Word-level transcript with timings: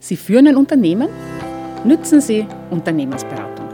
Sie 0.00 0.16
führen 0.16 0.46
ein 0.46 0.56
Unternehmen? 0.56 1.08
Nützen 1.84 2.20
Sie 2.20 2.46
Unternehmensberatung. 2.70 3.68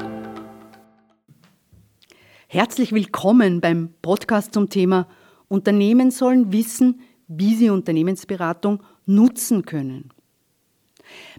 Herzlich 2.49 2.93
willkommen 2.93 3.61
beim 3.61 3.91
Podcast 4.01 4.55
zum 4.55 4.71
Thema 4.71 5.07
Unternehmen 5.49 6.11
sollen 6.11 6.51
wissen, 6.51 7.01
wie 7.29 7.55
sie 7.55 7.69
Unternehmensberatung 7.69 8.83
nutzen 9.05 9.67
können. 9.67 10.11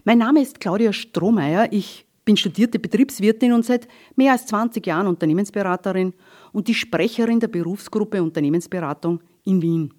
Mein 0.04 0.18
Name 0.18 0.40
ist 0.40 0.60
Claudia 0.60 0.92
Strohmeier. 0.92 1.72
Ich 1.72 2.06
bin 2.24 2.36
studierte 2.36 2.78
Betriebswirtin 2.78 3.52
und 3.52 3.64
seit 3.64 3.88
mehr 4.14 4.32
als 4.32 4.46
20 4.46 4.86
Jahren 4.86 5.08
Unternehmensberaterin 5.08 6.14
und 6.52 6.68
die 6.68 6.74
Sprecherin 6.74 7.40
der 7.40 7.48
Berufsgruppe 7.48 8.22
Unternehmensberatung 8.22 9.20
in 9.44 9.60
Wien. 9.60 9.94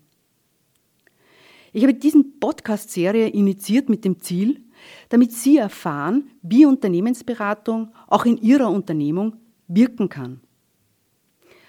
Ich 1.74 1.84
habe 1.84 1.94
diese 1.94 2.24
Podcast-Serie 2.24 3.28
initiiert 3.28 3.90
mit 3.90 4.06
dem 4.06 4.22
Ziel, 4.22 4.64
damit 5.10 5.32
Sie 5.32 5.58
erfahren, 5.58 6.30
wie 6.42 6.66
Unternehmensberatung 6.66 7.92
auch 8.08 8.26
in 8.26 8.38
Ihrer 8.38 8.70
Unternehmung 8.70 9.38
wirken 9.68 10.10
kann. 10.10 10.42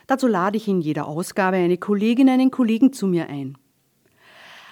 Dazu 0.07 0.27
lade 0.27 0.57
ich 0.57 0.69
in 0.69 0.81
jeder 0.81 1.07
Ausgabe 1.07 1.57
eine 1.57 1.77
Kollegin, 1.77 2.29
einen 2.29 2.51
Kollegen 2.51 2.93
zu 2.93 3.07
mir 3.07 3.29
ein. 3.29 3.59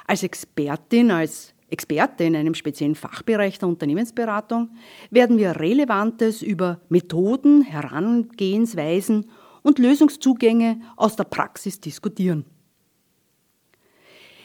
Als 0.06 0.22
Expertin, 0.22 1.10
als 1.10 1.52
Experte 1.68 2.24
in 2.24 2.36
einem 2.36 2.54
speziellen 2.54 2.94
Fachbereich 2.94 3.58
der 3.58 3.68
Unternehmensberatung 3.68 4.70
werden 5.10 5.36
wir 5.36 5.60
Relevantes 5.60 6.42
über 6.42 6.80
Methoden, 6.88 7.62
Herangehensweisen 7.62 9.28
und 9.62 9.80
Lösungszugänge 9.80 10.80
aus 10.96 11.16
der 11.16 11.24
Praxis 11.24 11.80
diskutieren. 11.80 12.44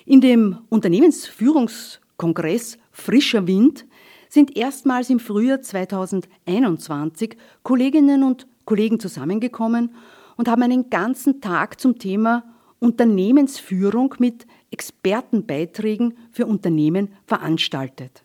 In 0.05 0.19
dem 0.19 0.57
Unternehmensführungskongress 0.69 2.79
Frischer 2.91 3.45
Wind 3.45 3.85
sind 4.31 4.55
erstmals 4.55 5.09
im 5.09 5.19
Frühjahr 5.19 5.61
2021 5.61 7.35
Kolleginnen 7.63 8.23
und 8.23 8.47
Kollegen 8.63 8.97
zusammengekommen 8.99 9.93
und 10.37 10.47
haben 10.47 10.63
einen 10.63 10.89
ganzen 10.89 11.41
Tag 11.41 11.81
zum 11.81 11.99
Thema 11.99 12.45
Unternehmensführung 12.79 14.15
mit 14.19 14.47
Expertenbeiträgen 14.71 16.17
für 16.31 16.45
Unternehmen 16.45 17.09
veranstaltet. 17.25 18.23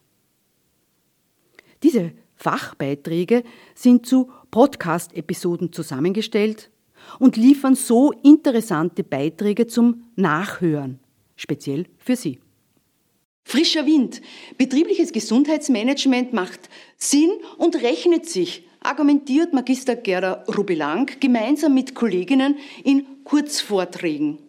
Diese 1.83 2.13
Fachbeiträge 2.37 3.43
sind 3.75 4.07
zu 4.07 4.31
Podcast-Episoden 4.53 5.73
zusammengestellt 5.73 6.70
und 7.19 7.37
liefern 7.37 7.75
so 7.75 8.13
interessante 8.13 9.03
Beiträge 9.03 9.67
zum 9.67 10.05
Nachhören, 10.15 11.01
speziell 11.35 11.87
für 11.98 12.15
Sie. 12.15 12.39
Frischer 13.48 13.86
Wind. 13.86 14.22
Betriebliches 14.58 15.12
Gesundheitsmanagement 15.12 16.33
macht 16.33 16.69
Sinn 16.97 17.30
und 17.58 17.77
rechnet 17.77 18.28
sich, 18.28 18.69
argumentiert 18.80 19.52
Magister 19.52 19.94
Gerda 19.94 20.42
Rubelang 20.58 21.08
gemeinsam 21.20 21.72
mit 21.72 21.94
Kolleginnen 21.94 22.56
in 22.83 23.06
Kurzvorträgen. 23.22 24.41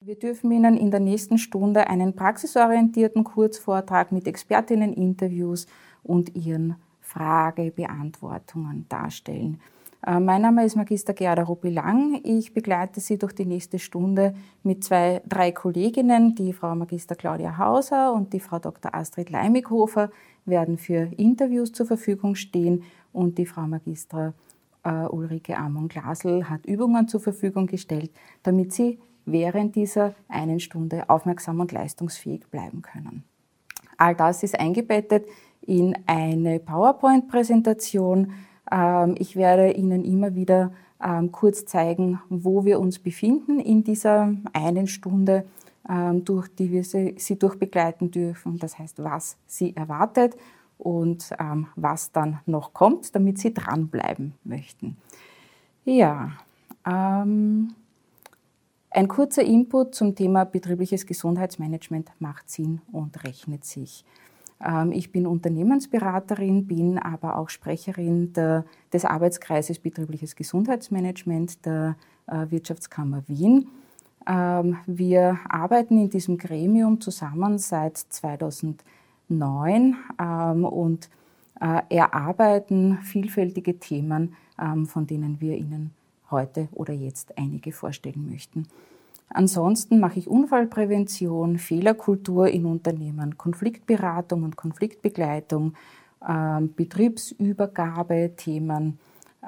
Wir 0.00 0.16
dürfen 0.16 0.50
Ihnen 0.50 0.76
in 0.76 0.90
der 0.90 0.98
nächsten 0.98 1.38
Stunde 1.38 1.86
einen 1.86 2.16
praxisorientierten 2.16 3.22
Kurzvortrag 3.22 4.10
mit 4.10 4.26
Expertinneninterviews 4.26 5.68
und 6.02 6.34
Ihren 6.34 6.74
Fragebeantwortungen 7.00 8.86
darstellen. 8.88 9.60
Äh, 10.04 10.20
mein 10.20 10.42
Name 10.42 10.64
ist 10.64 10.76
Magister 10.76 11.14
Gerda 11.14 11.42
Ruppi-Lang. 11.42 12.20
Ich 12.24 12.52
begleite 12.52 13.00
Sie 13.00 13.18
durch 13.18 13.32
die 13.32 13.46
nächste 13.46 13.78
Stunde 13.78 14.34
mit 14.62 14.84
zwei, 14.84 15.22
drei 15.26 15.52
Kolleginnen. 15.52 16.34
Die 16.34 16.52
Frau 16.52 16.74
Magister 16.74 17.14
Claudia 17.14 17.58
Hauser 17.58 18.12
und 18.12 18.32
die 18.32 18.40
Frau 18.40 18.58
Dr. 18.58 18.94
Astrid 18.94 19.30
Leimighofer 19.30 20.10
werden 20.44 20.78
für 20.78 21.10
Interviews 21.16 21.72
zur 21.72 21.86
Verfügung 21.86 22.34
stehen 22.34 22.84
und 23.12 23.38
die 23.38 23.46
Frau 23.46 23.62
Magister 23.62 24.34
äh, 24.84 25.06
Ulrike 25.06 25.56
Amon-Glasl 25.56 26.44
hat 26.44 26.66
Übungen 26.66 27.08
zur 27.08 27.20
Verfügung 27.20 27.66
gestellt, 27.66 28.10
damit 28.42 28.72
Sie 28.72 28.98
während 29.24 29.74
dieser 29.74 30.14
einen 30.28 30.60
Stunde 30.60 31.08
aufmerksam 31.10 31.60
und 31.60 31.72
leistungsfähig 31.72 32.46
bleiben 32.48 32.82
können. 32.82 33.24
All 33.98 34.14
das 34.14 34.42
ist 34.42 34.58
eingebettet 34.58 35.26
in 35.62 35.96
eine 36.06 36.60
PowerPoint-Präsentation, 36.60 38.32
ich 39.16 39.36
werde 39.36 39.72
Ihnen 39.72 40.04
immer 40.04 40.34
wieder 40.34 40.72
ähm, 41.02 41.30
kurz 41.30 41.66
zeigen, 41.66 42.20
wo 42.28 42.64
wir 42.64 42.80
uns 42.80 42.98
befinden 42.98 43.60
in 43.60 43.84
dieser 43.84 44.34
einen 44.52 44.86
Stunde, 44.86 45.44
ähm, 45.88 46.24
durch 46.24 46.48
die 46.48 46.70
wir 46.70 46.84
Sie 46.84 47.38
durchbegleiten 47.38 48.10
dürfen. 48.10 48.58
Das 48.58 48.78
heißt, 48.78 49.02
was 49.02 49.36
Sie 49.46 49.76
erwartet 49.76 50.36
und 50.78 51.30
was 51.74 52.12
dann 52.12 52.40
noch 52.44 52.74
kommt, 52.74 53.14
damit 53.14 53.38
Sie 53.38 53.54
dranbleiben 53.54 54.34
möchten. 54.44 54.98
Ja, 55.86 56.32
ein 58.96 59.08
kurzer 59.08 59.42
Input 59.42 59.94
zum 59.94 60.14
Thema 60.14 60.44
betriebliches 60.44 61.06
Gesundheitsmanagement 61.06 62.10
macht 62.18 62.50
Sinn 62.50 62.80
und 62.92 63.24
rechnet 63.24 63.64
sich. 63.64 64.04
Ähm, 64.64 64.92
ich 64.92 65.12
bin 65.12 65.26
Unternehmensberaterin, 65.26 66.66
bin 66.66 66.98
aber 66.98 67.38
auch 67.38 67.48
Sprecherin 67.48 68.32
der, 68.32 68.64
des 68.92 69.04
Arbeitskreises 69.04 69.78
Betriebliches 69.78 70.36
Gesundheitsmanagement 70.36 71.64
der 71.64 71.96
äh, 72.26 72.50
Wirtschaftskammer 72.50 73.22
Wien. 73.26 73.68
Ähm, 74.26 74.78
wir 74.86 75.38
arbeiten 75.48 75.98
in 75.98 76.10
diesem 76.10 76.38
Gremium 76.38 77.00
zusammen 77.00 77.58
seit 77.58 77.96
2009 77.96 79.96
ähm, 80.20 80.64
und 80.64 81.08
äh, 81.60 81.82
erarbeiten 81.88 82.98
vielfältige 82.98 83.78
Themen, 83.78 84.34
von 84.86 85.06
denen 85.06 85.38
wir 85.42 85.54
Ihnen 85.54 85.90
heute 86.30 86.68
oder 86.72 86.94
jetzt 86.94 87.36
einige 87.36 87.72
vorstellen 87.72 88.30
möchten. 88.30 88.66
Ansonsten 89.28 90.00
mache 90.00 90.18
ich 90.18 90.28
Unfallprävention, 90.28 91.58
Fehlerkultur 91.58 92.48
in 92.48 92.64
Unternehmen, 92.64 93.36
Konfliktberatung 93.36 94.44
und 94.44 94.56
Konfliktbegleitung, 94.56 95.74
ähm, 96.26 96.72
Betriebsübergabe, 96.74 98.32
Themen 98.36 98.98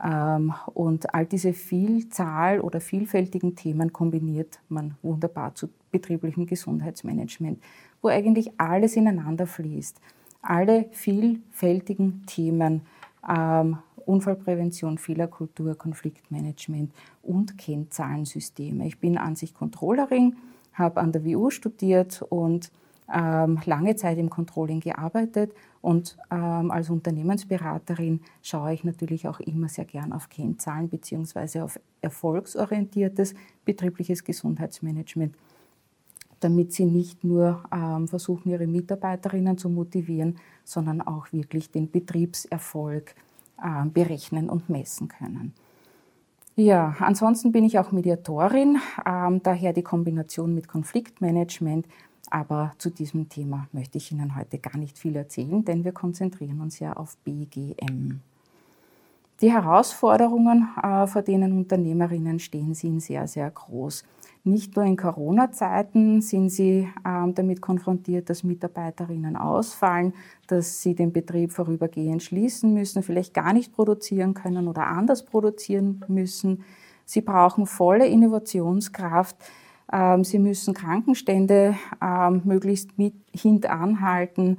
ähm, 0.05 0.53
und 0.75 1.15
all 1.15 1.27
diese 1.27 1.53
Vielzahl 1.53 2.61
oder 2.61 2.81
vielfältigen 2.81 3.55
Themen 3.57 3.93
kombiniert 3.93 4.61
man 4.69 4.97
wunderbar 5.03 5.55
zu 5.55 5.69
betrieblichem 5.91 6.47
Gesundheitsmanagement, 6.47 7.63
wo 8.03 8.09
eigentlich 8.09 8.53
alles 8.59 8.97
ineinander 8.97 9.47
fließt. 9.47 10.01
Alle 10.43 10.87
vielfältigen 10.93 12.25
Themen 12.27 12.83
ähm, 13.29 13.79
Unfallprävention, 14.09 14.97
Fehlerkultur, 14.99 15.75
Konfliktmanagement 15.77 16.93
und 17.23 17.59
Kennzahlensysteme. 17.59 18.87
Ich 18.87 18.99
bin 18.99 19.19
an 19.19 19.37
sich 19.37 19.55
Controllerin, 19.55 20.37
habe 20.73 21.01
an 21.01 21.13
der 21.13 21.25
WU 21.27 21.51
studiert 21.51 22.23
und 22.23 22.73
ähm, 23.13 23.61
lange 23.65 23.97
Zeit 23.97 24.19
im 24.19 24.31
Controlling 24.31 24.81
gearbeitet 24.81 25.53
und 25.81 26.17
ähm, 26.31 26.71
als 26.71 26.91
Unternehmensberaterin 26.91 28.21
schaue 28.43 28.75
ich 28.75 28.85
natürlich 28.85 29.29
auch 29.29 29.41
immer 29.41 29.69
sehr 29.69 29.85
gern 29.85 30.13
auf 30.13 30.29
Kennzahlen 30.29 30.89
bzw. 30.89 31.61
auf 31.61 31.81
erfolgsorientiertes 32.01 33.35
betriebliches 33.65 34.25
Gesundheitsmanagement, 34.25 35.35
damit 36.41 36.73
sie 36.73 36.85
nicht 36.85 37.25
nur 37.25 37.63
ähm, 37.73 38.09
versuchen, 38.09 38.51
ihre 38.51 38.67
Mitarbeiterinnen 38.67 39.57
zu 39.57 39.69
motivieren, 39.71 40.37
sondern 40.65 41.01
auch 41.01 41.33
wirklich 41.33 41.71
den 41.71 41.91
Betriebserfolg 41.91 43.11
äh, 43.11 43.28
berechnen 43.93 44.49
und 44.49 44.69
messen 44.69 45.09
können. 45.09 45.53
Ja, 46.61 46.97
ansonsten 46.99 47.53
bin 47.53 47.63
ich 47.63 47.79
auch 47.79 47.93
Mediatorin, 47.93 48.79
ähm, 49.07 49.41
daher 49.45 49.73
die 49.73 49.85
Kombination 49.85 50.57
mit 50.57 50.67
Konfliktmanagement. 50.67 51.87
Aber 52.31 52.73
zu 52.79 52.91
diesem 52.91 53.29
Thema 53.29 53.69
möchte 53.71 53.99
ich 53.99 54.11
Ihnen 54.11 54.35
heute 54.37 54.59
gar 54.59 54.77
nicht 54.77 54.99
viel 54.99 55.15
erzählen, 55.15 55.65
denn 55.65 55.85
wir 55.85 55.93
konzentrieren 55.93 56.61
uns 56.61 56.81
ja 56.81 56.95
auf 56.95 57.17
BGM. 57.19 58.21
Die 59.41 59.53
Herausforderungen, 59.53 60.69
äh, 60.83 61.07
vor 61.07 61.23
denen 61.23 61.57
Unternehmerinnen 61.57 62.41
stehen, 62.41 62.75
sind 62.75 63.01
sehr, 63.01 63.29
sehr 63.29 63.49
groß. 63.51 64.05
Nicht 64.49 64.77
nur 64.77 64.85
in 64.87 64.97
Corona-Zeiten 64.97 66.23
sind 66.23 66.49
sie 66.49 66.89
ähm, 67.05 67.35
damit 67.35 67.61
konfrontiert, 67.61 68.31
dass 68.31 68.45
Mitarbeiterinnen 68.45 69.37
ausfallen, 69.37 70.15
dass 70.47 70.81
sie 70.81 70.95
den 70.95 71.13
Betrieb 71.13 71.53
vorübergehend 71.53 72.23
schließen 72.23 72.73
müssen, 72.73 73.03
vielleicht 73.03 73.35
gar 73.35 73.53
nicht 73.53 73.75
produzieren 73.75 74.33
können 74.33 74.67
oder 74.67 74.87
anders 74.87 75.25
produzieren 75.25 76.03
müssen. 76.09 76.65
Sie 77.05 77.21
brauchen 77.21 77.67
volle 77.67 78.07
Innovationskraft. 78.07 79.37
Ähm, 79.93 80.25
sie 80.25 80.39
müssen 80.39 80.73
Krankenstände 80.73 81.77
ähm, 82.03 82.41
möglichst 82.45 82.97
mit 82.97 83.15
hintanhalten. 83.35 84.59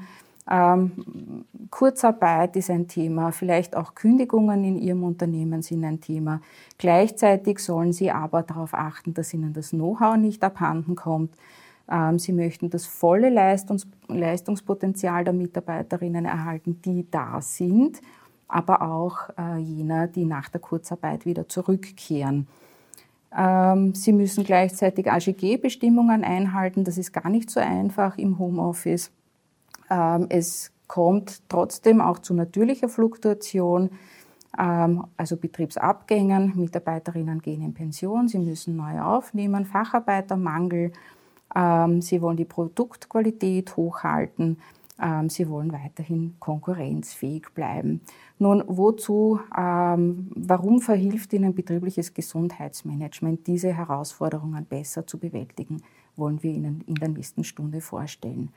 Ähm, 0.50 1.46
Kurzarbeit 1.70 2.56
ist 2.56 2.72
ein 2.72 2.88
Thema, 2.88 3.32
vielleicht 3.32 3.76
auch 3.76 3.94
Kündigungen 3.94 4.64
in 4.64 4.78
Ihrem 4.80 5.04
Unternehmen 5.04 5.62
sind 5.62 5.84
ein 5.84 6.02
Thema. 6.02 6.42
Gleichzeitig 6.78 7.60
sollen 7.60 7.94
Sie 7.94 8.10
aber 8.10 8.42
darauf 8.42 8.74
achten, 8.74 9.14
dass 9.14 9.34
Ihnen 9.34 9.54
das 9.54 9.70
Know-how 9.70 10.18
nicht 10.18 10.44
abhanden 10.44 10.96
kommt. 10.96 11.36
Ähm, 11.90 12.20
sie 12.20 12.34
möchten 12.34 12.70
das 12.70 12.86
volle 12.86 13.30
Leistungs 13.30 13.88
Leistungspotenzial 14.08 15.24
der 15.24 15.34
Mitarbeiterinnen 15.34 16.26
erhalten, 16.26 16.82
die 16.84 17.06
da 17.10 17.42
sind, 17.42 18.02
aber 18.48 18.82
auch 18.82 19.30
äh, 19.38 19.58
jener, 19.58 20.08
die 20.08 20.26
nach 20.26 20.50
der 20.50 20.62
Kurzarbeit 20.62 21.26
wieder 21.26 21.48
zurückkehren. 21.48 22.48
Ähm, 23.36 23.94
sie 23.94 24.14
müssen 24.14 24.44
gleichzeitig 24.44 25.12
AGG-Bestimmungen 25.12 26.24
einhalten. 26.24 26.84
Das 26.84 26.98
ist 26.98 27.12
gar 27.12 27.30
nicht 27.30 27.50
so 27.50 27.60
einfach 27.60 28.18
im 28.18 28.40
Homeoffice. 28.40 29.12
Ähm, 29.90 30.28
es 30.30 30.72
kommt 30.88 31.42
trotzdem 31.50 32.02
auch 32.02 32.20
zu 32.20 32.34
natürlicher 32.34 32.90
Fluktuation, 32.90 33.92
ähm, 34.58 35.06
also 35.18 35.38
Betriebsabgängen. 35.38 36.54
Mitarbeiterinnen 36.56 37.42
gehen 37.42 37.62
in 37.62 37.74
Pension, 37.74 38.28
sie 38.28 38.40
müssen 38.40 38.76
neu 38.76 39.02
aufnehmen, 39.02 39.66
Facharbeitermangel. 39.66 40.92
Sie 41.52 42.22
wollen 42.22 42.38
die 42.38 42.46
Produktqualität 42.46 43.76
hochhalten. 43.76 44.60
Ähm, 45.02 45.30
sie 45.30 45.48
wollen 45.50 45.72
weiterhin 45.72 46.36
konkurrenzfähig 46.40 47.48
bleiben. 47.54 48.02
Nun, 48.38 48.64
wozu, 48.68 49.40
ähm, 49.58 50.30
warum 50.36 50.82
verhilft 50.82 51.32
Ihnen 51.34 51.56
betriebliches 51.56 52.14
Gesundheitsmanagement, 52.14 53.48
diese 53.48 53.74
Herausforderungen 53.74 54.66
besser 54.66 55.08
zu 55.08 55.18
bewältigen, 55.18 55.82
wollen 56.18 56.44
wir 56.44 56.52
Ihnen 56.52 56.84
in 56.86 56.96
der 56.96 57.10
nächsten 57.10 57.44
Stunde 57.44 57.80
vorstellen. 57.80 58.50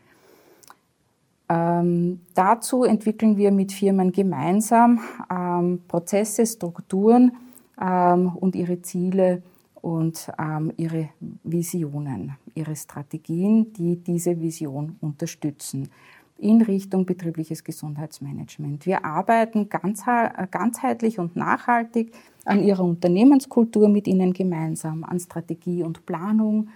Ähm, 1.52 2.20
dazu 2.34 2.84
entwickeln 2.84 3.36
wir 3.36 3.50
mit 3.50 3.72
Firmen 3.72 4.10
gemeinsam 4.10 5.00
ähm, 5.30 5.82
Prozesse, 5.86 6.46
Strukturen 6.46 7.32
ähm, 7.80 8.28
und 8.36 8.56
ihre 8.56 8.80
Ziele 8.80 9.42
und 9.82 10.30
ähm, 10.38 10.72
ihre 10.78 11.10
Visionen, 11.42 12.36
ihre 12.54 12.74
Strategien, 12.74 13.72
die 13.74 13.96
diese 13.96 14.40
Vision 14.40 14.96
unterstützen 15.00 15.90
in 16.38 16.62
Richtung 16.62 17.04
betriebliches 17.04 17.62
Gesundheitsmanagement. 17.62 18.86
Wir 18.86 19.04
arbeiten 19.04 19.68
ganzheitlich 19.68 21.18
und 21.18 21.36
nachhaltig 21.36 22.12
an 22.44 22.62
ihrer 22.62 22.82
Unternehmenskultur 22.84 23.88
mit 23.88 24.08
ihnen 24.08 24.32
gemeinsam, 24.32 25.04
an 25.04 25.20
Strategie 25.20 25.82
und 25.82 26.06
Planung. 26.06 26.68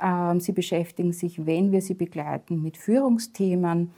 Ähm, 0.00 0.38
sie 0.40 0.52
beschäftigen 0.52 1.12
sich, 1.12 1.44
wenn 1.44 1.72
wir 1.72 1.82
sie 1.82 1.94
begleiten, 1.94 2.62
mit 2.62 2.76
Führungsthemen, 2.76 3.90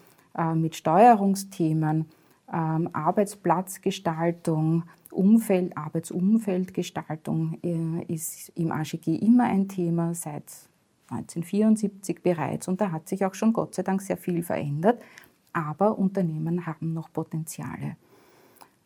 mit 0.55 0.76
Steuerungsthemen, 0.76 2.06
ähm, 2.52 2.90
Arbeitsplatzgestaltung, 2.93 4.84
Umfeld, 5.11 5.76
Arbeitsumfeldgestaltung 5.76 7.58
äh, 7.62 8.12
ist 8.12 8.50
im 8.55 8.73
AGG 8.73 9.17
immer 9.17 9.44
ein 9.44 9.69
Thema 9.69 10.14
seit 10.14 10.44
1974 11.11 12.23
bereits 12.23 12.69
und 12.69 12.81
da 12.81 12.90
hat 12.90 13.08
sich 13.08 13.25
auch 13.25 13.34
schon 13.34 13.52
Gott 13.52 13.75
sei 13.75 13.82
Dank 13.82 14.00
sehr 14.00 14.17
viel 14.17 14.43
verändert, 14.43 15.02
aber 15.52 15.99
Unternehmen 15.99 16.67
haben 16.67 16.94
noch 16.94 17.12
Potenziale. 17.12 17.96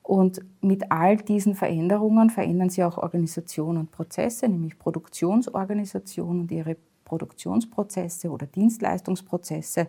Und 0.02 0.40
mit 0.60 0.90
all 0.92 1.16
diesen 1.16 1.54
Veränderungen 1.54 2.30
verändern 2.30 2.70
sie 2.70 2.84
auch 2.84 2.98
Organisation 2.98 3.76
und 3.76 3.90
Prozesse, 3.90 4.48
nämlich 4.48 4.78
Produktionsorganisation 4.78 6.40
und 6.40 6.52
ihre 6.52 6.76
Produktionsprozesse 7.04 8.30
oder 8.30 8.46
Dienstleistungsprozesse 8.46 9.88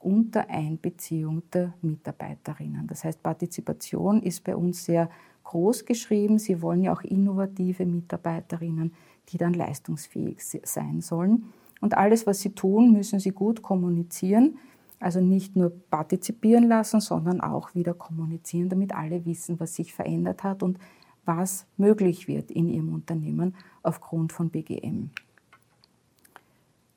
unter 0.00 0.48
Einbeziehung 0.48 1.42
der 1.52 1.74
Mitarbeiterinnen. 1.82 2.86
Das 2.86 3.04
heißt, 3.04 3.22
Partizipation 3.22 4.22
ist 4.22 4.44
bei 4.44 4.56
uns 4.56 4.84
sehr 4.84 5.10
groß 5.44 5.84
geschrieben. 5.84 6.38
Sie 6.38 6.62
wollen 6.62 6.82
ja 6.82 6.92
auch 6.92 7.02
innovative 7.02 7.86
Mitarbeiterinnen, 7.86 8.92
die 9.28 9.38
dann 9.38 9.54
leistungsfähig 9.54 10.38
sein 10.64 11.00
sollen. 11.00 11.52
Und 11.80 11.96
alles, 11.96 12.26
was 12.26 12.40
sie 12.40 12.50
tun, 12.50 12.92
müssen 12.92 13.20
sie 13.20 13.30
gut 13.30 13.62
kommunizieren. 13.62 14.58
Also 14.98 15.20
nicht 15.20 15.56
nur 15.56 15.72
partizipieren 15.90 16.68
lassen, 16.68 17.00
sondern 17.00 17.40
auch 17.40 17.74
wieder 17.74 17.94
kommunizieren, 17.94 18.68
damit 18.68 18.94
alle 18.94 19.24
wissen, 19.24 19.58
was 19.58 19.74
sich 19.74 19.94
verändert 19.94 20.44
hat 20.44 20.62
und 20.62 20.78
was 21.24 21.66
möglich 21.76 22.28
wird 22.28 22.50
in 22.50 22.68
ihrem 22.68 22.92
Unternehmen 22.92 23.54
aufgrund 23.82 24.32
von 24.32 24.50
BGM. 24.50 25.10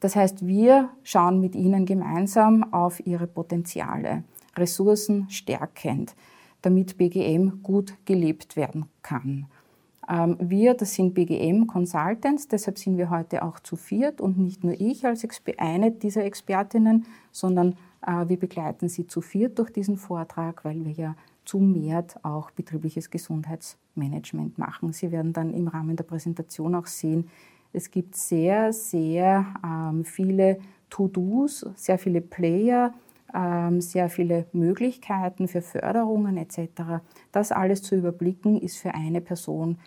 Das 0.03 0.17
heißt, 0.17 0.45
wir 0.45 0.89
schauen 1.03 1.39
mit 1.39 1.55
Ihnen 1.55 1.85
gemeinsam 1.85 2.73
auf 2.73 2.99
Ihre 3.07 3.25
Potenziale, 3.25 4.25
Ressourcen 4.57 5.29
stärkend, 5.29 6.13
damit 6.61 6.97
BGM 6.97 7.63
gut 7.63 7.93
gelebt 8.03 8.57
werden 8.57 8.87
kann. 9.01 9.45
Ähm, 10.09 10.35
wir, 10.41 10.73
das 10.73 10.93
sind 10.95 11.13
BGM 11.13 11.67
Consultants, 11.67 12.49
deshalb 12.49 12.79
sind 12.79 12.97
wir 12.97 13.09
heute 13.09 13.43
auch 13.43 13.61
zu 13.61 13.77
viert 13.77 14.19
und 14.19 14.37
nicht 14.37 14.65
nur 14.65 14.73
ich 14.73 15.05
als 15.05 15.25
eine 15.57 15.91
dieser 15.91 16.25
Expertinnen, 16.25 17.05
sondern 17.31 17.77
äh, 18.05 18.27
wir 18.27 18.37
begleiten 18.37 18.89
Sie 18.89 19.07
zu 19.07 19.21
viert 19.21 19.57
durch 19.57 19.71
diesen 19.71 19.95
Vortrag, 19.95 20.65
weil 20.65 20.83
wir 20.83 20.91
ja 20.91 21.15
zumehrt 21.45 22.17
auch 22.25 22.51
betriebliches 22.51 23.09
Gesundheitsmanagement 23.09 24.57
machen. 24.57 24.91
Sie 24.91 25.13
werden 25.13 25.31
dann 25.31 25.53
im 25.53 25.69
Rahmen 25.69 25.95
der 25.95 26.03
Präsentation 26.03 26.75
auch 26.75 26.87
sehen, 26.87 27.29
es 27.73 27.89
gibt 27.91 28.15
sehr, 28.15 28.71
sehr 28.71 29.45
ähm, 29.65 30.05
viele 30.05 30.59
To-Dos, 30.89 31.65
sehr 31.75 31.97
viele 31.97 32.21
Player, 32.21 32.93
ähm, 33.33 33.81
sehr 33.81 34.09
viele 34.09 34.45
Möglichkeiten 34.53 35.47
für 35.47 35.61
Förderungen 35.61 36.37
etc. 36.37 37.01
Das 37.31 37.51
alles 37.51 37.81
zu 37.81 37.95
überblicken 37.95 38.61
ist 38.61 38.77
für 38.77 38.93
eine 38.93 39.21
Person 39.21 39.79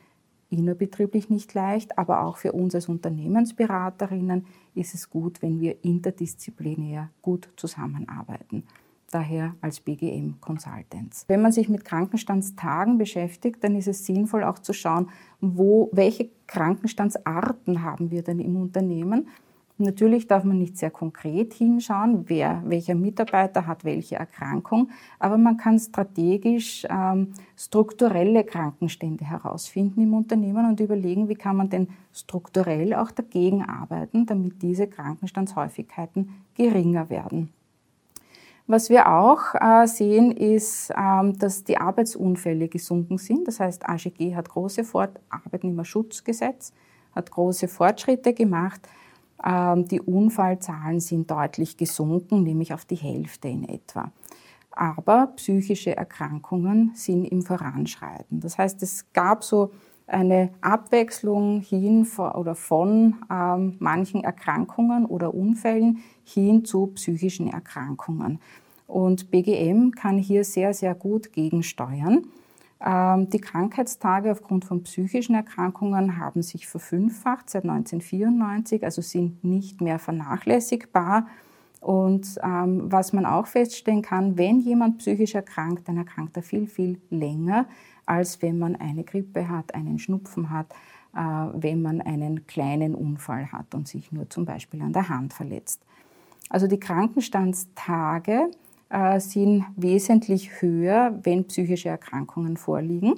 innerbetrieblich 0.51 1.31
nicht 1.31 1.55
leicht, 1.55 1.97
aber 1.99 2.25
auch 2.25 2.37
für 2.37 2.53
uns 2.53 2.75
als 2.75 2.89
Unternehmensberaterinnen 2.89 4.47
ist 4.75 4.95
es 4.95 5.09
gut, 5.11 5.43
wenn 5.43 5.61
wir 5.61 5.85
interdisziplinär 5.85 7.11
gut 7.23 7.49
zusammenarbeiten. 7.57 8.65
Daher 9.11 9.55
als 9.61 9.81
BGM 9.81 10.41
Consultants. 10.41 11.25
Wenn 11.29 11.41
man 11.41 11.53
sich 11.53 11.69
mit 11.69 11.85
Krankenstandstagen 11.85 12.99
beschäftigt, 12.99 13.63
dann 13.63 13.77
ist 13.77 13.87
es 13.87 14.05
sinnvoll 14.05 14.43
auch 14.43 14.59
zu 14.59 14.73
schauen, 14.73 15.11
wo, 15.41 15.89
welche 15.93 16.29
Krankenstandsarten 16.47 17.83
haben 17.83 18.11
wir 18.11 18.23
denn 18.23 18.41
im 18.41 18.57
Unternehmen 18.57 19.29
Natürlich 19.79 20.27
darf 20.27 20.45
man 20.45 20.57
nicht 20.57 20.79
sehr 20.79 20.91
konkret 20.91 21.53
hinschauen, 21.53 22.25
wer, 22.29 22.63
welcher 22.65 22.95
Mitarbeiter 22.95 23.67
hat 23.67 23.85
welche 23.85 24.17
Erkrankung, 24.17 24.89
aber 25.19 25.37
man 25.37 25.59
kann 25.59 25.79
strategisch 25.79 26.87
ähm, 26.89 27.33
strukturelle 27.57 28.45
Krankenstände 28.45 29.27
herausfinden 29.27 30.01
im 30.01 30.15
Unternehmen 30.15 30.67
und 30.67 30.81
überlegen, 30.81 31.29
wie 31.29 31.35
kann 31.35 31.57
man 31.57 31.69
denn 31.69 31.89
strukturell 32.15 32.95
auch 32.95 33.11
dagegen 33.11 33.65
arbeiten, 33.65 34.25
damit 34.25 34.63
diese 34.63 34.87
Krankenstandshäufigkeiten 34.87 36.31
geringer 36.55 37.11
werden. 37.11 37.51
Was 38.69 38.91
wir 38.91 39.09
auch 39.09 39.55
äh, 39.55 39.87
sehen, 39.87 40.33
ist, 40.33 40.91
ähm, 40.97 41.39
dass 41.39 41.63
die 41.63 41.79
Arbeitsunfälle 41.79 42.67
gesunken 42.69 43.17
sind. 43.17 43.47
Das 43.47 43.61
heißt, 43.61 43.89
AGG 43.89 44.35
hat 44.35 44.49
große 44.49 44.83
Fort 44.83 45.21
Arbeitnehmerschutzgesetz, 45.29 46.73
hat 47.15 47.31
große 47.31 47.69
Fortschritte 47.69 48.35
gemacht. 48.35 48.81
Ähm, 49.45 49.87
die 49.87 50.01
Unfallzahlen 50.01 50.99
sind 50.99 51.31
deutlich 51.31 51.77
gesunken, 51.77 52.43
nämlich 52.43 52.75
auf 52.75 52.85
die 52.85 52.97
Hälfte 52.97 53.47
in 53.47 53.69
etwa. 53.69 54.11
Aber 54.73 55.29
psychische 55.37 55.97
Erkrankungen 55.97 56.91
sind 56.95 57.25
im 57.25 57.43
Voranschreiten. 57.43 58.41
Das 58.41 58.59
heißt, 58.59 58.83
es 58.83 59.07
gab 59.13 59.45
so 59.45 59.71
eine 60.07 60.51
Abwechslung 60.61 61.61
hin 61.61 62.07
oder 62.17 62.55
von 62.55 63.17
ähm, 63.31 63.77
manchen 63.81 64.23
Erkrankungen 64.23 65.05
oder 65.05 65.35
Unfällen 65.35 65.99
hin 66.25 66.65
zu 66.65 66.89
psychischen 66.89 67.49
Erkrankungen. 67.49 68.39
Und 68.87 69.31
BGM 69.31 69.91
kann 69.91 70.19
hier 70.19 70.45
sehr, 70.45 70.73
sehr 70.75 70.95
gut 70.95 71.33
gegensteuern. 71.33 72.27
Ähm, 72.85 73.31
die 73.31 73.41
Krankheitstage 73.41 74.31
aufgrund 74.31 74.65
von 74.65 74.83
psychischen 74.85 75.35
Erkrankungen 75.35 76.19
haben 76.19 76.43
sich 76.43 76.69
verfünffacht 76.69 77.51
seit 77.51 77.65
1994, 77.65 78.85
also 78.85 79.03
sind 79.03 79.43
nicht 79.43 79.81
mehr 79.81 79.99
vernachlässigbar. 79.99 81.27
Und 81.81 82.39
ähm, 82.43 82.91
was 82.91 83.13
man 83.13 83.27
auch 83.27 83.47
feststellen 83.47 84.03
kann, 84.03 84.37
wenn 84.39 84.61
jemand 84.61 84.99
psychisch 84.99 85.35
erkrankt, 85.35 85.89
dann 85.89 85.97
erkrankt 85.97 86.37
er 86.37 86.43
viel, 86.43 86.67
viel 86.67 87.01
länger, 87.11 87.67
als 88.07 88.41
wenn 88.41 88.59
man 88.59 88.77
eine 88.77 89.05
Grippe 89.05 89.49
hat, 89.49 89.75
einen 89.75 89.99
Schnupfen 89.99 90.51
hat, 90.51 90.73
äh, 91.15 91.19
wenn 91.19 91.83
man 91.83 92.01
einen 92.01 92.47
kleinen 92.47 92.95
Unfall 92.95 93.53
hat 93.53 93.75
und 93.75 93.89
sich 93.89 94.13
nur 94.13 94.31
zum 94.31 94.45
Beispiel 94.45 94.81
an 94.83 94.93
der 94.93 95.09
Hand 95.09 95.35
verletzt. 95.35 95.83
Also 96.49 96.69
die 96.69 96.79
Krankenstandstage 96.79 98.51
äh, 98.89 99.21
sind 99.21 99.65
wesentlich 99.77 100.63
höher, 100.63 101.19
wenn 101.23 101.47
psychische 101.47 101.89
Erkrankungen 101.89 102.57
vorliegen. 102.57 103.15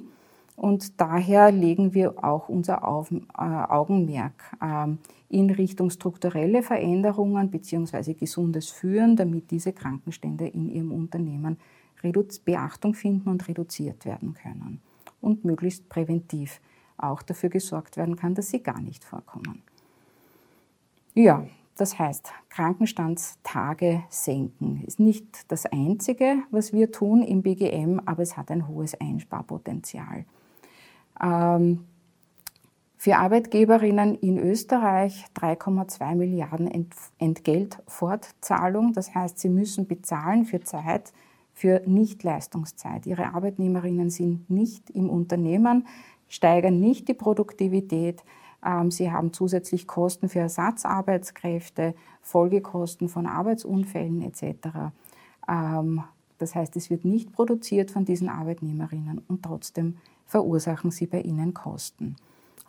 Und 0.55 0.99
daher 0.99 1.51
legen 1.51 1.93
wir 1.93 2.23
auch 2.23 2.49
unser 2.49 2.81
äh, 2.81 3.41
Augenmerk 3.41 4.33
ähm, 4.61 4.97
in 5.29 5.51
Richtung 5.51 5.89
strukturelle 5.89 6.63
Veränderungen 6.63 7.49
bzw. 7.49 8.13
gesundes 8.13 8.69
Führen, 8.69 9.15
damit 9.15 9.51
diese 9.51 9.71
Krankenstände 9.71 10.47
in 10.47 10.69
Ihrem 10.69 10.91
Unternehmen 10.91 11.57
Beachtung 12.45 12.93
finden 12.93 13.29
und 13.29 13.47
reduziert 13.47 14.05
werden 14.05 14.33
können. 14.33 14.81
Und 15.21 15.45
möglichst 15.45 15.89
präventiv 15.89 16.61
auch 16.97 17.21
dafür 17.21 17.49
gesorgt 17.49 17.97
werden 17.97 18.15
kann, 18.15 18.35
dass 18.35 18.49
sie 18.49 18.61
gar 18.61 18.79
nicht 18.81 19.03
vorkommen. 19.03 19.61
Ja, 21.13 21.45
Das 21.77 21.97
heißt, 21.97 22.33
Krankenstandstage 22.49 24.03
senken 24.09 24.83
ist 24.85 24.99
nicht 24.99 25.49
das 25.49 25.65
Einzige, 25.65 26.43
was 26.51 26.73
wir 26.73 26.91
tun 26.91 27.23
im 27.23 27.41
BGM, 27.41 28.01
aber 28.05 28.21
es 28.21 28.35
hat 28.35 28.51
ein 28.51 28.67
hohes 28.67 28.99
Einsparpotenzial. 28.99 30.25
Ähm, 31.23 31.85
für 32.97 33.15
Arbeitgeberinnen 33.15 34.15
in 34.15 34.37
Österreich 34.39 35.25
3,2 35.35 36.15
Milliarden 36.15 36.91
Entgeltfortzahlung. 37.17 38.91
Das 38.91 39.15
heißt, 39.15 39.39
sie 39.39 39.47
müssen 39.47 39.87
bezahlen 39.87 40.43
für 40.43 40.59
Zeit, 40.59 41.13
für 41.59 41.81
Nichtleistungszeit. 41.85 43.05
Ihre 43.05 43.33
Arbeitnehmerinnen 43.33 44.09
sind 44.09 44.49
nicht 44.49 44.89
im 44.91 45.09
Unternehmen, 45.09 45.85
steigern 46.29 46.79
nicht 46.79 47.09
die 47.09 47.13
Produktivität. 47.13 48.23
Ähm, 48.65 48.91
sie 48.91 49.11
haben 49.11 49.33
zusätzlich 49.33 49.85
Kosten 49.85 50.29
für 50.29 50.39
Ersatzarbeitskräfte, 50.39 51.95
Folgekosten 52.21 53.09
von 53.09 53.25
Arbeitsunfällen 53.25 54.21
etc. 54.21 54.69
Ähm, 55.49 56.01
das 56.37 56.55
heißt, 56.55 56.77
es 56.77 56.89
wird 56.89 57.03
nicht 57.03 57.33
produziert 57.33 57.91
von 57.91 58.05
diesen 58.05 58.29
Arbeitnehmerinnen 58.29 59.21
und 59.27 59.43
trotzdem 59.43 59.97
verursachen 60.25 60.91
sie 60.91 61.07
bei 61.07 61.19
ihnen 61.19 61.53
Kosten 61.53 62.15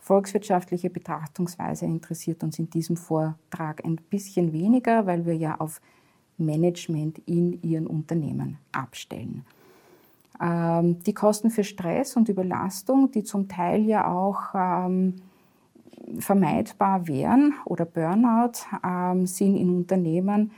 volkswirtschaftliche 0.01 0.89
Betrachtungsweise 0.89 1.85
interessiert 1.85 2.43
uns 2.43 2.57
in 2.57 2.69
diesem 2.71 2.97
Vortrag 2.97 3.85
ein 3.85 3.97
bisschen 3.97 4.51
weniger, 4.51 5.05
weil 5.05 5.27
wir 5.27 5.35
ja 5.35 5.59
auf 5.59 5.79
Management 6.41 7.19
in 7.25 7.61
ihren 7.61 7.87
Unternehmen 7.87 8.57
abstellen. 8.71 9.45
Ähm, 10.41 11.03
die 11.03 11.13
Kosten 11.13 11.51
für 11.51 11.63
Stress 11.63 12.17
und 12.17 12.29
Überlastung, 12.29 13.11
die 13.11 13.23
zum 13.23 13.47
Teil 13.47 13.83
ja 13.83 14.11
auch 14.11 14.55
ähm, 14.55 15.15
vermeidbar 16.17 17.07
wären 17.07 17.53
oder 17.65 17.85
Burnout, 17.85 18.53
ähm, 18.83 19.27
sind 19.27 19.55
in 19.55 19.69
Unternehmen 19.69 20.51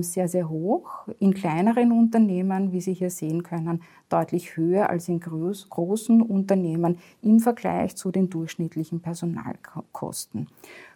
sehr, 0.00 0.28
sehr 0.28 0.50
hoch. 0.50 1.08
In 1.20 1.32
kleineren 1.32 1.90
Unternehmen, 1.90 2.70
wie 2.70 2.82
Sie 2.82 2.92
hier 2.92 3.08
sehen 3.08 3.42
können, 3.42 3.80
deutlich 4.10 4.58
höher 4.58 4.90
als 4.90 5.08
in 5.08 5.20
groß, 5.20 5.70
großen 5.70 6.20
Unternehmen 6.20 6.98
im 7.22 7.40
Vergleich 7.40 7.96
zu 7.96 8.10
den 8.10 8.28
durchschnittlichen 8.28 9.00
Personalkosten. 9.00 10.48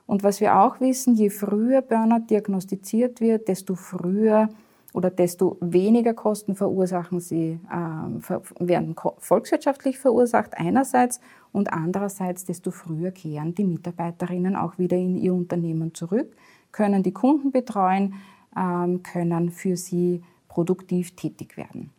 Und 0.06 0.22
was 0.22 0.40
wir 0.40 0.58
auch 0.58 0.80
wissen, 0.80 1.14
je 1.14 1.30
früher 1.30 1.82
Burnout 1.82 2.26
diagnostiziert 2.28 3.20
wird, 3.20 3.48
desto 3.48 3.74
früher 3.74 4.48
oder 4.92 5.10
desto 5.10 5.56
weniger 5.60 6.12
Kosten 6.12 6.54
verursachen 6.54 7.20
sie, 7.20 7.58
äh, 7.70 8.66
werden 8.66 8.94
volkswirtschaftlich 9.18 9.98
verursacht 9.98 10.52
einerseits 10.54 11.20
und 11.52 11.72
andererseits 11.72 12.44
desto 12.44 12.70
früher 12.70 13.10
kehren 13.10 13.54
die 13.54 13.64
Mitarbeiterinnen 13.64 14.56
auch 14.56 14.78
wieder 14.78 14.96
in 14.96 15.16
ihr 15.16 15.32
Unternehmen 15.32 15.94
zurück, 15.94 16.34
können 16.72 17.02
die 17.02 17.12
Kunden 17.12 17.52
betreuen, 17.52 18.14
ähm, 18.56 19.02
können 19.02 19.50
für 19.50 19.76
sie 19.76 20.22
produktiv 20.48 21.16
tätig 21.16 21.56
werden. 21.56 21.90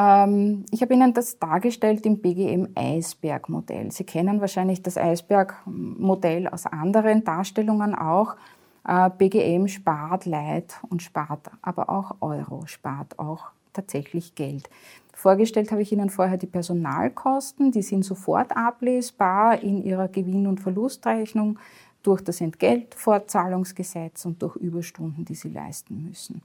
Ähm, 0.00 0.64
ich 0.70 0.80
habe 0.82 0.94
Ihnen 0.94 1.12
das 1.12 1.38
dargestellt 1.38 2.06
im 2.06 2.18
BGM-Eisberg-Modell. 2.20 3.90
Sie 3.92 4.04
kennen 4.04 4.40
wahrscheinlich 4.40 4.82
das 4.82 4.96
Eisberg-Modell 4.96 6.48
aus 6.48 6.66
anderen 6.66 7.24
Darstellungen 7.24 7.94
auch. 7.94 8.36
Äh, 8.86 9.10
BGM 9.10 9.68
spart 9.68 10.24
Leid 10.24 10.74
und 10.88 11.02
spart 11.02 11.50
aber 11.60 11.90
auch 11.90 12.16
Euro, 12.20 12.66
spart 12.66 13.18
auch 13.18 13.48
tatsächlich 13.74 14.34
Geld. 14.34 14.70
Vorgestellt 15.12 15.70
habe 15.70 15.82
ich 15.82 15.92
Ihnen 15.92 16.08
vorher 16.08 16.38
die 16.38 16.46
Personalkosten, 16.46 17.72
die 17.72 17.82
sind 17.82 18.04
sofort 18.04 18.56
ablesbar 18.56 19.62
in 19.62 19.84
Ihrer 19.84 20.08
Gewinn- 20.08 20.46
und 20.46 20.60
Verlustrechnung 20.60 21.58
durch 22.02 22.22
das 22.22 22.40
Entgeltfortzahlungsgesetz 22.40 24.24
und 24.24 24.40
durch 24.40 24.56
Überstunden, 24.56 25.26
die 25.26 25.34
sie 25.34 25.50
leisten 25.50 26.06
müssen. 26.08 26.40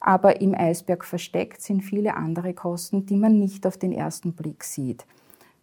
Aber 0.00 0.40
im 0.40 0.54
Eisberg 0.54 1.04
versteckt 1.04 1.60
sind 1.60 1.82
viele 1.82 2.16
andere 2.16 2.54
Kosten, 2.54 3.04
die 3.04 3.16
man 3.16 3.38
nicht 3.38 3.66
auf 3.66 3.76
den 3.76 3.92
ersten 3.92 4.32
Blick 4.32 4.64
sieht. 4.64 5.06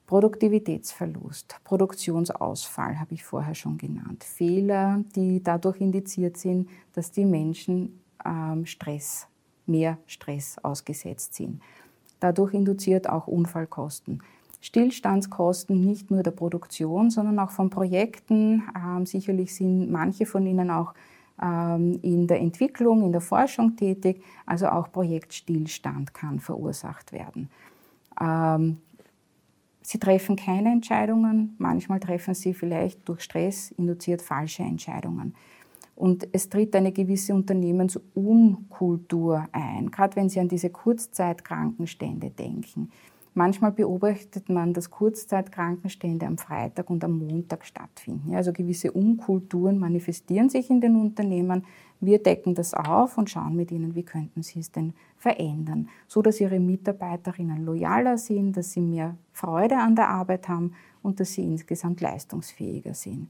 Produktivitätsverlust, 0.06 1.58
Produktionsausfall 1.66 2.98
habe 2.98 3.14
ich 3.14 3.26
vorher 3.26 3.56
schon 3.56 3.78
genannt. 3.78 4.24
Fehler, 4.24 5.04
die 5.16 5.44
dadurch 5.44 5.82
indiziert 5.82 6.38
sind, 6.38 6.70
dass 6.94 7.12
die 7.12 7.26
Menschen 7.26 8.00
ähm, 8.24 8.66
Stress, 8.66 9.28
mehr 9.66 9.98
Stress 10.06 10.58
ausgesetzt 10.64 11.34
sind. 11.34 11.62
Dadurch 12.22 12.54
induziert 12.54 13.10
auch 13.10 13.28
Unfallkosten. 13.28 14.24
Stillstandskosten 14.62 15.86
nicht 15.86 16.10
nur 16.10 16.24
der 16.24 16.32
Produktion, 16.32 17.10
sondern 17.10 17.38
auch 17.40 17.52
von 17.52 17.70
Projekten. 17.70 18.64
Ähm, 18.76 19.06
sicherlich 19.06 19.54
sind 19.54 19.92
manche 19.92 20.26
von 20.26 20.46
Ihnen 20.48 20.72
auch 20.72 20.94
in 21.40 22.28
der 22.28 22.40
Entwicklung, 22.40 23.04
in 23.04 23.12
der 23.12 23.22
Forschung 23.22 23.76
tätig. 23.76 24.24
Also 24.46 24.68
auch 24.68 24.92
Projektstillstand 24.92 26.14
kann 26.14 26.40
verursacht 26.40 27.12
werden. 27.12 27.50
Ähm, 28.20 28.78
sie 29.82 30.00
treffen 30.00 30.36
keine 30.36 30.72
Entscheidungen, 30.72 31.56
manchmal 31.60 32.00
treffen 32.00 32.34
Sie 32.34 32.54
vielleicht 32.54 33.08
durch 33.08 33.22
Stress 33.22 33.72
induziert 33.72 34.22
falsche 34.22 34.64
Entscheidungen. 34.64 35.36
Und 35.96 36.28
es 36.32 36.50
tritt 36.50 36.76
eine 36.76 36.92
gewisse 36.92 37.34
Unternehmensunkultur 37.34 39.48
ein, 39.52 39.90
gerade 39.90 40.16
wenn 40.16 40.30
Sie 40.30 40.40
an 40.40 40.48
diese 40.48 40.70
Kurzzeitkrankenstände 40.70 42.30
denken. 42.30 42.92
Manchmal 43.38 43.72
beobachtet 43.72 44.50
man, 44.50 44.74
dass 44.74 44.90
Kurzzeitkrankenstände 44.90 46.26
am 46.26 46.40
Freitag 46.40 46.90
und 46.90 47.04
am 47.04 47.20
Montag 47.20 47.68
stattfinden. 47.68 48.34
also 48.34 48.52
gewisse 48.52 48.92
Unkulturen 48.92 49.78
manifestieren 49.78 50.50
sich 50.50 50.72
in 50.72 50.82
den 50.82 50.96
Unternehmen. 50.96 51.64
Wir 52.00 52.18
decken 52.18 52.56
das 52.56 52.74
auf 52.74 53.16
und 53.16 53.30
schauen 53.30 53.56
mit 53.56 53.72
ihnen, 53.72 53.94
wie 53.94 54.02
könnten 54.02 54.42
sie 54.42 54.62
es 54.62 54.72
denn 54.72 54.94
verändern, 55.20 55.88
so 56.08 56.24
dass 56.24 56.42
ihre 56.42 56.60
Mitarbeiterinnen 56.60 57.64
loyaler 57.64 58.18
sind, 58.18 58.58
dass 58.58 58.72
sie 58.72 58.82
mehr 58.82 59.16
Freude 59.34 59.78
an 59.78 59.96
der 59.96 60.10
Arbeit 60.10 60.50
haben 60.50 60.74
und 61.04 61.20
dass 61.20 61.34
sie 61.34 61.44
insgesamt 61.44 62.02
leistungsfähiger 62.02 62.96
sind. 62.96 63.28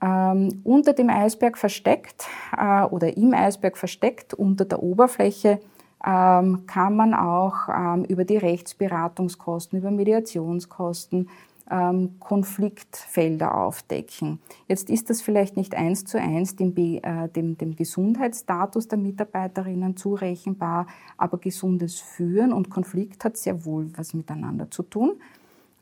Ähm, 0.00 0.62
unter 0.64 0.94
dem 0.94 1.10
Eisberg 1.10 1.58
versteckt 1.58 2.26
äh, 2.56 2.82
oder 2.82 3.14
im 3.14 3.34
Eisberg 3.34 3.76
versteckt 3.76 4.32
unter 4.32 4.64
der 4.64 4.82
Oberfläche 4.82 5.60
ähm, 6.04 6.64
kann 6.66 6.96
man 6.96 7.14
auch 7.14 7.68
ähm, 7.68 8.04
über 8.04 8.24
die 8.24 8.38
Rechtsberatungskosten, 8.38 9.78
über 9.78 9.90
Mediationskosten 9.90 11.28
ähm, 11.70 12.18
Konfliktfelder 12.18 13.54
aufdecken. 13.54 14.40
Jetzt 14.66 14.88
ist 14.88 15.10
das 15.10 15.20
vielleicht 15.20 15.56
nicht 15.56 15.74
eins 15.74 16.04
zu 16.04 16.18
eins 16.18 16.56
dem, 16.56 16.74
äh, 16.76 17.28
dem, 17.28 17.58
dem 17.58 17.76
Gesundheitsstatus 17.76 18.88
der 18.88 18.98
Mitarbeiterinnen 18.98 19.96
zurechenbar, 19.96 20.86
aber 21.18 21.38
gesundes 21.38 22.00
Führen 22.00 22.52
und 22.52 22.70
Konflikt 22.70 23.24
hat 23.24 23.36
sehr 23.36 23.64
wohl 23.64 23.90
was 23.96 24.14
miteinander 24.14 24.70
zu 24.70 24.82
tun. 24.82 25.20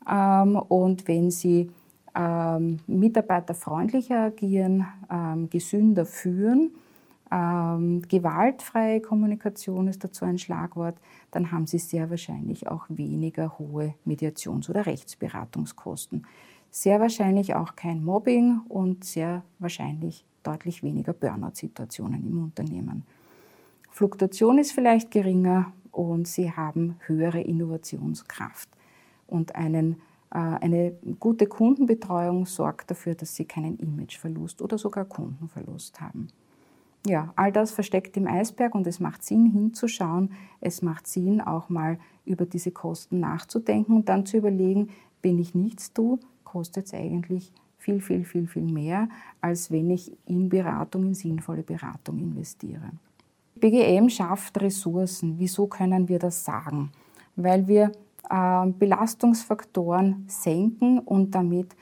und 0.05 1.07
wenn 1.07 1.29
Sie 1.29 1.69
mitarbeiterfreundlicher 2.87 4.23
agieren, 4.23 4.87
gesünder 5.51 6.05
führen, 6.05 6.71
ähm, 7.31 8.01
gewaltfreie 8.07 9.01
Kommunikation 9.01 9.87
ist 9.87 10.03
dazu 10.03 10.25
ein 10.25 10.39
Schlagwort, 10.39 10.97
dann 11.31 11.51
haben 11.51 11.67
Sie 11.67 11.77
sehr 11.77 12.09
wahrscheinlich 12.09 12.67
auch 12.67 12.85
weniger 12.89 13.59
hohe 13.59 13.93
Mediations- 14.05 14.69
oder 14.69 14.85
Rechtsberatungskosten. 14.85 16.25
Sehr 16.71 16.99
wahrscheinlich 16.99 17.55
auch 17.55 17.75
kein 17.75 18.03
Mobbing 18.03 18.61
und 18.67 19.03
sehr 19.03 19.43
wahrscheinlich 19.59 20.25
deutlich 20.43 20.81
weniger 20.81 21.13
Burnout-Situationen 21.13 22.27
im 22.27 22.43
Unternehmen. 22.43 23.03
Fluktuation 23.91 24.57
ist 24.57 24.71
vielleicht 24.71 25.11
geringer 25.11 25.71
und 25.91 26.27
Sie 26.27 26.51
haben 26.51 26.95
höhere 27.05 27.41
Innovationskraft. 27.41 28.69
Und 29.27 29.55
einen, 29.55 29.95
äh, 30.31 30.37
eine 30.37 30.93
gute 31.19 31.45
Kundenbetreuung 31.45 32.45
sorgt 32.47 32.89
dafür, 32.89 33.13
dass 33.13 33.35
Sie 33.35 33.45
keinen 33.45 33.77
Imageverlust 33.77 34.61
oder 34.61 34.79
sogar 34.79 35.05
Kundenverlust 35.05 36.01
haben 36.01 36.29
ja, 37.05 37.33
all 37.35 37.51
das 37.51 37.71
versteckt 37.71 38.17
im 38.17 38.27
Eisberg 38.27 38.75
und 38.75 38.85
es 38.85 38.99
macht 38.99 39.23
Sinn 39.23 39.45
hinzuschauen. 39.45 40.33
Es 40.59 40.81
macht 40.81 41.07
Sinn 41.07 41.41
auch 41.41 41.69
mal 41.69 41.97
über 42.25 42.45
diese 42.45 42.71
Kosten 42.71 43.19
nachzudenken 43.19 43.95
und 43.95 44.09
dann 44.09 44.25
zu 44.25 44.37
überlegen, 44.37 44.89
wenn 45.21 45.39
ich 45.39 45.55
nichts 45.55 45.93
tue, 45.93 46.19
kostet 46.43 46.87
es 46.87 46.93
eigentlich 46.93 47.51
viel, 47.77 48.01
viel, 48.01 48.25
viel, 48.25 48.47
viel 48.47 48.63
mehr, 48.63 49.07
als 49.41 49.71
wenn 49.71 49.89
ich 49.89 50.11
in 50.25 50.49
Beratung, 50.49 51.07
in 51.07 51.13
sinnvolle 51.13 51.63
Beratung 51.63 52.19
investiere. 52.19 52.91
BGM 53.55 54.09
schafft 54.09 54.61
Ressourcen. 54.61 55.35
Wieso 55.37 55.67
können 55.67 56.07
wir 56.07 56.19
das 56.19 56.43
sagen? 56.43 56.91
Weil 57.35 57.67
wir 57.67 57.91
äh, 58.29 58.67
Belastungsfaktoren 58.67 60.25
senken 60.27 60.99
und 60.99 61.35
damit 61.35 61.75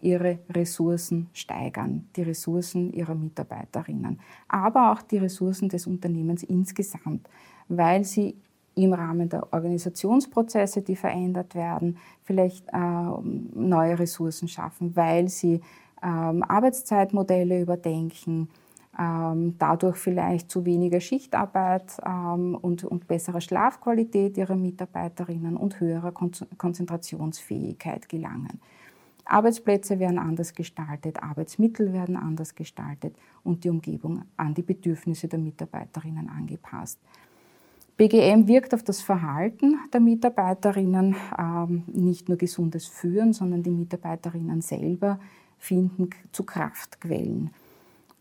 ihre 0.00 0.38
Ressourcen 0.48 1.28
steigern, 1.34 2.08
die 2.16 2.22
Ressourcen 2.22 2.92
ihrer 2.94 3.14
Mitarbeiterinnen, 3.14 4.18
aber 4.48 4.92
auch 4.92 5.02
die 5.02 5.18
Ressourcen 5.18 5.68
des 5.68 5.86
Unternehmens 5.86 6.42
insgesamt, 6.44 7.28
weil 7.68 8.04
sie 8.04 8.36
im 8.74 8.92
Rahmen 8.92 9.28
der 9.28 9.52
Organisationsprozesse, 9.52 10.82
die 10.82 10.96
verändert 10.96 11.54
werden, 11.54 11.98
vielleicht 12.22 12.66
äh, 12.68 12.78
neue 13.54 13.98
Ressourcen 13.98 14.48
schaffen, 14.48 14.94
weil 14.94 15.28
sie 15.28 15.60
ähm, 16.02 16.42
Arbeitszeitmodelle 16.44 17.60
überdenken, 17.60 18.48
ähm, 18.98 19.54
dadurch 19.58 19.96
vielleicht 19.96 20.50
zu 20.50 20.64
weniger 20.64 21.00
Schichtarbeit 21.00 21.98
ähm, 22.06 22.56
und, 22.60 22.84
und 22.84 23.08
besserer 23.08 23.40
Schlafqualität 23.40 24.36
ihrer 24.38 24.56
Mitarbeiterinnen 24.56 25.56
und 25.56 25.80
höherer 25.80 26.12
Kon 26.12 26.30
Konzentrationsfähigkeit 26.56 28.08
gelangen. 28.08 28.60
Arbeitsplätze 29.28 29.98
werden 29.98 30.18
anders 30.18 30.54
gestaltet, 30.54 31.22
Arbeitsmittel 31.22 31.92
werden 31.92 32.16
anders 32.16 32.54
gestaltet 32.54 33.14
und 33.44 33.62
die 33.62 33.68
Umgebung 33.68 34.22
an 34.36 34.54
die 34.54 34.62
Bedürfnisse 34.62 35.28
der 35.28 35.38
Mitarbeiterinnen 35.38 36.28
angepasst. 36.30 36.98
BGM 37.98 38.46
wirkt 38.46 38.74
auf 38.74 38.82
das 38.82 39.02
Verhalten 39.02 39.76
der 39.92 40.00
Mitarbeiterinnen, 40.00 41.16
ähm, 41.38 41.82
nicht 41.88 42.28
nur 42.28 42.38
gesundes 42.38 42.86
Führen, 42.86 43.32
sondern 43.32 43.62
die 43.62 43.70
Mitarbeiterinnen 43.70 44.62
selber 44.62 45.18
finden 45.58 46.10
zu 46.32 46.44
Kraftquellen. 46.44 47.50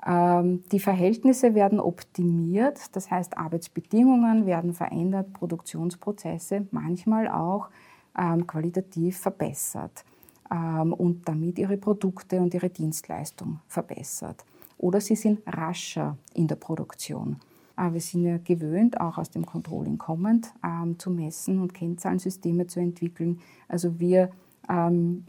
Ähm, 0.06 0.64
die 0.72 0.80
Verhältnisse 0.80 1.56
werden 1.56 1.80
optimiert, 1.80 2.96
das 2.96 3.10
heißt 3.10 3.38
Arbeitsbedingungen 3.38 4.46
werden 4.46 4.74
verändert, 4.74 5.32
Produktionsprozesse 5.34 6.68
manchmal 6.72 7.28
auch 7.28 7.70
ähm, 8.18 8.46
qualitativ 8.48 9.20
verbessert 9.20 10.04
und 10.50 11.22
damit 11.26 11.60
ihre 11.60 11.78
Produkte 11.78 12.40
und 12.40 12.54
ihre 12.54 12.70
Dienstleistung 12.70 13.60
verbessert. 13.68 14.46
Oder 14.78 15.02
sie 15.02 15.16
sind 15.16 15.42
rascher 15.46 16.18
in 16.34 16.48
der 16.48 16.56
Produktion. 16.56 17.38
Wir 17.78 18.02
sind 18.02 18.24
ja 18.24 18.38
gewöhnt, 18.38 19.00
auch 19.00 19.18
aus 19.18 19.30
dem 19.30 19.46
Controlling 19.46 19.98
kommend, 20.00 20.52
ähm, 20.64 20.98
zu 20.98 21.12
messen 21.12 21.62
und 21.62 21.76
Kennzahlensysteme 21.76 22.66
zu 22.66 22.80
entwickeln. 22.80 23.40
Also 23.68 24.00
wir 24.00 24.32
ähm, 24.68 25.26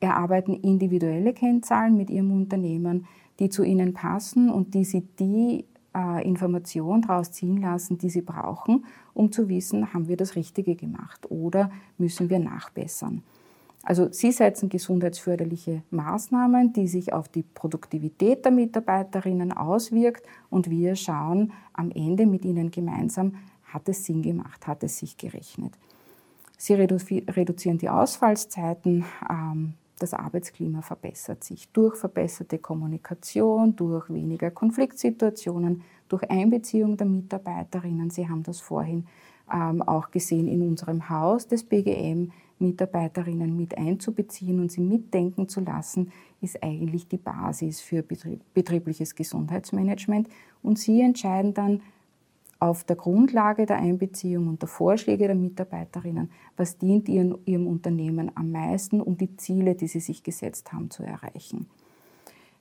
erarbeiten 0.00 0.54
individuelle 0.54 1.32
Kennzahlen 1.32 1.96
mit 1.96 2.10
Ihrem 2.10 2.32
Unternehmen, 2.32 3.06
die 3.38 3.50
zu 3.50 3.62
Ihnen 3.62 3.92
passen 3.92 4.50
und 4.50 4.74
die 4.74 4.84
Sie 4.84 5.02
die 5.18 5.64
äh, 5.94 6.26
Information 6.26 7.02
daraus 7.02 7.30
ziehen 7.30 7.58
lassen, 7.58 7.98
die 7.98 8.10
Sie 8.10 8.22
brauchen, 8.22 8.84
um 9.14 9.30
zu 9.30 9.48
wissen, 9.48 9.92
haben 9.92 10.08
wir 10.08 10.16
das 10.16 10.34
Richtige 10.34 10.74
gemacht 10.74 11.30
oder 11.30 11.70
müssen 11.98 12.30
wir 12.30 12.38
nachbessern. 12.38 13.22
Also 13.82 14.12
Sie 14.12 14.30
setzen 14.30 14.68
gesundheitsförderliche 14.68 15.82
Maßnahmen, 15.90 16.72
die 16.72 16.86
sich 16.86 17.12
auf 17.12 17.28
die 17.28 17.42
Produktivität 17.42 18.44
der 18.44 18.52
Mitarbeiterinnen 18.52 19.52
auswirkt 19.52 20.26
und 20.50 20.68
wir 20.68 20.96
schauen 20.96 21.52
am 21.72 21.90
Ende 21.90 22.26
mit 22.26 22.44
Ihnen 22.44 22.70
gemeinsam, 22.70 23.36
hat 23.64 23.88
es 23.88 24.04
Sinn 24.04 24.22
gemacht, 24.22 24.66
hat 24.66 24.82
es 24.82 24.98
sich 24.98 25.16
gerechnet. 25.16 25.72
Sie 26.58 26.74
reduzieren 26.74 27.78
die 27.78 27.88
Ausfallszeiten, 27.88 29.06
ähm, 29.30 29.74
das 29.98 30.14
Arbeitsklima 30.14 30.82
verbessert 30.82 31.44
sich 31.44 31.68
durch 31.72 31.96
verbesserte 31.96 32.58
Kommunikation, 32.58 33.76
durch 33.76 34.08
weniger 34.08 34.50
Konfliktsituationen, 34.50 35.82
durch 36.08 36.28
Einbeziehung 36.30 36.96
der 36.96 37.06
Mitarbeiterinnen. 37.06 38.10
Sie 38.10 38.28
haben 38.28 38.42
das 38.42 38.60
vorhin 38.60 39.06
ähm, 39.52 39.82
auch 39.82 40.10
gesehen 40.10 40.48
in 40.48 40.62
unserem 40.62 41.08
Haus 41.08 41.46
des 41.48 41.64
BGM 41.64 42.30
Mitarbeiterinnen 42.60 43.56
mit 43.56 43.76
einzubeziehen 43.76 44.60
und 44.60 44.70
sie 44.70 44.80
mitdenken 44.80 45.48
zu 45.48 45.60
lassen, 45.60 46.12
ist 46.40 46.62
eigentlich 46.62 47.08
die 47.08 47.16
Basis 47.16 47.80
für 47.80 48.02
betriebliches 48.54 49.14
Gesundheitsmanagement. 49.14 50.28
Und 50.62 50.78
sie 50.78 51.00
entscheiden 51.00 51.54
dann 51.54 51.82
auf 52.60 52.84
der 52.84 52.96
Grundlage 52.96 53.64
der 53.64 53.78
Einbeziehung 53.78 54.48
und 54.48 54.62
der 54.62 54.68
Vorschläge 54.68 55.26
der 55.26 55.34
Mitarbeiterinnen, 55.34 56.30
was 56.56 56.76
dient 56.76 57.08
ihrem, 57.08 57.38
ihrem 57.46 57.66
Unternehmen 57.66 58.30
am 58.34 58.52
meisten, 58.52 59.00
um 59.00 59.16
die 59.16 59.34
Ziele, 59.36 59.74
die 59.74 59.88
sie 59.88 60.00
sich 60.00 60.22
gesetzt 60.22 60.72
haben, 60.72 60.90
zu 60.90 61.02
erreichen. 61.02 61.66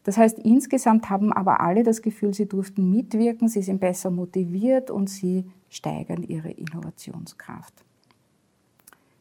Das 0.03 0.17
heißt, 0.17 0.39
insgesamt 0.39 1.09
haben 1.09 1.33
aber 1.33 1.59
alle 1.59 1.83
das 1.83 2.01
Gefühl, 2.01 2.33
sie 2.33 2.47
durften 2.47 2.89
mitwirken, 2.89 3.49
sie 3.49 3.61
sind 3.61 3.81
besser 3.81 4.09
motiviert 4.09 4.89
und 4.89 5.09
sie 5.09 5.45
steigern 5.67 6.23
ihre 6.23 6.49
Innovationskraft. 6.49 7.85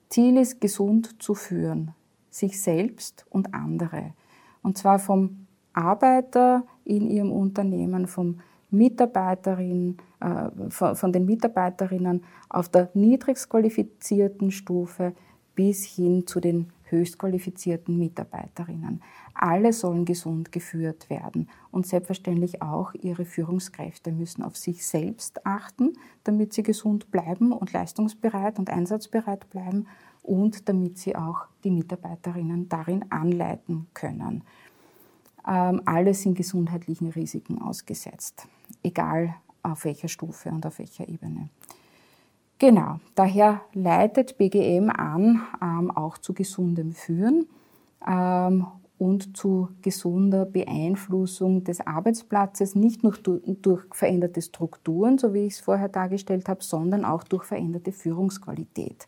Ziel 0.09 0.37
ist, 0.39 0.61
gesund 0.61 1.23
zu 1.23 1.35
führen, 1.35 1.95
sich 2.31 2.61
selbst 2.61 3.27
und 3.31 3.55
andere. 3.55 4.15
Und 4.63 4.79
zwar 4.79 4.99
vom 4.99 5.47
Arbeiter 5.73 6.65
in 6.85 7.09
ihrem 7.09 7.33
Unternehmen, 7.33 8.07
vom 8.07 8.41
Mitarbeiterin, 8.71 9.97
äh, 10.21 10.71
von 10.71 11.13
den 11.13 11.25
Mitarbeiterinnen 11.25 12.25
auf 12.49 12.69
der 12.69 12.91
niedrigst 12.95 13.49
qualifizierten 13.49 14.51
Stufe 14.51 15.15
bis 15.55 15.85
hin 15.85 16.27
zu 16.27 16.41
den 16.41 16.73
höchst 16.91 17.19
qualifizierten 17.19 17.99
Mitarbeiterinnen. 17.99 19.03
Alle 19.35 19.73
sollen 19.73 20.05
gesund 20.05 20.53
geführt 20.53 21.11
werden 21.11 21.49
und 21.71 21.87
selbstverständlich 21.87 22.63
auch 22.63 22.95
ihre 22.95 23.25
Führungskräfte 23.25 24.13
müssen 24.13 24.43
auf 24.43 24.57
sich 24.57 24.87
selbst 24.87 25.47
achten, 25.47 25.95
damit 26.25 26.53
sie 26.53 26.63
gesund 26.63 27.11
bleiben 27.11 27.53
und 27.53 27.73
leistungsbereit 27.73 28.59
und 28.59 28.71
einsatzbereit 28.71 29.49
bleiben 29.51 29.87
und 30.23 30.69
damit 30.69 30.99
sie 30.99 31.17
auch 31.17 31.47
die 31.65 31.71
Mitarbeiterinnen 31.71 32.69
darin 32.69 33.11
anleiten 33.11 33.87
können. 33.95 34.43
Ähm, 35.47 35.81
alle 35.87 36.13
sind 36.15 36.37
gesundheitlichen 36.37 37.09
Risiken 37.09 37.63
ausgesetzt, 37.63 38.47
egal 38.83 39.35
auf 39.63 39.85
welcher 39.85 40.09
Stufe 40.09 40.51
und 40.51 40.67
auf 40.67 40.79
welcher 40.79 41.09
Ebene. 41.09 41.49
Genau, 42.59 42.99
daher 43.15 43.61
leitet 43.73 44.37
BGM 44.37 44.91
an, 44.91 45.43
ähm, 45.63 45.93
auch 45.93 46.19
zu 46.19 46.35
gesundem 46.35 46.93
Führen 46.93 47.47
ähm, 48.07 48.67
und 48.99 49.37
zu 49.37 49.69
gesunder 49.81 50.45
Beeinflussung 50.45 51.63
des 51.63 51.81
Arbeitsplatzes, 51.81 52.75
nicht 52.75 53.05
nur 53.05 53.13
durch, 53.13 53.43
durch 53.63 53.85
veränderte 53.93 54.43
Strukturen, 54.43 55.19
so 55.19 55.35
wie 55.35 55.47
ich 55.47 55.55
es 55.55 55.61
vorher 55.61 55.89
dargestellt 55.89 56.49
habe, 56.49 56.65
sondern 56.65 57.05
auch 57.05 57.23
durch 57.23 57.45
veränderte 57.45 57.93
Führungsqualität. 57.93 59.07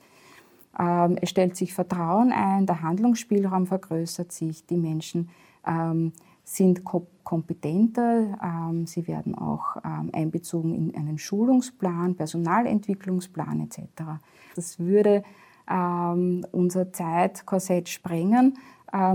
Ähm, 0.79 1.19
es 1.21 1.31
stellt 1.31 1.57
sich 1.57 1.75
Vertrauen 1.75 2.31
ein, 2.31 2.67
der 2.67 2.83
Handlungsspielraum 2.83 3.67
vergrößert 3.67 4.31
sich, 4.31 4.65
die 4.65 4.77
Menschen 4.77 5.29
ähm, 5.67 6.13
sind 6.45 6.83
kompetenter, 6.85 8.39
ähm, 8.43 8.87
sie 8.87 9.07
werden 9.07 9.37
auch 9.37 9.77
ähm, 9.85 10.11
einbezogen 10.13 10.75
in 10.75 10.97
einen 10.97 11.19
Schulungsplan, 11.19 12.17
Personalentwicklungsplan 12.17 13.61
etc. 13.61 14.05
Das 14.57 14.79
würde 14.79 15.23
ähm, 15.71 16.45
unser 16.51 16.93
Zeitkorsett 16.93 17.89
sprengen, 17.89 18.55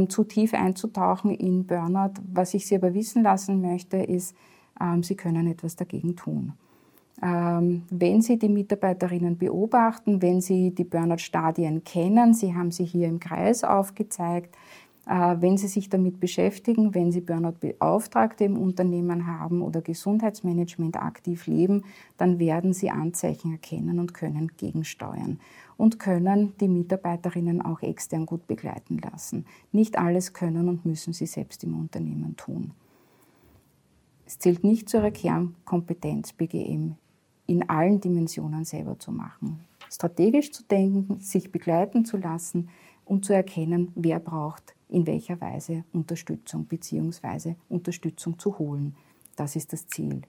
zu 0.08 0.24
tief 0.24 0.54
einzutauchen 0.54 1.32
in 1.32 1.68
Burnout. 1.68 2.14
Was 2.32 2.54
ich 2.54 2.66
Sie 2.66 2.78
aber 2.78 2.94
wissen 2.94 3.24
lassen 3.24 3.60
möchte, 3.60 3.98
ist, 3.98 4.34
Sie 5.02 5.16
können 5.16 5.48
etwas 5.48 5.76
dagegen 5.76 6.16
tun. 6.16 6.54
Wenn 7.20 8.22
Sie 8.22 8.40
die 8.40 8.48
Mitarbeiterinnen 8.48 9.38
beobachten, 9.38 10.22
wenn 10.22 10.40
Sie 10.40 10.72
die 10.74 10.86
Burnout-Stadien 10.86 11.84
kennen, 11.84 12.34
Sie 12.34 12.56
haben 12.56 12.72
sie 12.72 12.86
hier 12.86 13.10
im 13.10 13.20
Kreis 13.20 13.66
aufgezeigt, 13.66 14.56
wenn 15.06 15.58
Sie 15.58 15.68
sich 15.68 15.90
damit 15.90 16.20
beschäftigen, 16.20 16.96
wenn 16.96 17.12
Sie 17.12 17.22
Burnout-Beauftragte 17.22 18.44
im 18.44 18.58
Unternehmen 18.58 19.28
haben 19.28 19.62
oder 19.62 19.82
Gesundheitsmanagement 19.82 20.98
aktiv 20.98 21.46
leben, 21.46 21.84
dann 22.18 22.40
werden 22.40 22.74
Sie 22.74 22.90
Anzeichen 22.90 23.52
erkennen 23.52 24.00
und 24.00 24.16
können 24.16 24.52
gegensteuern 24.58 25.40
und 25.78 26.00
können 26.00 26.54
die 26.60 26.68
Mitarbeiterinnen 26.68 27.62
auch 27.62 27.82
extern 27.82 28.26
gut 28.26 28.48
begleiten 28.48 28.98
lassen. 28.98 29.46
Nicht 29.72 29.98
alles 29.98 30.34
können 30.34 30.70
und 30.70 30.86
müssen 30.86 31.14
Sie 31.14 31.28
selbst 31.28 31.64
im 31.64 31.80
Unternehmen 31.80 32.36
tun. 32.36 32.72
Es 34.26 34.40
zählt 34.40 34.64
nicht 34.64 34.90
zu 34.90 34.98
Ihrer 34.98 35.12
Kernkompetenz, 35.12 36.34
BGM 36.34 36.96
in 37.48 37.70
allen 37.70 38.02
Dimensionen 38.02 38.66
selber 38.66 38.98
zu 38.98 39.12
machen. 39.12 39.60
Strategisch 39.92 40.52
zu 40.52 40.64
denken, 40.64 41.20
sich 41.20 41.52
begleiten 41.52 42.06
zu 42.06 42.18
lassen 42.18 42.70
und 43.06 43.24
zu 43.24 43.34
erkennen, 43.34 43.92
wer 43.94 44.20
braucht 44.20 44.75
in 44.90 45.08
welcher 45.08 45.40
Weise 45.42 45.84
Unterstützung 45.94 46.66
bzw. 46.66 47.56
Unterstützung 47.70 48.38
zu 48.40 48.60
holen. 48.60 48.96
Das 49.36 49.56
ist 49.56 49.74
das 49.74 49.88
Ziel. 49.88 50.22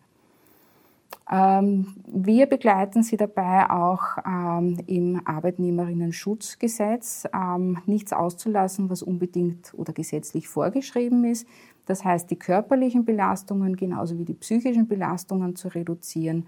Ähm, 1.31 1.95
wir 2.07 2.47
begleiten 2.47 3.03
Sie 3.03 3.16
dabei 3.16 3.69
auch 3.69 4.19
ähm, 4.25 4.79
im 4.87 5.21
Arbeitnehmerinnen-Schutzgesetz, 5.25 7.25
ähm, 7.35 7.79
nichts 7.87 8.12
auszulassen, 8.12 8.88
was 8.90 9.03
unbedingt 9.03 9.75
oder 9.75 9.92
gesetzlich 9.92 10.47
vorgeschrieben 10.49 11.25
ist. 11.25 11.49
Das 11.87 12.05
heißt, 12.05 12.31
die 12.31 12.38
körperlichen 12.38 13.05
Belastungen 13.05 13.75
genauso 13.77 14.19
wie 14.19 14.25
die 14.25 14.35
psychischen 14.35 14.87
Belastungen 14.88 15.57
zu 15.57 15.69
reduzieren. 15.69 16.47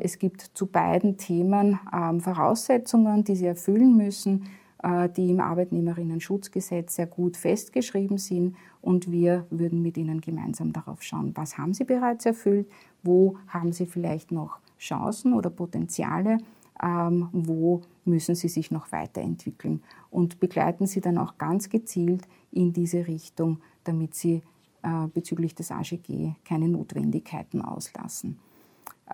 Es 0.00 0.18
gibt 0.18 0.42
zu 0.52 0.66
beiden 0.66 1.16
Themen 1.16 1.80
Voraussetzungen, 2.20 3.24
die 3.24 3.36
Sie 3.36 3.46
erfüllen 3.46 3.96
müssen. 3.96 4.44
Äh, 4.84 5.08
die 5.08 5.30
im 5.30 5.40
Arbeitnehmerinnen-Schutzgesetz 5.40 6.96
sehr 6.96 7.06
gut 7.06 7.38
festgeschrieben 7.38 8.18
sind. 8.18 8.54
Und 8.82 9.10
wir 9.10 9.46
würden 9.48 9.80
mit 9.80 9.96
Ihnen 9.96 10.20
gemeinsam 10.20 10.74
darauf 10.74 11.02
schauen, 11.02 11.32
was 11.34 11.56
haben 11.56 11.72
Sie 11.72 11.84
bereits 11.84 12.26
erfüllt, 12.26 12.68
wo 13.02 13.38
haben 13.48 13.72
Sie 13.72 13.86
vielleicht 13.86 14.30
noch 14.30 14.58
Chancen 14.78 15.32
oder 15.32 15.48
Potenziale, 15.48 16.36
ähm, 16.82 17.30
wo 17.32 17.80
müssen 18.04 18.34
sie 18.34 18.48
sich 18.48 18.70
noch 18.70 18.92
weiterentwickeln 18.92 19.82
und 20.10 20.38
begleiten 20.38 20.86
sie 20.86 21.00
dann 21.00 21.16
auch 21.16 21.38
ganz 21.38 21.70
gezielt 21.70 22.28
in 22.52 22.74
diese 22.74 23.06
Richtung, 23.06 23.60
damit 23.84 24.14
sie 24.14 24.42
äh, 24.82 25.06
bezüglich 25.14 25.54
des 25.54 25.70
AGG 25.70 26.34
keine 26.44 26.68
Notwendigkeiten 26.68 27.62
auslassen. 27.62 28.38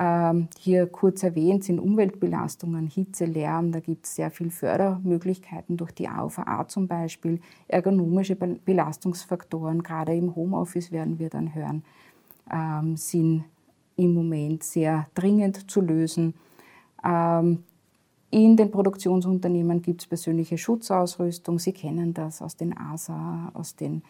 Ähm, 0.02 0.48
hier 0.58 0.86
kurz 0.86 1.22
erwähnt 1.22 1.64
sind 1.64 1.78
Umweltbelastungen, 1.78 2.86
Hitze, 2.86 3.26
Lärm, 3.26 3.70
da 3.70 3.80
gibt 3.80 4.06
es 4.06 4.14
sehr 4.14 4.30
viele 4.30 4.48
Fördermöglichkeiten 4.48 5.76
durch 5.76 5.92
die 5.92 6.08
AVA 6.08 6.66
zum 6.68 6.88
Beispiel, 6.88 7.38
ergonomische 7.68 8.34
Belastungsfaktoren, 8.34 9.82
gerade 9.82 10.16
im 10.16 10.34
Homeoffice 10.34 10.90
werden 10.90 11.18
wir 11.18 11.28
dann 11.28 11.54
hören, 11.54 11.84
ähm, 12.50 12.96
sind 12.96 13.44
im 13.96 14.14
Moment 14.14 14.62
sehr 14.62 15.06
dringend 15.14 15.70
zu 15.70 15.82
lösen. 15.82 16.32
Ähm, 17.04 17.64
in 18.30 18.56
den 18.56 18.70
Produktionsunternehmen 18.70 19.82
gibt 19.82 20.00
es 20.00 20.06
persönliche 20.06 20.56
Schutzausrüstung. 20.56 21.58
Sie 21.58 21.74
kennen 21.74 22.14
das 22.14 22.40
aus 22.40 22.56
den 22.56 22.74
ASA, 22.74 23.50
aus 23.52 23.76
den 23.76 24.02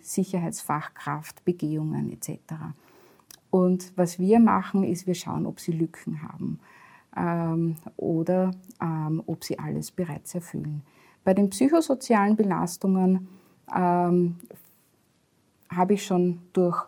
Sicherheitsfachkraftbegehungen 0.00 2.10
etc. 2.10 2.38
Und 3.54 3.92
was 3.94 4.18
wir 4.18 4.40
machen, 4.40 4.82
ist, 4.82 5.06
wir 5.06 5.14
schauen, 5.14 5.46
ob 5.46 5.60
sie 5.60 5.70
Lücken 5.70 6.22
haben 6.24 6.58
ähm, 7.16 7.76
oder 7.96 8.50
ähm, 8.82 9.22
ob 9.26 9.44
sie 9.44 9.60
alles 9.60 9.92
bereits 9.92 10.34
erfüllen. 10.34 10.82
Bei 11.22 11.34
den 11.34 11.50
psychosozialen 11.50 12.34
Belastungen 12.34 13.28
ähm, 13.72 14.34
habe 15.70 15.94
ich 15.94 16.04
schon 16.04 16.40
durch 16.52 16.82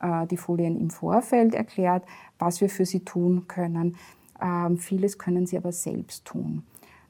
äh, 0.00 0.24
die 0.28 0.36
Folien 0.36 0.80
im 0.80 0.90
Vorfeld 0.90 1.52
erklärt, 1.52 2.04
was 2.38 2.60
wir 2.60 2.68
für 2.68 2.86
sie 2.86 3.00
tun 3.00 3.48
können. 3.48 3.96
Ähm, 4.40 4.78
vieles 4.78 5.18
können 5.18 5.46
sie 5.46 5.56
aber 5.56 5.72
selbst 5.72 6.26
tun, 6.26 6.62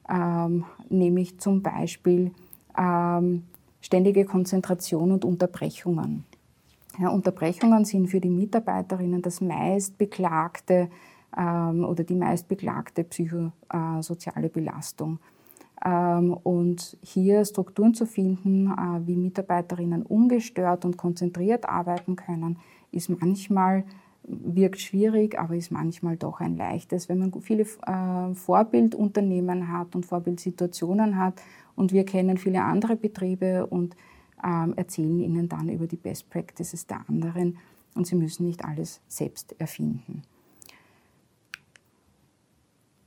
ähm, 0.09 0.65
nämlich 0.89 1.39
zum 1.39 1.61
Beispiel 1.61 2.31
ähm, 2.75 3.43
ständige 3.81 4.25
Konzentration 4.25 5.11
und 5.11 5.25
Unterbrechungen. 5.25 6.25
Ja, 6.97 7.09
Unterbrechungen 7.09 7.83
sind 7.85 8.07
für 8.07 8.21
die 8.21 8.29
Mitarbeiterinnen 8.29 9.21
das 9.21 9.41
meistbeklagte 9.41 10.89
ähm, 11.37 11.83
oder 11.83 12.03
die 12.03 12.15
meistbeklagte 12.15 13.03
psychosoziale 13.03 14.49
Belastung. 14.49 15.19
Ähm, 15.83 16.33
und 16.33 16.97
hier 17.01 17.43
Strukturen 17.43 17.93
zu 17.93 18.05
finden, 18.05 18.67
äh, 18.67 19.07
wie 19.07 19.15
Mitarbeiterinnen 19.17 20.03
ungestört 20.03 20.85
und 20.85 20.97
konzentriert 20.97 21.67
arbeiten 21.67 22.15
können, 22.15 22.57
ist 22.91 23.09
manchmal 23.09 23.83
wirkt 24.27 24.79
schwierig, 24.79 25.37
aber 25.37 25.55
ist 25.55 25.71
manchmal 25.71 26.17
doch 26.17 26.39
ein 26.39 26.57
leichtes, 26.57 27.09
wenn 27.09 27.19
man 27.19 27.41
viele 27.41 27.63
äh, 27.63 28.33
Vorbildunternehmen 28.33 29.71
hat 29.71 29.95
und 29.95 30.05
Vorbildsituationen 30.05 31.17
hat 31.19 31.41
und 31.75 31.93
wir 31.93 32.05
kennen 32.05 32.37
viele 32.37 32.63
andere 32.63 32.95
Betriebe 32.95 33.67
und 33.67 33.95
erzählen 34.75 35.19
ihnen 35.19 35.49
dann 35.49 35.69
über 35.69 35.87
die 35.87 35.95
Best 35.95 36.29
Practices 36.29 36.87
der 36.87 37.07
anderen 37.07 37.57
und 37.95 38.05
sie 38.05 38.15
müssen 38.15 38.45
nicht 38.45 38.63
alles 38.63 39.01
selbst 39.07 39.55
erfinden. 39.59 40.23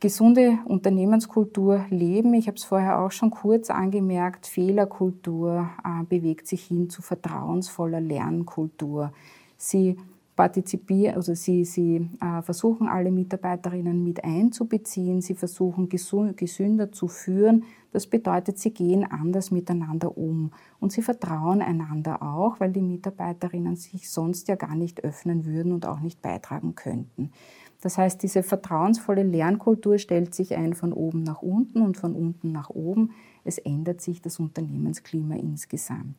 Gesunde 0.01 0.59
Unternehmenskultur 0.65 1.85
leben, 1.91 2.33
ich 2.35 2.47
habe 2.47 2.57
es 2.57 2.63
vorher 2.63 3.01
auch 3.01 3.11
schon 3.11 3.31
kurz 3.31 3.69
angemerkt, 3.69 4.47
Fehlerkultur 4.47 5.71
äh, 5.85 6.05
bewegt 6.05 6.47
sich 6.47 6.67
hin 6.67 6.89
zu 6.89 7.03
vertrauensvoller 7.03 8.01
Lernkultur. 8.01 9.13
Sie 9.57 9.97
partizipieren, 10.37 11.17
also 11.17 11.35
sie, 11.35 11.65
sie 11.65 12.09
äh, 12.21 12.43
versuchen 12.43 12.87
alle 12.87 13.11
Mitarbeiterinnen 13.11 14.05
mit 14.05 14.23
einzubeziehen, 14.23 15.21
sie 15.21 15.35
versuchen 15.35 15.89
gesünder 15.89 16.93
zu 16.93 17.09
führen. 17.09 17.65
Das 17.93 18.07
bedeutet, 18.07 18.59
sie 18.59 18.73
gehen 18.73 19.05
anders 19.05 19.51
miteinander 19.51 20.17
um 20.17 20.51
und 20.79 20.93
sie 20.93 21.03
vertrauen 21.03 21.63
einander 21.63 22.23
auch, 22.23 22.61
weil 22.61 22.71
die 22.71 22.83
Mitarbeiterinnen 22.83 23.77
sich 23.77 24.11
sonst 24.11 24.49
ja 24.49 24.57
gar 24.57 24.75
nicht 24.75 25.05
öffnen 25.05 25.47
würden 25.47 25.73
und 25.73 25.87
auch 25.87 26.01
nicht 26.01 26.21
beitragen 26.21 26.75
könnten. 26.75 27.33
Das 27.81 27.97
heißt, 27.97 28.23
diese 28.23 28.43
vertrauensvolle 28.43 29.23
Lernkultur 29.23 29.99
stellt 29.99 30.35
sich 30.35 30.57
ein 30.57 30.75
von 30.75 30.93
oben 30.93 31.23
nach 31.23 31.43
unten 31.43 31.81
und 31.81 31.97
von 31.97 32.15
unten 32.15 32.53
nach 32.53 32.71
oben. 32.71 33.13
Es 33.45 33.59
ändert 33.59 34.01
sich 34.01 34.21
das 34.21 34.41
Unternehmensklima 34.41 35.37
insgesamt. 35.37 36.17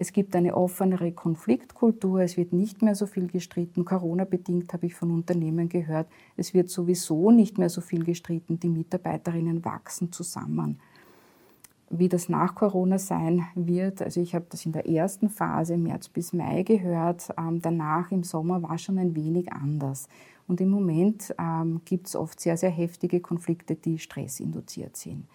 Es 0.00 0.12
gibt 0.12 0.36
eine 0.36 0.56
offenere 0.56 1.10
Konfliktkultur, 1.10 2.20
es 2.20 2.36
wird 2.36 2.52
nicht 2.52 2.82
mehr 2.82 2.94
so 2.94 3.06
viel 3.06 3.26
gestritten. 3.26 3.84
Corona-bedingt 3.84 4.72
habe 4.72 4.86
ich 4.86 4.94
von 4.94 5.10
Unternehmen 5.10 5.68
gehört, 5.68 6.06
es 6.36 6.54
wird 6.54 6.70
sowieso 6.70 7.32
nicht 7.32 7.58
mehr 7.58 7.68
so 7.68 7.80
viel 7.80 8.04
gestritten. 8.04 8.60
Die 8.60 8.68
Mitarbeiterinnen 8.68 9.64
wachsen 9.64 10.12
zusammen. 10.12 10.78
Wie 11.90 12.08
das 12.08 12.28
nach 12.28 12.54
Corona 12.54 12.98
sein 12.98 13.46
wird, 13.54 14.02
also 14.02 14.20
ich 14.20 14.34
habe 14.34 14.44
das 14.50 14.66
in 14.66 14.72
der 14.72 14.86
ersten 14.86 15.30
Phase, 15.30 15.78
März 15.78 16.08
bis 16.08 16.34
Mai, 16.34 16.62
gehört. 16.62 17.30
Ähm, 17.38 17.62
danach 17.62 18.10
im 18.10 18.24
Sommer 18.24 18.62
war 18.62 18.76
schon 18.76 18.98
ein 18.98 19.16
wenig 19.16 19.52
anders. 19.52 20.08
Und 20.46 20.60
im 20.60 20.70
Moment 20.70 21.34
ähm, 21.38 21.80
gibt 21.84 22.08
es 22.08 22.16
oft 22.16 22.40
sehr, 22.40 22.56
sehr 22.56 22.70
heftige 22.70 23.20
Konflikte, 23.20 23.74
die 23.74 23.98
stressinduziert 23.98 24.96
sind. 24.96 25.26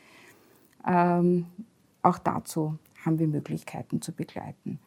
Ähm, 0.86 1.46
auch 2.02 2.20
dazu 2.20 2.78
haben 3.04 3.18
wir 3.18 3.28
Möglichkeiten 3.28 4.02
zu 4.02 4.12
begleiten. 4.12 4.80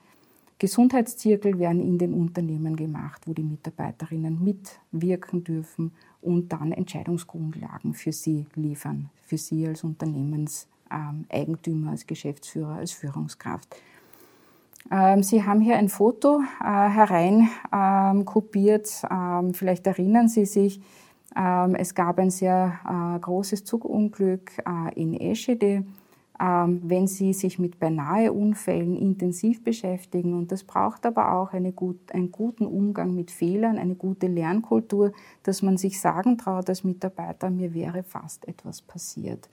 Gesundheitszirkel 0.59 1.59
werden 1.59 1.81
in 1.81 1.98
den 1.98 2.14
Unternehmen 2.14 2.76
gemacht, 2.76 3.22
wo 3.26 3.35
die 3.35 3.42
Mitarbeiterinnen 3.42 4.42
mitwirken 4.42 5.44
dürfen 5.44 5.92
und 6.22 6.50
dann 6.52 6.72
Entscheidungsgrundlagen 6.72 7.92
für 7.92 8.12
sie 8.12 8.46
liefern, 8.55 9.11
für 9.22 9.37
sie 9.37 9.66
als 9.66 9.85
Unternehmenseigentümer, 10.90 11.90
als 11.90 12.07
Geschäftsführer, 12.07 12.77
als 12.77 12.92
Führungskraft. 12.92 13.77
Ähm, 14.90 15.22
sie 15.22 15.44
haben 15.44 15.61
hier 15.61 15.77
ein 15.77 15.88
Foto 15.88 16.40
äh, 16.61 16.64
hereinkopiert. 16.64 19.03
Ähm, 19.11 19.55
vielleicht 19.55 19.87
erinnern 19.87 20.29
Sie 20.29 20.46
sich, 20.46 20.81
ähm, 21.37 21.75
es 21.75 21.94
gab 21.94 22.18
ein 22.18 22.31
sehr 22.31 22.79
äh, 22.85 23.18
großes 23.18 23.64
Zugunglück 23.64 24.53
äh, 24.59 24.92
in 24.94 25.14
Eschede 25.14 25.85
ähm, 26.38 26.83
wenn 26.85 27.07
Sie 27.07 27.33
sich 27.33 27.59
mit 27.59 27.79
beinahe 27.79 28.33
Unfällen 28.33 28.94
intensiv 28.94 29.64
beschäftigen. 29.64 30.35
Und 30.35 30.53
das 30.53 30.64
braucht 30.64 31.07
aber 31.07 31.33
auch 31.33 31.55
eine 31.55 31.72
gut, 31.72 32.12
einen 32.12 32.31
guten 32.31 32.66
Umgang 32.66 33.14
mit 33.14 33.31
Fehlern, 33.31 33.79
eine 33.79 33.94
gute 33.94 34.27
Lernkultur, 34.27 35.12
dass 35.44 35.62
man 35.62 35.79
sich 35.79 35.99
sagen 35.99 36.37
traut 36.37 36.68
als 36.68 36.85
Mitarbeiter, 36.85 37.49
mir 37.49 37.72
wäre 37.72 38.03
fast 38.03 38.46
etwas 38.46 38.83
passiert. 38.83 39.49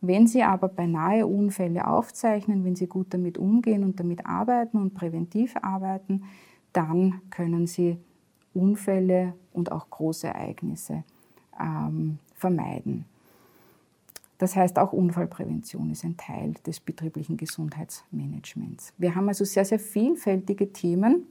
Wenn 0.00 0.26
Sie 0.26 0.42
aber 0.42 0.68
beinahe 0.68 1.26
Unfälle 1.26 1.86
aufzeichnen, 1.86 2.64
wenn 2.64 2.76
Sie 2.76 2.86
gut 2.86 3.08
damit 3.10 3.36
umgehen 3.36 3.84
und 3.84 4.00
damit 4.00 4.24
arbeiten 4.24 4.78
und 4.78 4.94
präventiv 4.94 5.56
arbeiten, 5.60 6.24
dann 6.72 7.20
können 7.30 7.66
Sie 7.66 7.98
Unfälle 8.54 9.34
und 9.52 9.72
auch 9.72 9.90
Großereignisse 9.90 11.04
ähm, 11.60 12.18
vermeiden. 12.34 13.04
Das 14.38 14.56
heißt, 14.56 14.78
auch 14.78 14.94
Unfallprävention 14.94 15.90
ist 15.90 16.02
ein 16.02 16.16
Teil 16.16 16.54
des 16.66 16.80
betrieblichen 16.80 17.36
Gesundheitsmanagements. 17.36 18.94
Wir 18.96 19.14
haben 19.14 19.28
also 19.28 19.44
sehr, 19.44 19.66
sehr 19.66 19.78
vielfältige 19.78 20.72
Themen. 20.72 21.26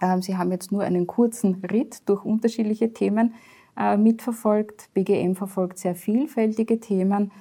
Ähm, 0.00 0.22
Sie 0.22 0.36
haben 0.36 0.52
jetzt 0.52 0.70
nur 0.70 0.84
einen 0.84 1.08
kurzen 1.08 1.56
Ritt 1.64 2.08
durch 2.08 2.24
unterschiedliche 2.24 2.92
Themen 2.92 3.34
äh, 3.76 3.96
mitverfolgt. 3.96 4.88
BGM 4.94 5.34
verfolgt 5.34 5.78
sehr 5.78 5.96
vielfältige 5.96 6.78
Themen 6.78 7.32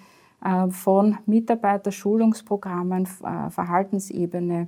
von 0.69 1.17
Mitarbeiterschulungsprogrammen, 1.25 3.07
äh, 3.23 3.49
Verhaltensebene, 3.49 4.67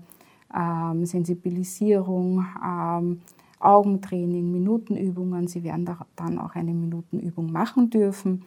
ähm, 0.55 1.05
Sensibilisierung, 1.05 2.45
ähm, 2.65 3.21
Augentraining, 3.59 4.51
Minutenübungen. 4.51 5.47
Sie 5.47 5.63
werden 5.63 5.87
dann 6.15 6.39
auch 6.39 6.55
eine 6.55 6.73
Minutenübung 6.73 7.51
machen 7.51 7.89
dürfen 7.89 8.43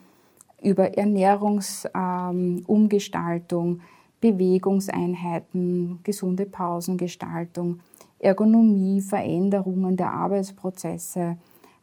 über 0.62 0.96
Ernährungsumgestaltung, 0.96 3.68
ähm, 3.68 3.80
Bewegungseinheiten, 4.20 5.98
gesunde 6.04 6.46
Pausengestaltung, 6.46 7.80
Ergonomie, 8.20 9.00
Veränderungen 9.00 9.96
der 9.96 10.12
Arbeitsprozesse, 10.12 11.36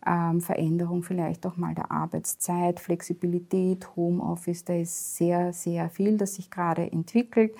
ähm, 0.09 0.41
Veränderung 0.41 1.03
vielleicht 1.03 1.45
auch 1.45 1.55
mal 1.57 1.75
der 1.75 1.91
Arbeitszeit, 1.91 2.79
Flexibilität, 2.79 3.95
Homeoffice, 3.95 4.65
da 4.65 4.73
ist 4.73 5.15
sehr, 5.15 5.53
sehr 5.53 5.89
viel, 5.89 6.17
das 6.17 6.35
sich 6.35 6.49
gerade 6.49 6.91
entwickelt. 6.91 7.53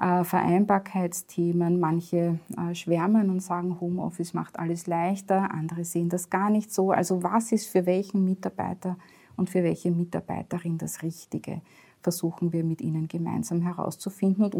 Äh, 0.00 0.22
Vereinbarkeitsthemen, 0.22 1.80
manche 1.80 2.38
äh, 2.56 2.74
schwärmen 2.74 3.28
und 3.28 3.40
sagen, 3.40 3.80
Homeoffice 3.80 4.34
macht 4.34 4.58
alles 4.58 4.86
leichter, 4.86 5.50
andere 5.52 5.84
sehen 5.84 6.08
das 6.08 6.30
gar 6.30 6.48
nicht 6.48 6.72
so. 6.72 6.92
Also 6.92 7.22
was 7.24 7.50
ist 7.50 7.66
für 7.66 7.84
welchen 7.86 8.24
Mitarbeiter 8.24 8.96
und 9.36 9.50
für 9.50 9.64
welche 9.64 9.90
Mitarbeiterin 9.90 10.78
das 10.78 11.02
Richtige, 11.02 11.60
versuchen 12.02 12.52
wir 12.52 12.64
mit 12.64 12.80
ihnen 12.80 13.08
gemeinsam 13.08 13.62
herauszufinden 13.62 14.44
und 14.44 14.54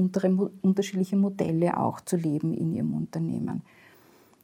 unterschiedliche 0.62 1.16
Modelle 1.16 1.78
auch 1.78 2.00
zu 2.00 2.16
leben 2.16 2.52
in 2.52 2.74
ihrem 2.74 2.92
Unternehmen. 2.92 3.62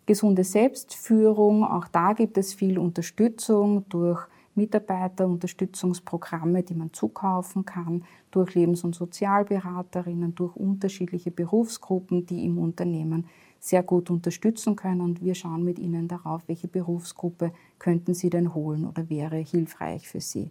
Gesunde 0.07 0.45
Selbstführung, 0.45 1.64
auch 1.64 1.88
da 1.88 2.12
gibt 2.12 2.38
es 2.38 2.55
viel 2.55 2.79
Unterstützung 2.79 3.85
durch 3.88 4.21
Mitarbeiterunterstützungsprogramme, 4.55 6.62
die 6.62 6.75
man 6.75 6.92
zukaufen 6.92 7.64
kann, 7.64 8.05
durch 8.31 8.55
Lebens- 8.55 8.85
und 8.85 8.95
Sozialberaterinnen, 8.95 10.35
durch 10.35 10.57
unterschiedliche 10.57 11.31
Berufsgruppen, 11.31 12.25
die 12.25 12.47
im 12.47 12.59
Unternehmen 12.59 13.27
sehr 13.59 13.83
gut 13.83 14.11
unterstützen 14.11 14.77
können. 14.77 15.01
Und 15.01 15.23
wir 15.23 15.35
schauen 15.35 15.64
mit 15.64 15.79
Ihnen 15.79 16.09
darauf, 16.09 16.42
welche 16.47 16.69
Berufsgruppe 16.69 17.53
könnten 17.79 18.14
Sie 18.14 18.31
denn 18.31 18.55
holen 18.55 18.87
oder 18.87 19.11
wäre 19.11 19.37
hilfreich 19.37 20.09
für 20.09 20.21
Sie. 20.21 20.51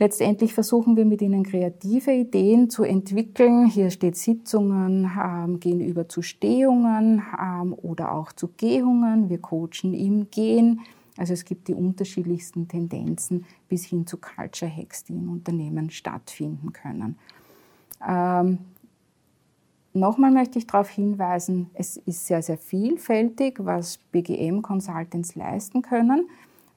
Letztendlich 0.00 0.54
versuchen 0.54 0.96
wir 0.96 1.04
mit 1.04 1.22
Ihnen 1.22 1.42
kreative 1.42 2.12
Ideen 2.12 2.70
zu 2.70 2.84
entwickeln. 2.84 3.66
Hier 3.66 3.90
steht 3.90 4.16
Sitzungen 4.16 5.10
ähm, 5.20 5.58
gehen 5.58 5.80
über 5.80 6.08
zu 6.08 6.22
Stehungen 6.22 7.22
ähm, 7.40 7.72
oder 7.72 8.12
auch 8.12 8.32
zu 8.32 8.48
Gehungen. 8.56 9.28
Wir 9.28 9.38
coachen 9.38 9.94
im 9.94 10.30
Gehen. 10.30 10.82
Also 11.16 11.32
es 11.32 11.44
gibt 11.44 11.66
die 11.66 11.74
unterschiedlichsten 11.74 12.68
Tendenzen 12.68 13.44
bis 13.68 13.86
hin 13.86 14.06
zu 14.06 14.18
Culture 14.18 14.70
Hacks, 14.70 15.02
die 15.02 15.14
in 15.14 15.28
Unternehmen 15.28 15.90
stattfinden 15.90 16.72
können. 16.72 17.18
Ähm, 18.06 18.58
Nochmal 19.94 20.30
möchte 20.30 20.58
ich 20.58 20.66
darauf 20.66 20.90
hinweisen, 20.90 21.70
es 21.74 21.96
ist 21.96 22.26
sehr, 22.26 22.42
sehr 22.42 22.58
vielfältig, 22.58 23.56
was 23.58 23.98
BGM-Consultants 24.12 25.34
leisten 25.34 25.82
können. 25.82 26.28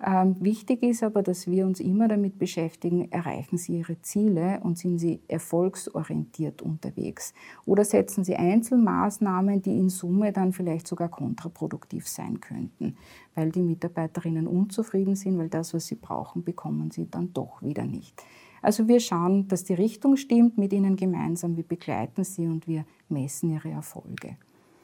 Ähm, 0.04 0.36
wichtig 0.40 0.82
ist 0.82 1.04
aber, 1.04 1.22
dass 1.22 1.46
wir 1.46 1.66
uns 1.68 1.80
immer 1.80 2.08
damit 2.08 2.40
beschäftigen, 2.40 3.12
erreichen 3.12 3.58
Sie 3.58 3.78
Ihre 3.78 4.02
Ziele 4.02 4.60
und 4.64 4.80
sind 4.80 4.98
Sie 4.98 5.20
erfolgsorientiert 5.28 6.64
unterwegs? 6.64 7.34
Oder 7.66 7.86
setzen 7.86 8.24
Sie 8.24 8.36
Einzelmaßnahmen, 8.36 9.62
die 9.62 9.78
in 9.78 9.90
Summe 9.90 10.32
dann 10.32 10.54
vielleicht 10.54 10.88
sogar 10.88 11.10
kontraproduktiv 11.10 12.08
sein 12.08 12.42
könnten, 12.42 12.98
weil 13.36 13.52
die 13.52 13.62
Mitarbeiterinnen 13.62 14.48
unzufrieden 14.48 15.16
sind, 15.16 15.38
weil 15.38 15.50
das, 15.50 15.74
was 15.74 15.86
sie 15.86 15.96
brauchen, 15.96 16.44
bekommen 16.44 16.90
sie 16.90 17.08
dann 17.10 17.32
doch 17.34 17.62
wieder 17.62 17.86
nicht. 17.86 18.24
Also 18.64 18.88
wir 18.88 19.00
schauen, 19.00 19.48
dass 19.48 19.64
die 19.64 19.74
Richtung 19.74 20.18
stimmt 20.18 20.58
mit 20.58 20.72
Ihnen 20.72 20.96
gemeinsam, 20.96 21.58
wir 21.58 21.64
begleiten 21.64 22.24
Sie 22.24 22.46
und 22.46 22.68
wir 22.68 22.86
messen 23.10 23.52
Ihre 23.52 23.70
Erfolge. 23.70 24.38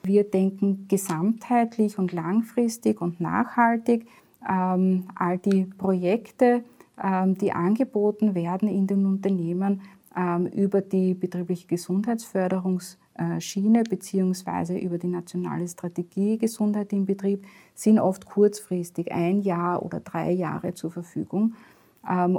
Wir 0.04 0.24
denken 0.24 0.88
gesamtheitlich 0.88 2.00
und 2.00 2.12
langfristig 2.12 3.02
und 3.02 3.20
nachhaltig 3.20 4.08
all 4.40 5.40
die 5.40 5.66
Projekte, 5.66 6.64
ähm, 7.02 7.38
die 7.38 7.52
angeboten 7.52 8.36
werden 8.36 8.70
in 8.70 8.88
den 8.88 9.06
Unternehmen 9.06 9.82
ähm, 10.16 10.48
über 10.48 10.82
die 10.82 11.14
betriebliche 11.14 11.68
Gesundheitsförderungsschiene 11.68 13.84
beziehungsweise 13.84 14.78
über 14.78 14.98
die 14.98 15.08
nationale 15.08 15.68
Strategie 15.68 16.38
Gesundheit 16.38 16.94
im 16.94 17.06
Betrieb, 17.06 17.46
sind 17.76 18.00
oft 18.00 18.26
kurzfristig 18.26 19.12
ein 19.12 19.42
Jahr 19.42 19.84
oder 19.84 20.00
drei 20.00 20.32
Jahre 20.32 20.74
zur 20.74 20.92
Verfügung. 20.92 21.56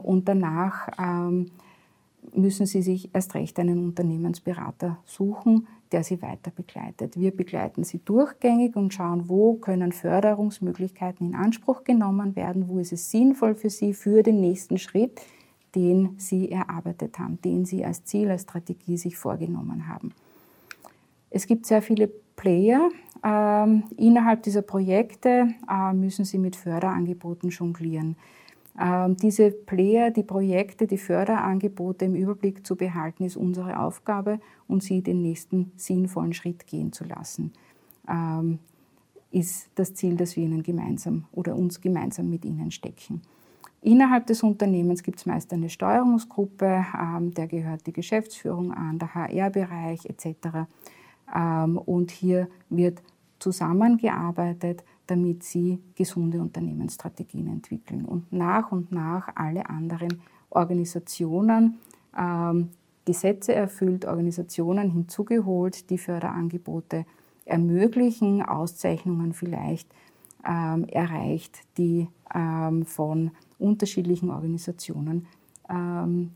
Und 0.03 0.27
danach 0.27 0.89
müssen 2.35 2.67
Sie 2.67 2.83
sich 2.83 3.14
erst 3.14 3.35
recht 3.35 3.59
einen 3.59 3.79
Unternehmensberater 3.79 4.99
suchen, 5.05 5.67
der 5.93 6.05
Sie 6.05 6.21
weiter 6.23 6.51
begleitet. 6.51 7.19
Wir 7.19 7.31
begleiten 7.31 7.85
Sie 7.85 8.01
durchgängig 8.05 8.77
und 8.77 8.93
schauen, 8.93 9.29
wo 9.29 9.55
können 9.55 9.93
Förderungsmöglichkeiten 9.93 11.29
in 11.29 11.35
Anspruch 11.35 11.85
genommen 11.85 12.37
werden, 12.37 12.69
wo 12.69 12.79
ist 12.79 12.93
es 12.93 13.11
sinnvoll 13.11 13.55
für 13.55 13.71
Sie 13.71 13.95
für 13.95 14.23
den 14.23 14.41
nächsten 14.41 14.79
Schritt, 14.79 15.21
den 15.75 16.14
Sie 16.19 16.51
erarbeitet 16.51 17.19
haben, 17.19 17.41
den 17.43 17.64
Sie 17.64 17.85
als 17.85 18.05
Ziel, 18.05 18.31
als 18.31 18.43
Strategie 18.43 18.97
sich 18.97 19.17
vorgenommen 19.17 19.88
haben. 19.88 20.12
Es 21.31 21.47
gibt 21.47 21.67
sehr 21.67 21.83
viele 21.83 22.09
Player. 22.37 22.88
Ähm, 23.25 23.85
innerhalb 23.97 24.43
dieser 24.45 24.62
Projekte 24.62 25.49
äh, 25.69 25.93
müssen 25.93 26.25
Sie 26.25 26.38
mit 26.38 26.57
Förderangeboten 26.57 27.51
jonglieren. 27.51 28.17
Ähm, 28.81 29.17
diese 29.17 29.51
Player, 29.51 30.11
die 30.11 30.23
Projekte, 30.23 30.87
die 30.87 30.99
Förderangebote 30.99 32.05
im 32.05 32.14
Überblick 32.14 32.64
zu 32.64 32.77
behalten, 32.77 33.25
ist 33.25 33.37
unsere 33.37 33.81
Aufgabe 33.81 34.38
und 34.69 34.83
sie 34.83 35.03
den 35.03 35.23
nächsten 35.23 35.73
sinnvollen 35.77 36.33
Schritt 36.33 36.67
gehen 36.67 36.93
zu 36.93 37.05
lassen, 37.05 37.53
ähm, 38.09 38.61
ist 39.33 39.69
das 39.75 39.95
Ziel, 39.95 40.17
das 40.17 40.37
wir 40.37 40.45
ihnen 40.45 40.62
gemeinsam 40.62 41.25
oder 41.33 41.57
uns 41.57 41.81
gemeinsam 41.81 42.31
mit 42.31 42.45
ihnen 42.45 42.71
stecken. 42.71 43.21
Innerhalb 43.83 44.27
des 44.27 44.43
Unternehmens 44.43 45.03
gibt 45.03 45.19
es 45.19 45.27
meist 45.27 45.53
eine 45.53 45.71
Steuerungsgruppe, 45.71 46.85
ähm, 47.01 47.35
der 47.35 47.49
gehört 47.49 47.87
die 47.87 47.93
Geschäftsführung 47.93 48.73
an, 48.73 48.99
der 48.99 49.14
HR-Bereich 49.14 50.07
etc. 50.07 50.67
Und 51.85 52.11
hier 52.11 52.49
wird 52.71 53.03
zusammengearbeitet, 53.38 54.85
damit 55.07 55.42
sie 55.42 55.81
gesunde 55.94 56.40
Unternehmensstrategien 56.40 57.48
entwickeln 57.48 58.05
und 58.05 58.33
nach 58.33 58.72
und 58.72 58.92
nach 58.92 59.29
alle 59.35 59.68
anderen 59.68 60.20
Organisationen 60.51 61.79
ähm, 62.16 62.70
Gesetze 63.05 63.55
erfüllt, 63.55 64.05
Organisationen 64.05 64.90
hinzugeholt, 64.90 65.88
die 65.88 65.96
Förderangebote 65.96 67.07
ermöglichen, 67.46 68.42
Auszeichnungen 68.42 69.33
vielleicht 69.33 69.88
ähm, 70.46 70.85
erreicht, 70.85 71.61
die 71.79 72.09
ähm, 72.35 72.85
von 72.85 73.31
unterschiedlichen 73.59 74.31
Organisationen 74.31 75.27
ähm, 75.70 76.33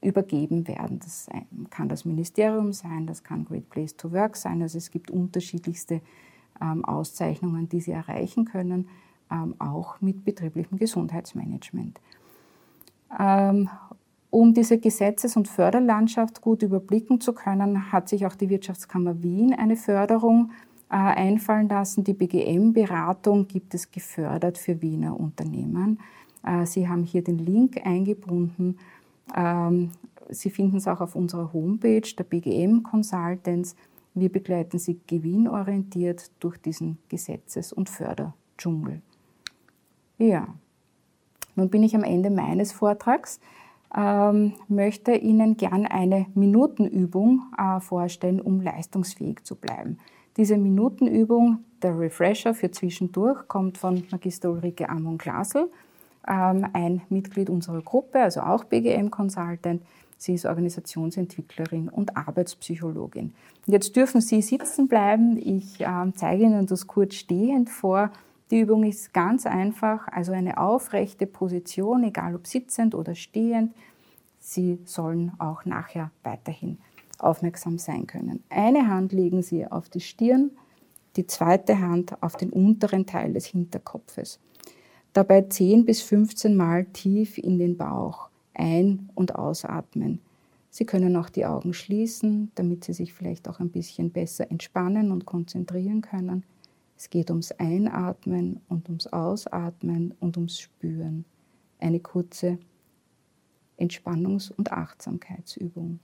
übergeben 0.00 0.66
werden. 0.66 0.98
Das 0.98 1.28
kann 1.70 1.88
das 1.88 2.04
Ministerium 2.04 2.72
sein, 2.72 3.06
das 3.06 3.22
kann 3.22 3.44
Great 3.44 3.70
Place 3.70 3.96
to 3.96 4.12
Work 4.12 4.36
sein. 4.36 4.62
Also 4.62 4.78
es 4.78 4.90
gibt 4.90 5.10
unterschiedlichste 5.10 5.94
ähm, 5.94 6.00
Auszeichnungen, 6.60 7.68
die 7.68 7.80
sie 7.80 7.92
erreichen 7.92 8.44
können, 8.44 8.88
ähm, 9.30 9.54
auch 9.58 10.00
mit 10.00 10.24
betrieblichem 10.24 10.78
Gesundheitsmanagement. 10.78 12.00
Ähm, 13.18 13.68
um 14.30 14.54
diese 14.54 14.78
Gesetzes- 14.78 15.36
und 15.36 15.48
Förderlandschaft 15.48 16.40
gut 16.40 16.62
überblicken 16.62 17.20
zu 17.20 17.32
können, 17.32 17.90
hat 17.92 18.08
sich 18.08 18.26
auch 18.26 18.34
die 18.34 18.50
Wirtschaftskammer 18.50 19.22
Wien 19.22 19.54
eine 19.54 19.76
Förderung 19.76 20.50
äh, 20.90 20.96
einfallen 20.96 21.68
lassen. 21.68 22.04
Die 22.04 22.12
BGM-Beratung 22.12 23.48
gibt 23.48 23.74
es 23.74 23.90
gefördert 23.90 24.58
für 24.58 24.80
Wiener 24.82 25.18
Unternehmen. 25.18 26.00
Äh, 26.44 26.66
sie 26.66 26.88
haben 26.88 27.02
hier 27.02 27.24
den 27.24 27.38
Link 27.38 27.84
eingebunden. 27.84 28.78
Sie 30.30 30.50
finden 30.50 30.76
es 30.76 30.86
auch 30.86 31.00
auf 31.00 31.16
unserer 31.16 31.52
Homepage 31.52 32.08
der 32.16 32.22
BGM 32.22 32.84
Consultants. 32.84 33.74
Wir 34.18 34.32
begleiten 34.32 34.78
sie 34.78 34.98
gewinnorientiert 35.06 36.30
durch 36.40 36.56
diesen 36.56 36.96
Gesetzes- 37.10 37.74
und 37.74 37.90
Förderdschungel. 37.90 39.02
Ja, 40.16 40.48
nun 41.54 41.68
bin 41.68 41.82
ich 41.82 41.94
am 41.94 42.02
Ende 42.02 42.30
meines 42.30 42.72
Vortrags, 42.72 43.40
ähm, 43.94 44.54
möchte 44.68 45.12
Ihnen 45.12 45.58
gern 45.58 45.84
eine 45.84 46.24
Minutenübung 46.34 47.42
äh, 47.58 47.78
vorstellen, 47.80 48.40
um 48.40 48.62
leistungsfähig 48.62 49.44
zu 49.44 49.54
bleiben. 49.54 49.98
Diese 50.38 50.56
Minutenübung, 50.56 51.58
der 51.82 51.98
Refresher 51.98 52.54
für 52.54 52.70
zwischendurch, 52.70 53.46
kommt 53.48 53.76
von 53.76 54.02
Magister 54.10 54.50
Ulrike 54.50 54.88
Amon-Glasel, 54.88 55.70
ähm, 56.26 56.66
ein 56.72 57.02
Mitglied 57.10 57.50
unserer 57.50 57.82
Gruppe, 57.82 58.20
also 58.20 58.40
auch 58.40 58.64
BGM-Consultant, 58.64 59.82
Sie 60.18 60.34
ist 60.34 60.46
Organisationsentwicklerin 60.46 61.88
und 61.88 62.16
Arbeitspsychologin. 62.16 63.34
Jetzt 63.66 63.96
dürfen 63.96 64.20
Sie 64.20 64.40
sitzen 64.40 64.88
bleiben. 64.88 65.36
Ich 65.36 65.80
äh, 65.80 66.12
zeige 66.14 66.44
Ihnen 66.44 66.66
das 66.66 66.86
kurz 66.86 67.14
stehend 67.14 67.68
vor. 67.68 68.10
Die 68.50 68.60
Übung 68.60 68.84
ist 68.84 69.12
ganz 69.12 69.44
einfach, 69.44 70.06
also 70.08 70.32
eine 70.32 70.58
aufrechte 70.58 71.26
Position, 71.26 72.04
egal 72.04 72.34
ob 72.36 72.46
sitzend 72.46 72.94
oder 72.94 73.14
stehend. 73.14 73.74
Sie 74.38 74.78
sollen 74.84 75.32
auch 75.38 75.64
nachher 75.64 76.12
weiterhin 76.22 76.78
aufmerksam 77.18 77.78
sein 77.78 78.06
können. 78.06 78.44
Eine 78.48 78.88
Hand 78.88 79.12
legen 79.12 79.42
Sie 79.42 79.66
auf 79.66 79.88
die 79.88 80.00
Stirn, 80.00 80.52
die 81.16 81.26
zweite 81.26 81.80
Hand 81.80 82.22
auf 82.22 82.36
den 82.36 82.50
unteren 82.50 83.06
Teil 83.06 83.32
des 83.32 83.46
Hinterkopfes. 83.46 84.38
Dabei 85.12 85.42
10 85.42 85.84
bis 85.84 86.02
15 86.02 86.56
Mal 86.56 86.84
tief 86.86 87.38
in 87.38 87.58
den 87.58 87.76
Bauch 87.76 88.28
ein- 88.56 89.10
und 89.14 89.34
ausatmen. 89.34 90.20
Sie 90.70 90.84
können 90.84 91.16
auch 91.16 91.30
die 91.30 91.46
Augen 91.46 91.72
schließen, 91.72 92.50
damit 92.54 92.84
Sie 92.84 92.92
sich 92.92 93.14
vielleicht 93.14 93.48
auch 93.48 93.60
ein 93.60 93.70
bisschen 93.70 94.10
besser 94.10 94.50
entspannen 94.50 95.10
und 95.10 95.24
konzentrieren 95.24 96.02
können. 96.02 96.44
Es 96.96 97.10
geht 97.10 97.30
ums 97.30 97.52
Einatmen 97.52 98.60
und 98.68 98.88
ums 98.88 99.06
Ausatmen 99.06 100.14
und 100.20 100.36
ums 100.36 100.60
Spüren. 100.60 101.24
Eine 101.78 102.00
kurze 102.00 102.58
Entspannungs- 103.78 104.52
und 104.52 104.72
Achtsamkeitsübung. 104.72 106.00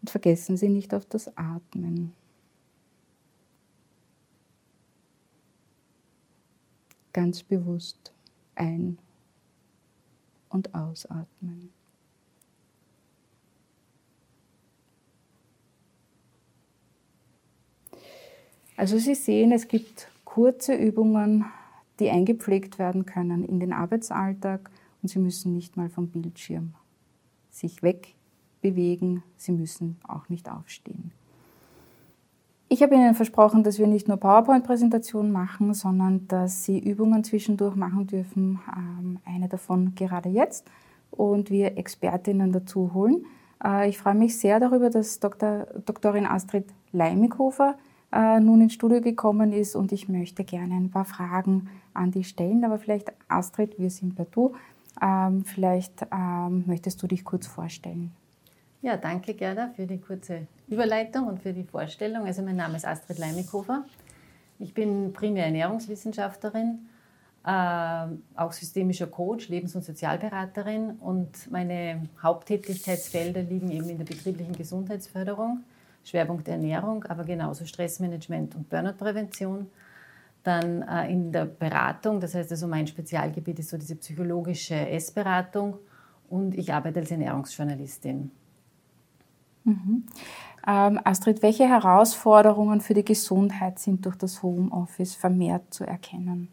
Und 0.00 0.10
vergessen 0.10 0.56
Sie 0.56 0.68
nicht 0.68 0.92
auf 0.94 1.06
das 1.06 1.36
Atmen. 1.36 2.12
Ganz 7.14 7.42
bewusst 7.42 8.12
ein- 8.54 8.98
und 10.50 10.74
ausatmen. 10.74 11.72
Also 18.76 18.98
Sie 18.98 19.14
sehen, 19.14 19.52
es 19.52 19.68
gibt 19.68 20.08
kurze 20.24 20.74
Übungen, 20.74 21.46
die 22.00 22.10
eingepflegt 22.10 22.78
werden 22.78 23.06
können 23.06 23.44
in 23.44 23.60
den 23.60 23.72
Arbeitsalltag 23.72 24.70
und 25.00 25.08
Sie 25.08 25.20
müssen 25.20 25.54
nicht 25.54 25.76
mal 25.76 25.88
vom 25.88 26.08
Bildschirm 26.08 26.74
sich 27.50 27.82
wegbewegen, 27.82 29.22
Sie 29.36 29.52
müssen 29.52 29.96
auch 30.02 30.28
nicht 30.28 30.50
aufstehen. 30.50 31.12
Ich 32.68 32.82
habe 32.82 32.94
Ihnen 32.94 33.14
versprochen, 33.14 33.62
dass 33.62 33.78
wir 33.78 33.86
nicht 33.86 34.08
nur 34.08 34.16
PowerPoint-Präsentationen 34.16 35.30
machen, 35.30 35.74
sondern 35.74 36.26
dass 36.28 36.64
Sie 36.64 36.78
Übungen 36.78 37.22
zwischendurch 37.22 37.76
machen 37.76 38.06
dürfen. 38.06 38.60
Ähm, 38.74 39.18
eine 39.24 39.48
davon 39.48 39.94
gerade 39.94 40.30
jetzt 40.30 40.66
und 41.10 41.50
wir 41.50 41.76
Expertinnen 41.76 42.52
dazu 42.52 42.94
holen. 42.94 43.26
Äh, 43.62 43.88
ich 43.88 43.98
freue 43.98 44.14
mich 44.14 44.38
sehr 44.38 44.60
darüber, 44.60 44.90
dass 44.90 45.20
Dr. 45.20 45.66
Doktorin 45.84 46.26
Astrid 46.26 46.66
Leimighofer 46.92 47.76
äh, 48.12 48.40
nun 48.40 48.62
ins 48.62 48.74
Studio 48.74 49.00
gekommen 49.00 49.52
ist 49.52 49.76
und 49.76 49.92
ich 49.92 50.08
möchte 50.08 50.42
gerne 50.42 50.74
ein 50.74 50.90
paar 50.90 51.04
Fragen 51.04 51.68
an 51.92 52.12
die 52.12 52.24
stellen. 52.24 52.64
Aber 52.64 52.78
vielleicht, 52.78 53.12
Astrid, 53.28 53.78
wir 53.78 53.90
sind 53.90 54.16
bei 54.16 54.26
du. 54.30 54.54
Ähm, 55.02 55.44
vielleicht 55.44 56.06
ähm, 56.12 56.64
möchtest 56.66 57.02
du 57.02 57.06
dich 57.06 57.24
kurz 57.24 57.46
vorstellen. 57.46 58.12
Ja, 58.84 58.98
danke 58.98 59.32
Gerda 59.32 59.70
für 59.74 59.86
die 59.86 59.98
kurze 59.98 60.46
Überleitung 60.68 61.26
und 61.26 61.40
für 61.40 61.54
die 61.54 61.64
Vorstellung. 61.64 62.26
Also 62.26 62.42
mein 62.42 62.56
Name 62.56 62.76
ist 62.76 62.86
Astrid 62.86 63.16
Leimighofer. 63.16 63.86
Ich 64.58 64.74
bin 64.74 65.14
primär 65.14 65.46
Ernährungswissenschaftlerin 65.46 66.80
äh, 67.46 68.06
auch 68.34 68.52
systemischer 68.52 69.06
Coach, 69.06 69.48
Lebens- 69.48 69.74
und 69.74 69.86
Sozialberaterin 69.86 70.98
und 71.00 71.50
meine 71.50 72.02
Haupttätigkeitsfelder 72.22 73.40
liegen 73.40 73.70
eben 73.70 73.88
in 73.88 73.96
der 73.96 74.04
betrieblichen 74.04 74.54
Gesundheitsförderung, 74.54 75.64
Schwerpunkt 76.04 76.46
Ernährung, 76.48 77.04
aber 77.04 77.24
genauso 77.24 77.64
Stressmanagement 77.64 78.54
und 78.54 78.68
Burnoutprävention. 78.68 79.70
Dann 80.42 80.82
äh, 80.82 81.10
in 81.10 81.32
der 81.32 81.46
Beratung, 81.46 82.20
das 82.20 82.34
heißt 82.34 82.50
also 82.50 82.66
mein 82.66 82.86
Spezialgebiet 82.86 83.60
ist 83.60 83.70
so 83.70 83.78
diese 83.78 83.96
psychologische 83.96 84.74
Essberatung 84.74 85.78
und 86.28 86.54
ich 86.54 86.70
arbeite 86.70 87.00
als 87.00 87.10
Ernährungsjournalistin. 87.10 88.30
Mhm. 89.64 90.04
Ähm, 90.66 91.00
Astrid, 91.04 91.42
welche 91.42 91.68
Herausforderungen 91.68 92.80
für 92.80 92.94
die 92.94 93.04
Gesundheit 93.04 93.78
sind 93.78 94.06
durch 94.06 94.16
das 94.16 94.42
Homeoffice 94.42 95.14
vermehrt 95.14 95.74
zu 95.74 95.84
erkennen? 95.84 96.48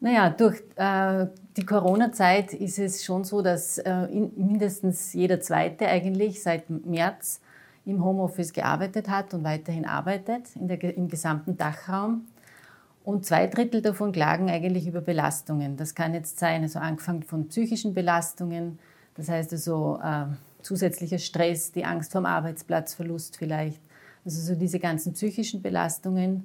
Naja, 0.00 0.30
durch 0.30 0.62
äh, 0.76 1.26
die 1.56 1.66
Corona-Zeit 1.66 2.54
ist 2.54 2.78
es 2.78 3.04
schon 3.04 3.22
so, 3.24 3.42
dass 3.42 3.78
äh, 3.78 4.04
in, 4.06 4.32
mindestens 4.34 5.12
jeder 5.12 5.40
Zweite 5.40 5.86
eigentlich 5.86 6.42
seit 6.42 6.70
März 6.70 7.40
im 7.84 8.02
Homeoffice 8.02 8.52
gearbeitet 8.52 9.08
hat 9.08 9.34
und 9.34 9.44
weiterhin 9.44 9.84
arbeitet 9.84 10.44
der, 10.54 10.96
im 10.96 11.08
gesamten 11.08 11.56
Dachraum. 11.56 12.26
Und 13.04 13.26
zwei 13.26 13.46
Drittel 13.46 13.82
davon 13.82 14.12
klagen 14.12 14.50
eigentlich 14.50 14.86
über 14.86 15.00
Belastungen. 15.00 15.76
Das 15.76 15.94
kann 15.94 16.14
jetzt 16.14 16.38
sein, 16.38 16.62
also 16.62 16.78
angefangen 16.78 17.22
von 17.22 17.48
psychischen 17.48 17.94
Belastungen, 17.94 18.78
das 19.16 19.28
heißt 19.28 19.52
also 19.52 19.98
äh, 20.02 20.26
zusätzlicher 20.62 21.18
Stress, 21.18 21.72
die 21.72 21.84
Angst 21.84 22.12
vor 22.12 22.22
dem 22.22 22.26
Arbeitsplatzverlust 22.26 23.36
vielleicht. 23.36 23.80
Also 24.24 24.40
so 24.40 24.58
diese 24.58 24.78
ganzen 24.78 25.14
psychischen 25.14 25.62
Belastungen 25.62 26.44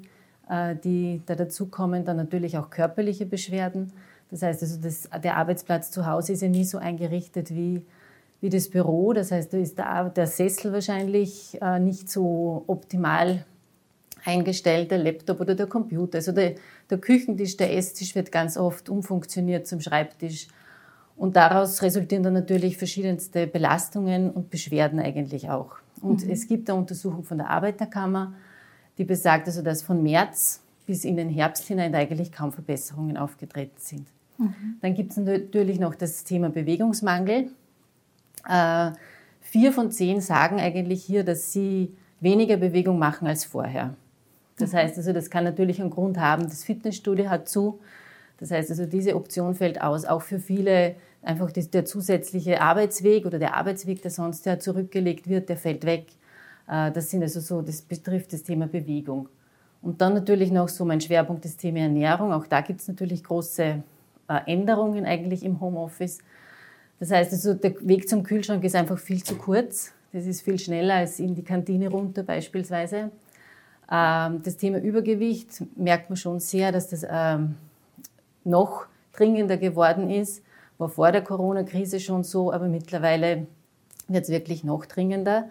äh, 0.49 0.75
die 0.75 1.21
da 1.25 1.35
dazukommen, 1.35 2.05
dann 2.05 2.17
natürlich 2.17 2.57
auch 2.57 2.69
körperliche 2.69 3.25
Beschwerden. 3.25 3.91
Das 4.29 4.41
heißt 4.41 4.61
also, 4.61 4.79
das, 4.81 5.09
der 5.23 5.37
Arbeitsplatz 5.37 5.91
zu 5.91 6.05
Hause 6.05 6.33
ist 6.33 6.41
ja 6.41 6.49
nie 6.49 6.65
so 6.65 6.77
eingerichtet 6.77 7.51
wie, 7.51 7.85
wie 8.41 8.49
das 8.49 8.69
Büro. 8.69 9.13
Das 9.13 9.31
heißt, 9.31 9.53
da 9.53 9.57
ist 9.57 9.77
der, 9.77 10.09
der 10.09 10.27
Sessel 10.27 10.73
wahrscheinlich 10.73 11.59
äh, 11.61 11.79
nicht 11.79 12.09
so 12.09 12.63
optimal 12.67 13.45
eingestellt, 14.23 14.89
der 14.89 14.97
Laptop 14.97 15.39
oder 15.39 15.55
der 15.55 15.67
Computer. 15.67 16.17
Also 16.17 16.31
der, 16.31 16.55
der 16.89 16.97
Küchentisch, 16.97 17.57
der 17.57 17.75
Esstisch 17.75 18.15
wird 18.15 18.31
ganz 18.31 18.57
oft 18.57 18.89
umfunktioniert 18.89 19.67
zum 19.67 19.81
Schreibtisch. 19.81 20.47
Und 21.17 21.35
daraus 21.35 21.81
resultieren 21.81 22.23
dann 22.23 22.33
natürlich 22.33 22.77
verschiedenste 22.77 23.47
Belastungen 23.47 24.29
und 24.31 24.49
Beschwerden 24.49 24.99
eigentlich 24.99 25.49
auch. 25.49 25.77
Und 26.01 26.25
mhm. 26.25 26.31
es 26.31 26.47
gibt 26.47 26.69
eine 26.69 26.79
Untersuchung 26.79 27.23
von 27.23 27.37
der 27.37 27.49
Arbeiterkammer, 27.49 28.33
die 28.97 29.05
besagt 29.05 29.47
also, 29.47 29.61
dass 29.61 29.81
von 29.81 30.03
März 30.03 30.61
bis 30.85 31.03
in 31.03 31.17
den 31.17 31.29
Herbst 31.29 31.65
hinein 31.65 31.95
eigentlich 31.95 32.31
kaum 32.31 32.51
Verbesserungen 32.51 33.17
aufgetreten 33.17 33.77
sind. 33.77 34.05
Mhm. 34.37 34.77
Dann 34.81 34.93
gibt 34.93 35.11
es 35.11 35.17
natürlich 35.17 35.79
noch 35.79 35.95
das 35.95 36.23
Thema 36.23 36.49
Bewegungsmangel. 36.49 37.49
Äh, 38.47 38.91
vier 39.41 39.71
von 39.71 39.91
zehn 39.91 40.21
sagen 40.21 40.59
eigentlich 40.59 41.03
hier, 41.03 41.23
dass 41.23 41.51
sie 41.51 41.95
weniger 42.19 42.57
Bewegung 42.57 42.99
machen 42.99 43.27
als 43.27 43.45
vorher. 43.45 43.95
Das 44.57 44.73
mhm. 44.73 44.77
heißt 44.77 44.97
also, 44.97 45.13
das 45.13 45.29
kann 45.29 45.43
natürlich 45.43 45.81
einen 45.81 45.89
Grund 45.89 46.17
haben. 46.17 46.43
Das 46.43 46.63
Fitnessstudio 46.63 47.29
hat 47.29 47.49
zu. 47.49 47.79
Das 48.39 48.51
heißt 48.51 48.69
also, 48.69 48.85
diese 48.85 49.15
Option 49.15 49.55
fällt 49.55 49.81
aus. 49.81 50.05
Auch 50.05 50.21
für 50.21 50.39
viele 50.39 50.95
einfach 51.21 51.51
der 51.51 51.85
zusätzliche 51.85 52.61
Arbeitsweg 52.61 53.25
oder 53.25 53.39
der 53.39 53.55
Arbeitsweg, 53.55 54.01
der 54.01 54.11
sonst 54.11 54.45
ja 54.45 54.59
zurückgelegt 54.59 55.27
wird, 55.27 55.49
der 55.49 55.57
fällt 55.57 55.85
weg. 55.85 56.07
Äh, 56.67 56.91
das 56.91 57.09
sind 57.09 57.23
also 57.23 57.39
so, 57.39 57.61
das 57.61 57.81
betrifft 57.81 58.33
das 58.33 58.43
Thema 58.43 58.67
Bewegung. 58.67 59.29
Und 59.81 60.01
dann 60.01 60.13
natürlich 60.13 60.51
noch 60.51 60.67
so 60.67 60.83
mein 60.83 61.01
Schwerpunkt 61.01 61.45
das 61.45 61.57
Thema 61.57 61.79
Ernährung. 61.79 62.33
Auch 62.33 62.47
da 62.47 62.61
gibt 62.61 62.81
es 62.81 62.87
natürlich 62.87 63.23
große 63.23 63.83
äh, 64.27 64.39
Änderungen 64.45 65.05
eigentlich 65.05 65.43
im 65.43 65.59
Homeoffice. 65.61 66.19
Das 66.99 67.11
heißt 67.11 67.33
also, 67.33 67.53
der 67.53 67.75
Weg 67.87 68.07
zum 68.07 68.23
Kühlschrank 68.23 68.63
ist 68.63 68.75
einfach 68.75 68.97
viel 68.97 69.23
zu 69.23 69.35
kurz. 69.35 69.93
Das 70.11 70.25
ist 70.25 70.41
viel 70.41 70.57
schneller 70.57 70.95
als 70.95 71.19
in 71.19 71.35
die 71.35 71.43
Kantine 71.43 71.89
runter 71.89 72.23
beispielsweise. 72.23 73.11
Ähm, 73.91 74.41
das 74.43 74.57
Thema 74.57 74.79
Übergewicht 74.79 75.63
merkt 75.75 76.09
man 76.09 76.17
schon 76.17 76.39
sehr, 76.39 76.71
dass 76.71 76.89
das 76.89 77.05
ähm, 77.07 77.55
noch 78.45 78.85
dringender 79.13 79.57
geworden 79.57 80.09
ist. 80.09 80.43
War 80.77 80.89
vor 80.89 81.11
der 81.11 81.23
Corona-Krise 81.23 81.99
schon 81.99 82.23
so, 82.23 82.51
aber 82.51 82.67
mittlerweile 82.67 83.47
wird 84.07 84.23
es 84.23 84.29
wirklich 84.29 84.63
noch 84.63 84.85
dringender. 84.85 85.49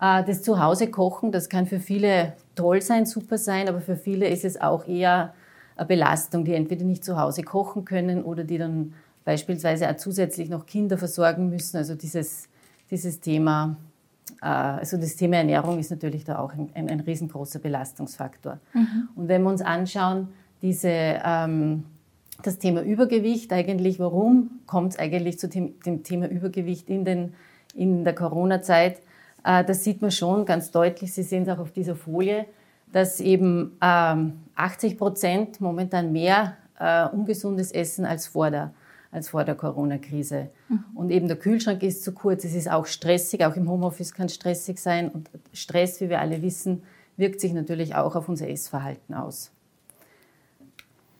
Äh, 0.00 0.24
das 0.24 0.42
Zuhause 0.42 0.90
kochen, 0.90 1.32
das 1.32 1.48
kann 1.48 1.66
für 1.66 1.80
viele 1.80 2.34
toll 2.54 2.82
sein, 2.82 3.06
super 3.06 3.38
sein, 3.38 3.68
aber 3.68 3.80
für 3.80 3.96
viele 3.96 4.28
ist 4.28 4.44
es 4.44 4.60
auch 4.60 4.86
eher 4.86 5.34
eine 5.76 5.86
Belastung, 5.86 6.44
die 6.44 6.54
entweder 6.54 6.84
nicht 6.84 7.04
zu 7.04 7.18
Hause 7.18 7.42
kochen 7.42 7.84
können 7.84 8.22
oder 8.22 8.44
die 8.44 8.58
dann 8.58 8.94
beispielsweise 9.24 9.88
auch 9.88 9.96
zusätzlich 9.96 10.48
noch 10.48 10.66
Kinder 10.66 10.98
versorgen 10.98 11.48
müssen. 11.48 11.76
Also 11.76 11.94
dieses, 11.94 12.48
dieses 12.90 13.20
Thema, 13.20 13.76
äh, 14.42 14.46
also 14.46 14.96
das 14.96 15.16
Thema 15.16 15.36
Ernährung 15.36 15.78
ist 15.78 15.90
natürlich 15.90 16.24
da 16.24 16.40
auch 16.40 16.52
ein, 16.52 16.70
ein, 16.74 16.90
ein 16.90 17.00
riesengroßer 17.00 17.60
Belastungsfaktor. 17.60 18.58
Mhm. 18.74 19.08
Und 19.14 19.28
wenn 19.28 19.42
wir 19.42 19.50
uns 19.50 19.62
anschauen, 19.62 20.28
diese, 20.62 20.88
ähm, 20.90 21.84
das 22.42 22.58
Thema 22.58 22.82
Übergewicht 22.82 23.52
eigentlich, 23.52 23.98
warum 23.98 24.60
kommt 24.66 24.92
es 24.92 24.98
eigentlich 24.98 25.38
zu 25.38 25.48
dem, 25.48 25.78
dem 25.80 26.02
Thema 26.02 26.28
Übergewicht 26.28 26.88
in, 26.88 27.04
den, 27.04 27.34
in 27.74 28.04
der 28.04 28.14
Corona-Zeit? 28.14 29.00
Äh, 29.44 29.64
das 29.64 29.84
sieht 29.84 30.02
man 30.02 30.10
schon 30.10 30.44
ganz 30.44 30.70
deutlich. 30.70 31.12
Sie 31.12 31.22
sehen 31.22 31.42
es 31.42 31.48
auch 31.48 31.58
auf 31.58 31.72
dieser 31.72 31.94
Folie, 31.94 32.46
dass 32.92 33.20
eben 33.20 33.76
80 33.80 34.92
ähm, 34.92 34.98
Prozent 34.98 35.60
momentan 35.60 36.12
mehr 36.12 36.56
äh, 36.78 37.06
ungesundes 37.08 37.72
Essen 37.72 38.04
als 38.04 38.26
vor 38.26 38.50
der, 38.50 38.72
als 39.10 39.30
vor 39.30 39.44
der 39.44 39.54
Corona-Krise. 39.54 40.48
Mhm. 40.68 40.84
Und 40.94 41.10
eben 41.10 41.28
der 41.28 41.38
Kühlschrank 41.38 41.82
ist 41.82 42.02
zu 42.02 42.12
kurz. 42.12 42.44
Es 42.44 42.54
ist 42.54 42.70
auch 42.70 42.86
stressig. 42.86 43.44
Auch 43.44 43.56
im 43.56 43.68
Homeoffice 43.68 44.14
kann 44.14 44.26
es 44.26 44.34
stressig 44.34 44.78
sein. 44.78 45.08
Und 45.08 45.30
Stress, 45.52 46.00
wie 46.00 46.08
wir 46.08 46.20
alle 46.20 46.42
wissen, 46.42 46.82
wirkt 47.16 47.40
sich 47.40 47.52
natürlich 47.52 47.94
auch 47.94 48.16
auf 48.16 48.28
unser 48.28 48.48
Essverhalten 48.48 49.14
aus. 49.14 49.50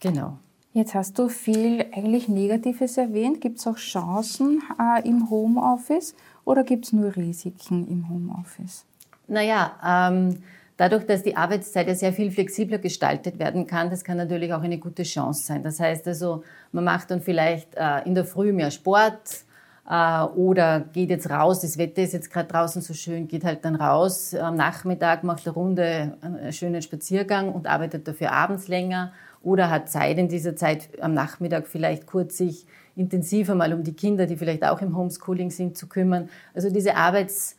Genau. 0.01 0.39
Jetzt 0.75 0.95
hast 0.95 1.19
du 1.19 1.29
viel 1.29 1.85
eigentlich 1.95 2.29
Negatives 2.29 2.97
erwähnt. 2.97 3.43
Gibt 3.43 3.59
es 3.59 3.67
auch 3.67 3.77
Chancen 3.77 4.63
äh, 4.81 5.07
im 5.07 5.29
Homeoffice 5.29 6.15
oder 6.47 6.65
gibt 6.65 6.87
es 6.87 6.93
nur 6.95 7.15
Risiken 7.15 7.87
im 7.89 8.09
Homeoffice? 8.09 8.87
Naja, 9.29 9.73
ähm, 9.87 10.39
dadurch, 10.79 11.05
dass 11.05 11.23
die 11.23 11.37
Arbeitszeit 11.37 11.89
ja 11.89 11.95
sehr 11.95 12.15
viel 12.15 12.31
flexibler 12.31 12.79
gestaltet 12.79 13.39
werden 13.39 13.67
kann, 13.67 13.91
das 13.91 14.03
kann 14.03 14.17
natürlich 14.17 14.55
auch 14.55 14.63
eine 14.63 14.79
gute 14.79 15.03
Chance 15.03 15.45
sein. 15.45 15.63
Das 15.63 15.79
heißt 15.79 16.09
also, 16.09 16.43
man 16.73 16.85
macht 16.85 17.11
dann 17.11 17.21
vielleicht 17.21 17.75
äh, 17.75 18.01
in 18.07 18.15
der 18.15 18.25
Früh 18.25 18.55
mehr 18.55 18.71
Sport 18.71 19.45
äh, 19.87 20.23
oder 20.23 20.81
geht 20.81 21.11
jetzt 21.11 21.29
raus, 21.29 21.61
das 21.61 21.77
Wetter 21.77 22.01
ist 22.01 22.15
jetzt 22.15 22.31
gerade 22.31 22.49
draußen 22.49 22.81
so 22.81 22.95
schön, 22.95 23.29
geht 23.29 23.45
halt 23.45 23.67
dann 23.67 23.75
raus 23.75 24.35
am 24.35 24.55
Nachmittag, 24.55 25.23
macht 25.23 25.47
eine 25.47 25.53
Runde, 25.53 26.17
einen 26.23 26.51
schönen 26.55 26.81
Spaziergang 26.81 27.53
und 27.53 27.67
arbeitet 27.67 28.09
dafür 28.09 28.33
abends 28.33 28.69
länger 28.69 29.13
oder 29.43 29.71
hat 29.71 29.89
Zeit 29.89 30.19
in 30.19 30.29
dieser 30.29 30.57
Zeit 30.57 30.89
am 31.01 31.15
Nachmittag 31.15 31.67
vielleicht 31.67 32.07
kurz 32.07 32.37
sich 32.37 32.67
intensiver 32.95 33.55
mal 33.55 33.73
um 33.73 33.83
die 33.83 33.95
Kinder, 33.95 34.27
die 34.27 34.37
vielleicht 34.37 34.65
auch 34.65 34.81
im 34.83 34.97
Homeschooling 34.97 35.51
sind, 35.51 35.77
zu 35.77 35.89
kümmern. 35.89 36.29
Also 36.55 36.71
diese 36.71 36.97
Arbeits, 36.97 37.57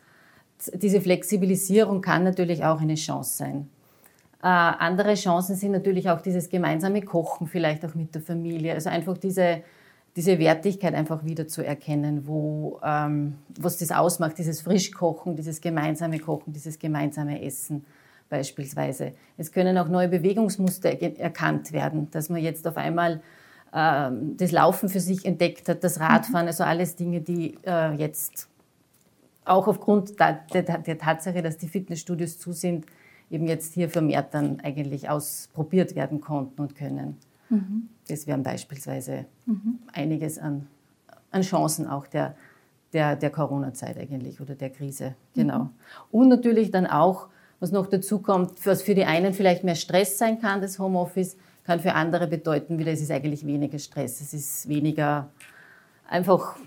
diese 0.73 1.01
Flexibilisierung 1.01 2.01
kann 2.01 2.23
natürlich 2.23 2.63
auch 2.63 2.79
eine 2.79 2.95
Chance 2.95 3.37
sein. 3.37 3.69
Äh, 4.41 4.47
andere 4.47 5.15
Chancen 5.15 5.55
sind 5.55 5.71
natürlich 5.71 6.09
auch 6.09 6.21
dieses 6.21 6.49
gemeinsame 6.49 7.01
Kochen, 7.01 7.47
vielleicht 7.47 7.85
auch 7.85 7.95
mit 7.95 8.13
der 8.13 8.21
Familie. 8.21 8.73
Also 8.73 8.89
einfach 8.89 9.17
diese, 9.17 9.63
diese 10.15 10.37
Wertigkeit 10.37 10.93
einfach 10.93 11.25
wieder 11.25 11.47
zu 11.47 11.65
erkennen, 11.65 12.27
wo, 12.27 12.79
ähm, 12.83 13.35
was 13.59 13.77
das 13.77 13.91
ausmacht, 13.91 14.37
dieses 14.37 14.61
Frischkochen, 14.61 15.35
dieses 15.35 15.61
gemeinsame 15.61 16.19
Kochen, 16.19 16.53
dieses 16.53 16.77
gemeinsame 16.77 17.41
Essen 17.41 17.85
beispielsweise. 18.33 19.13
Es 19.37 19.51
können 19.51 19.77
auch 19.77 19.87
neue 19.89 20.07
Bewegungsmuster 20.07 20.99
erkannt 21.19 21.71
werden, 21.71 22.09
dass 22.09 22.29
man 22.29 22.41
jetzt 22.41 22.67
auf 22.67 22.77
einmal 22.77 23.21
äh, 23.71 24.09
das 24.37 24.51
Laufen 24.51 24.89
für 24.89 24.99
sich 24.99 25.23
entdeckt 25.23 25.69
hat, 25.69 25.83
das 25.83 25.99
Radfahren, 25.99 26.45
mhm. 26.45 26.47
also 26.47 26.63
alles 26.63 26.95
Dinge, 26.95 27.21
die 27.21 27.55
äh, 27.63 27.93
jetzt 27.93 28.49
auch 29.45 29.67
aufgrund 29.67 30.19
der, 30.19 30.45
der, 30.51 30.63
der, 30.79 30.97
Tatsache, 30.97 31.43
dass 31.43 31.57
die 31.57 31.67
Fitnessstudios 31.67 32.39
zu 32.39 32.53
sind, 32.53 32.87
eben 33.29 33.45
jetzt 33.45 33.75
hier 33.75 33.87
vermehrt 33.87 34.33
dann 34.33 34.59
eigentlich 34.61 35.09
ausprobiert 35.09 35.95
werden 35.95 36.19
konnten 36.19 36.59
und 36.59 36.75
können. 36.75 37.17
Mhm. 37.49 37.89
Das 38.07 38.25
wären 38.25 38.41
beispielsweise 38.41 39.25
mhm. 39.45 39.77
einiges 39.91 40.39
an, 40.39 40.65
an 41.29 41.43
Chancen 41.43 41.87
auch 41.87 42.07
der, 42.07 42.35
der, 42.93 43.15
der 43.15 43.29
Corona-Zeit 43.29 43.99
eigentlich 43.99 44.41
oder 44.41 44.55
der 44.55 44.71
Krise. 44.71 45.13
Genau. 45.35 45.59
Mhm. 45.59 45.69
Und 46.09 46.29
natürlich 46.29 46.71
dann 46.71 46.87
auch, 46.87 47.27
was 47.63 47.71
noch 47.71 47.87
dazu 47.87 48.19
kommt, 48.19 48.65
was 48.65 48.81
für 48.81 48.93
die 48.93 49.05
einen 49.05 49.33
vielleicht 49.33 49.63
mehr 49.63 49.75
Stress 49.75 50.17
sein 50.17 50.41
kann, 50.41 50.59
das 50.59 50.79
Homeoffice, 50.79 51.37
kann 51.63 51.79
für 51.79 51.93
andere 51.93 52.27
bedeuten 52.27 52.77
wieder, 52.77 52.91
es 52.91 53.01
ist 53.01 53.09
eigentlich 53.09 53.47
weniger 53.47 53.79
Stress, 53.79 54.19
es 54.19 54.33
ist 54.33 54.67
weniger 54.67 55.29
einfach, 56.09 56.57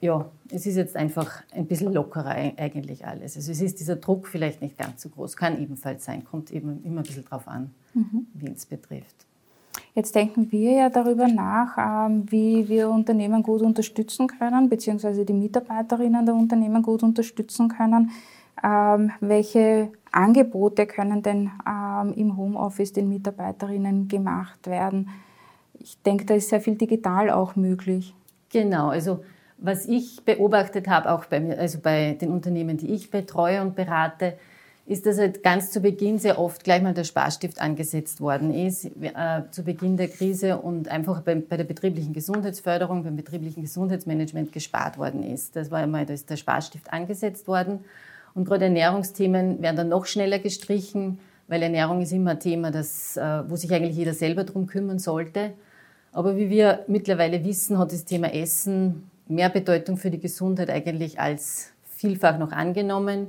ja, 0.00 0.30
es 0.52 0.64
ist 0.64 0.76
jetzt 0.76 0.94
einfach 0.94 1.42
ein 1.52 1.66
bisschen 1.66 1.92
lockerer 1.92 2.36
eigentlich 2.56 3.04
alles. 3.04 3.34
Also 3.34 3.50
es 3.50 3.60
ist 3.60 3.80
dieser 3.80 3.96
Druck 3.96 4.28
vielleicht 4.28 4.62
nicht 4.62 4.78
ganz 4.78 5.02
so 5.02 5.08
groß, 5.08 5.36
kann 5.36 5.60
ebenfalls 5.60 6.04
sein, 6.04 6.22
kommt 6.24 6.52
eben 6.52 6.84
immer 6.84 7.00
ein 7.00 7.02
bisschen 7.02 7.24
drauf 7.24 7.48
an, 7.48 7.72
mhm. 7.92 8.28
wie 8.34 8.52
es 8.52 8.64
betrifft. 8.64 9.26
Jetzt 9.96 10.14
denken 10.14 10.52
wir 10.52 10.70
ja 10.70 10.88
darüber 10.88 11.26
nach, 11.26 12.06
ähm, 12.06 12.30
wie 12.30 12.68
wir 12.68 12.90
Unternehmen 12.90 13.42
gut 13.42 13.62
unterstützen 13.62 14.28
können, 14.28 14.68
beziehungsweise 14.68 15.24
die 15.24 15.32
Mitarbeiterinnen 15.32 16.24
der 16.24 16.36
Unternehmen 16.36 16.80
gut 16.80 17.02
unterstützen 17.02 17.68
können. 17.68 18.12
Ähm, 18.62 19.12
welche 19.20 19.90
Angebote 20.12 20.86
können 20.86 21.22
denn 21.22 21.50
ähm, 21.68 22.12
im 22.14 22.36
Homeoffice 22.36 22.92
den 22.92 23.08
Mitarbeiterinnen 23.08 24.08
gemacht 24.08 24.66
werden? 24.66 25.10
Ich 25.78 26.00
denke, 26.02 26.24
da 26.24 26.34
ist 26.34 26.48
sehr 26.48 26.60
viel 26.60 26.76
digital 26.76 27.30
auch 27.30 27.56
möglich. 27.56 28.14
Genau, 28.50 28.88
also 28.88 29.20
was 29.58 29.86
ich 29.86 30.24
beobachtet 30.24 30.88
habe, 30.88 31.10
auch 31.10 31.24
bei 31.24 31.40
mir, 31.40 31.58
also 31.58 31.78
bei 31.80 32.16
den 32.20 32.30
Unternehmen, 32.30 32.76
die 32.76 32.92
ich 32.92 33.10
betreue 33.10 33.62
und 33.62 33.74
berate, 33.74 34.34
ist, 34.86 35.06
dass 35.06 35.18
halt 35.18 35.42
ganz 35.42 35.70
zu 35.70 35.80
Beginn 35.80 36.18
sehr 36.18 36.38
oft 36.38 36.62
gleich 36.62 36.82
mal 36.82 36.92
der 36.92 37.04
Sparstift 37.04 37.60
angesetzt 37.60 38.20
worden 38.20 38.52
ist, 38.52 38.84
äh, 38.84 39.42
zu 39.50 39.62
Beginn 39.62 39.96
der 39.96 40.08
Krise 40.08 40.58
und 40.58 40.88
einfach 40.88 41.22
bei, 41.22 41.36
bei, 41.36 41.56
der 41.56 41.64
betrieblichen 41.64 42.12
Gesundheitsförderung, 42.12 43.02
beim 43.02 43.16
betrieblichen 43.16 43.62
Gesundheitsmanagement 43.62 44.52
gespart 44.52 44.98
worden 44.98 45.22
ist. 45.22 45.56
Das 45.56 45.70
war 45.70 45.78
einmal 45.78 46.04
da 46.04 46.12
ist 46.12 46.28
der 46.28 46.36
Sparstift 46.36 46.92
angesetzt 46.92 47.48
worden. 47.48 47.80
Und 48.34 48.44
gerade 48.46 48.64
Ernährungsthemen 48.64 49.62
werden 49.62 49.76
dann 49.76 49.88
noch 49.88 50.06
schneller 50.06 50.38
gestrichen, 50.38 51.18
weil 51.46 51.62
Ernährung 51.62 52.00
ist 52.00 52.12
immer 52.12 52.32
ein 52.32 52.40
Thema, 52.40 52.70
das, 52.70 53.16
äh, 53.16 53.48
wo 53.48 53.56
sich 53.56 53.72
eigentlich 53.72 53.96
jeder 53.96 54.14
selber 54.14 54.44
darum 54.44 54.66
kümmern 54.66 54.98
sollte. 54.98 55.52
Aber 56.12 56.36
wie 56.36 56.48
wir 56.48 56.84
mittlerweile 56.86 57.44
wissen, 57.44 57.78
hat 57.78 57.92
das 57.92 58.04
Thema 58.04 58.32
Essen 58.32 59.10
mehr 59.28 59.50
Bedeutung 59.50 59.96
für 59.96 60.10
die 60.10 60.20
Gesundheit 60.20 60.70
eigentlich 60.70 61.20
als 61.20 61.72
vielfach 61.84 62.38
noch 62.38 62.52
angenommen. 62.52 63.28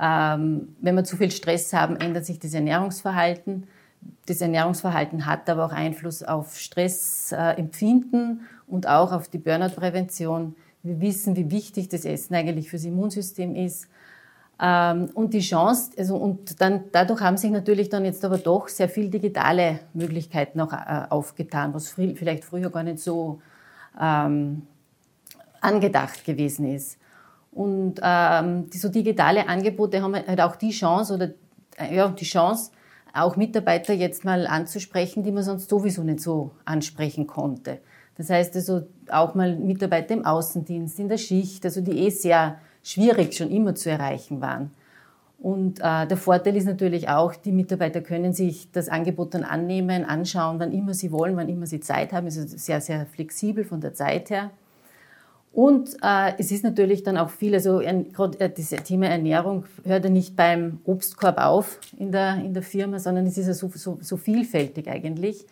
Ähm, 0.00 0.74
wenn 0.80 0.94
wir 0.94 1.04
zu 1.04 1.16
viel 1.16 1.30
Stress 1.30 1.72
haben, 1.72 1.96
ändert 1.96 2.26
sich 2.26 2.38
das 2.38 2.54
Ernährungsverhalten. 2.54 3.66
Das 4.26 4.40
Ernährungsverhalten 4.40 5.26
hat 5.26 5.48
aber 5.48 5.66
auch 5.66 5.72
Einfluss 5.72 6.22
auf 6.22 6.56
Stressempfinden 6.56 8.42
und 8.66 8.86
auch 8.86 9.12
auf 9.12 9.28
die 9.28 9.38
Burnout-Prävention. 9.38 10.54
Wir 10.82 11.00
wissen, 11.00 11.36
wie 11.36 11.50
wichtig 11.50 11.88
das 11.88 12.04
Essen 12.04 12.34
eigentlich 12.34 12.70
fürs 12.70 12.84
Immunsystem 12.84 13.56
ist. 13.56 13.88
Ähm, 14.60 15.10
und 15.14 15.34
die 15.34 15.40
Chance, 15.40 15.92
also 15.98 16.16
und 16.16 16.60
dann 16.60 16.84
dadurch 16.90 17.20
haben 17.20 17.36
sich 17.36 17.50
natürlich 17.50 17.90
dann 17.90 18.04
jetzt 18.04 18.24
aber 18.24 18.38
doch 18.38 18.68
sehr 18.68 18.88
viel 18.88 19.10
digitale 19.10 19.80
Möglichkeiten 19.92 20.60
auch 20.60 20.72
äh, 20.72 21.06
aufgetan, 21.10 21.74
was 21.74 21.90
vielleicht 21.90 22.44
früher 22.44 22.70
gar 22.70 22.82
nicht 22.82 23.00
so 23.00 23.42
ähm, 24.00 24.62
angedacht 25.60 26.24
gewesen 26.24 26.72
ist. 26.74 26.98
Und 27.52 28.00
ähm, 28.02 28.70
die 28.70 28.78
so 28.78 28.88
digitale 28.88 29.48
Angebote 29.48 30.02
haben 30.02 30.14
halt 30.14 30.40
auch 30.40 30.56
die 30.56 30.70
Chance 30.70 31.14
oder 31.14 31.30
äh, 31.78 31.94
ja, 31.94 32.08
die 32.08 32.24
Chance, 32.24 32.70
auch 33.12 33.36
Mitarbeiter 33.36 33.94
jetzt 33.94 34.24
mal 34.24 34.46
anzusprechen, 34.46 35.22
die 35.22 35.32
man 35.32 35.42
sonst 35.42 35.68
sowieso 35.68 36.02
nicht 36.02 36.20
so 36.20 36.52
ansprechen 36.64 37.26
konnte. 37.26 37.80
Das 38.16 38.30
heißt 38.30 38.54
also 38.56 38.86
auch 39.10 39.34
mal 39.34 39.56
Mitarbeiter 39.56 40.14
im 40.14 40.24
Außendienst, 40.24 40.98
in 40.98 41.08
der 41.08 41.18
Schicht, 41.18 41.64
also 41.64 41.80
die 41.80 41.98
eh 41.98 42.10
sehr 42.10 42.58
schwierig 42.86 43.34
schon 43.34 43.50
immer 43.50 43.74
zu 43.74 43.90
erreichen 43.90 44.40
waren. 44.40 44.70
Und 45.38 45.80
äh, 45.80 46.06
der 46.06 46.16
Vorteil 46.16 46.56
ist 46.56 46.66
natürlich 46.66 47.08
auch, 47.08 47.34
die 47.34 47.52
Mitarbeiter 47.52 48.00
können 48.00 48.32
sich 48.32 48.70
das 48.70 48.88
Angebot 48.88 49.34
dann 49.34 49.42
annehmen, 49.42 50.04
anschauen, 50.04 50.60
wann 50.60 50.72
immer 50.72 50.94
sie 50.94 51.10
wollen, 51.10 51.36
wann 51.36 51.48
immer 51.48 51.66
sie 51.66 51.80
Zeit 51.80 52.12
haben. 52.12 52.26
Es 52.28 52.36
ist 52.36 52.58
sehr, 52.58 52.80
sehr 52.80 53.04
flexibel 53.06 53.64
von 53.64 53.80
der 53.80 53.92
Zeit 53.92 54.30
her. 54.30 54.50
Und 55.52 55.96
äh, 56.02 56.32
es 56.38 56.52
ist 56.52 56.62
natürlich 56.64 57.02
dann 57.02 57.16
auch 57.16 57.30
viel, 57.30 57.54
also 57.54 57.78
gerade 57.78 58.40
äh, 58.40 58.50
das 58.50 58.70
Thema 58.84 59.06
Ernährung 59.06 59.64
hört 59.84 60.04
ja 60.04 60.10
nicht 60.10 60.36
beim 60.36 60.80
Obstkorb 60.84 61.38
auf 61.38 61.80
in 61.98 62.12
der, 62.12 62.36
in 62.36 62.54
der 62.54 62.62
Firma, 62.62 62.98
sondern 62.98 63.26
es 63.26 63.36
ist 63.36 63.48
ja 63.48 63.54
so, 63.54 63.70
so, 63.74 63.98
so 64.00 64.16
vielfältig 64.16 64.88
eigentlich. 64.88 65.44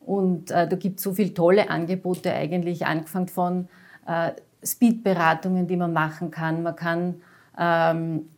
Und 0.00 0.50
äh, 0.50 0.68
da 0.68 0.76
gibt 0.76 0.98
es 0.98 1.04
so 1.04 1.14
viele 1.14 1.34
tolle 1.34 1.68
Angebote 1.68 2.32
eigentlich, 2.32 2.86
angefangen 2.86 3.28
von 3.28 3.68
äh, 4.06 4.32
Speedberatungen, 4.62 5.66
die 5.66 5.76
man 5.76 5.92
machen 5.92 6.30
kann. 6.30 6.62
Man 6.62 6.76
kann 6.76 7.14
ähm, 7.58 8.28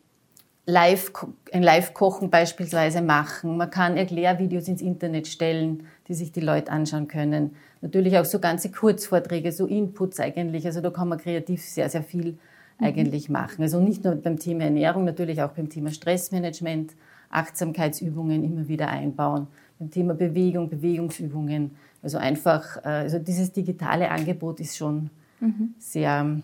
live, 0.67 1.13
ein 1.53 1.63
Live-Kochen 1.63 2.31
beispielsweise 2.31 3.03
machen. 3.03 3.57
Man 3.57 3.71
kann 3.71 3.97
Erklärvideos 3.97 4.69
ins 4.69 4.83
Internet 4.83 5.27
stellen, 5.27 5.87
die 6.09 6.15
sich 6.15 6.33
die 6.33 6.41
Leute 6.41 6.71
anschauen 6.71 7.09
können. 7.09 7.57
Natürlich 7.81 8.17
auch 8.19 8.25
so 8.25 8.39
ganze 8.39 8.71
Kurzvorträge, 8.71 9.51
so 9.51 9.67
Inputs 9.67 10.21
eigentlich. 10.21 10.67
Also 10.67 10.81
da 10.81 10.91
kann 10.91 11.09
man 11.09 11.19
kreativ 11.19 11.63
sehr, 11.63 11.89
sehr 11.89 12.03
viel 12.03 12.33
mhm. 12.79 12.87
eigentlich 12.87 13.29
machen. 13.29 13.63
Also 13.63 13.81
nicht 13.81 14.05
nur 14.05 14.15
beim 14.15 14.39
Thema 14.39 14.65
Ernährung, 14.65 15.05
natürlich 15.05 15.43
auch 15.43 15.51
beim 15.51 15.69
Thema 15.69 15.91
Stressmanagement, 15.91 16.93
Achtsamkeitsübungen 17.31 18.45
immer 18.45 18.69
wieder 18.69 18.89
einbauen, 18.89 19.49
beim 19.79 19.91
Thema 19.91 20.15
Bewegung, 20.15 20.69
Bewegungsübungen. 20.69 21.73
Also 22.03 22.19
einfach, 22.19 22.77
äh, 22.85 22.89
also 22.89 23.19
dieses 23.19 23.53
digitale 23.53 24.11
Angebot 24.11 24.61
ist 24.61 24.77
schon 24.77 25.11
mhm. 25.43 25.75
sehr 25.79 26.43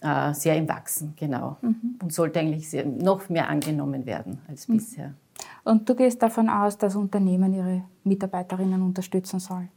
äh, 0.00 0.32
sehr 0.32 0.56
im 0.56 0.68
Wachsen, 0.68 1.14
genau. 1.16 1.56
Mhm. 1.60 1.98
Und 2.00 2.12
sollte 2.12 2.38
eigentlich 2.38 2.70
sehr, 2.70 2.86
noch 2.86 3.28
mehr 3.28 3.48
angenommen 3.48 4.06
werden 4.06 4.38
als 4.48 4.68
mhm. 4.68 4.76
bisher. 4.76 5.14
Und 5.64 5.88
du 5.88 5.94
gehst 5.94 6.22
davon 6.22 6.48
aus, 6.48 6.78
dass 6.78 6.94
Unternehmen 6.94 7.52
ihre 7.52 7.82
Mitarbeiterinnen 8.04 8.80
unterstützen 8.80 9.40
sollen? 9.40 9.68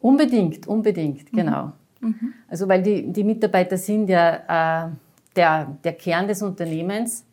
Unbedingt, 0.00 0.66
unbedingt, 0.66 1.32
mhm. 1.32 1.36
genau. 1.36 1.72
Mhm. 2.00 2.32
Also 2.48 2.68
weil 2.68 2.82
die, 2.82 3.12
die 3.12 3.24
Mitarbeiter 3.24 3.76
sind 3.76 4.08
ja 4.08 4.86
äh, 4.86 4.90
der, 5.34 5.76
der 5.82 5.92
Kern 5.94 6.28
des 6.28 6.42
Unternehmens. 6.42 7.24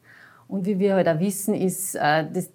Und 0.48 0.66
wie 0.66 0.80
wir 0.80 0.96
heute 0.96 1.12
halt 1.12 1.20
wissen, 1.20 1.54
ist, 1.54 1.96
äh, 1.96 2.26
das, 2.32 2.50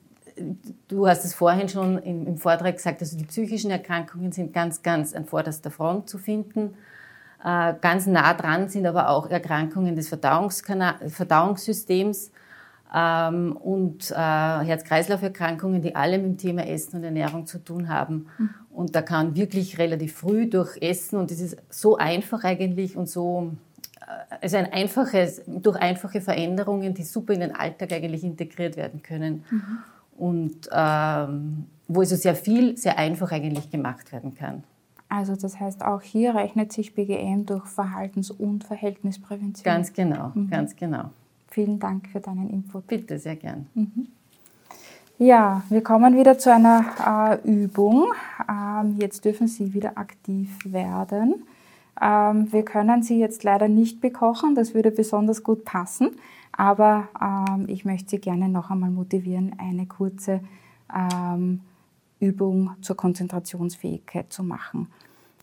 du 0.88 1.06
hast 1.06 1.24
es 1.24 1.34
vorhin 1.34 1.68
schon 1.68 1.98
im, 1.98 2.26
im 2.26 2.36
Vortrag 2.36 2.76
gesagt, 2.76 3.00
also 3.00 3.16
die 3.16 3.24
psychischen 3.24 3.70
Erkrankungen 3.70 4.32
sind 4.32 4.52
ganz, 4.52 4.82
ganz 4.82 5.14
an 5.14 5.24
vorderster 5.24 5.70
Front 5.70 6.08
zu 6.08 6.18
finden. 6.18 6.74
Äh, 7.44 7.74
ganz 7.80 8.06
nah 8.06 8.34
dran 8.34 8.68
sind 8.68 8.86
aber 8.86 9.08
auch 9.08 9.28
Erkrankungen 9.28 9.96
des 9.96 10.08
Verdauungssystems 10.08 12.30
ähm, 12.94 13.56
und 13.56 14.10
äh, 14.10 14.14
Herz-Kreislauf-Erkrankungen, 14.14 15.80
die 15.82 15.96
alle 15.96 16.18
mit 16.18 16.26
dem 16.26 16.38
Thema 16.38 16.66
Essen 16.66 16.98
und 16.98 17.04
Ernährung 17.04 17.46
zu 17.46 17.58
tun 17.58 17.88
haben. 17.88 18.26
Mhm. 18.38 18.50
Und 18.70 18.94
da 18.94 19.02
kann 19.02 19.34
wirklich 19.34 19.78
relativ 19.78 20.14
früh 20.14 20.48
durch 20.48 20.80
Essen, 20.80 21.18
und 21.18 21.30
es 21.30 21.40
ist 21.40 21.56
so 21.68 21.96
einfach 21.96 22.44
eigentlich 22.44 22.96
und 22.96 23.08
so, 23.08 23.52
äh, 24.00 24.04
also 24.40 24.58
ein 24.58 24.72
einfaches, 24.72 25.42
durch 25.46 25.76
einfache 25.76 26.20
Veränderungen, 26.20 26.94
die 26.94 27.02
super 27.02 27.34
in 27.34 27.40
den 27.40 27.56
Alltag 27.56 27.92
eigentlich 27.92 28.22
integriert 28.22 28.76
werden 28.76 29.02
können. 29.02 29.44
Mhm. 29.50 29.78
Und 30.16 30.68
ähm, 30.70 31.66
wo 31.88 32.00
also 32.00 32.16
sehr 32.16 32.36
viel, 32.36 32.76
sehr 32.76 32.98
einfach 32.98 33.32
eigentlich 33.32 33.70
gemacht 33.70 34.12
werden 34.12 34.34
kann. 34.34 34.62
Also 35.12 35.36
das 35.36 35.60
heißt, 35.60 35.84
auch 35.84 36.00
hier 36.00 36.34
rechnet 36.34 36.72
sich 36.72 36.94
BGM 36.94 37.44
durch 37.44 37.66
Verhaltens- 37.66 38.30
und 38.30 38.64
Verhältnisprävention. 38.64 39.62
Ganz 39.62 39.92
genau, 39.92 40.32
mhm. 40.34 40.48
ganz 40.48 40.74
genau. 40.74 41.10
Vielen 41.48 41.78
Dank 41.78 42.08
für 42.08 42.20
deinen 42.20 42.48
Input. 42.48 42.86
Bitte, 42.86 43.18
sehr 43.18 43.36
gern. 43.36 43.66
Mhm. 43.74 44.06
Ja, 45.18 45.64
wir 45.68 45.82
kommen 45.82 46.16
wieder 46.16 46.38
zu 46.38 46.50
einer 46.50 47.40
äh, 47.44 47.46
Übung. 47.46 48.14
Ähm, 48.48 48.96
jetzt 48.98 49.26
dürfen 49.26 49.48
Sie 49.48 49.74
wieder 49.74 49.98
aktiv 49.98 50.48
werden. 50.64 51.44
Ähm, 52.00 52.50
wir 52.50 52.64
können 52.64 53.02
Sie 53.02 53.18
jetzt 53.18 53.44
leider 53.44 53.68
nicht 53.68 54.00
bekochen, 54.00 54.54
das 54.54 54.72
würde 54.72 54.90
besonders 54.90 55.42
gut 55.42 55.66
passen, 55.66 56.12
aber 56.52 57.08
ähm, 57.20 57.66
ich 57.68 57.84
möchte 57.84 58.08
Sie 58.08 58.18
gerne 58.18 58.48
noch 58.48 58.70
einmal 58.70 58.90
motivieren, 58.90 59.54
eine 59.58 59.84
kurze 59.84 60.40
ähm, 60.90 61.60
Übung 62.22 62.70
zur 62.80 62.96
Konzentrationsfähigkeit 62.96 64.32
zu 64.32 64.44
machen. 64.44 64.88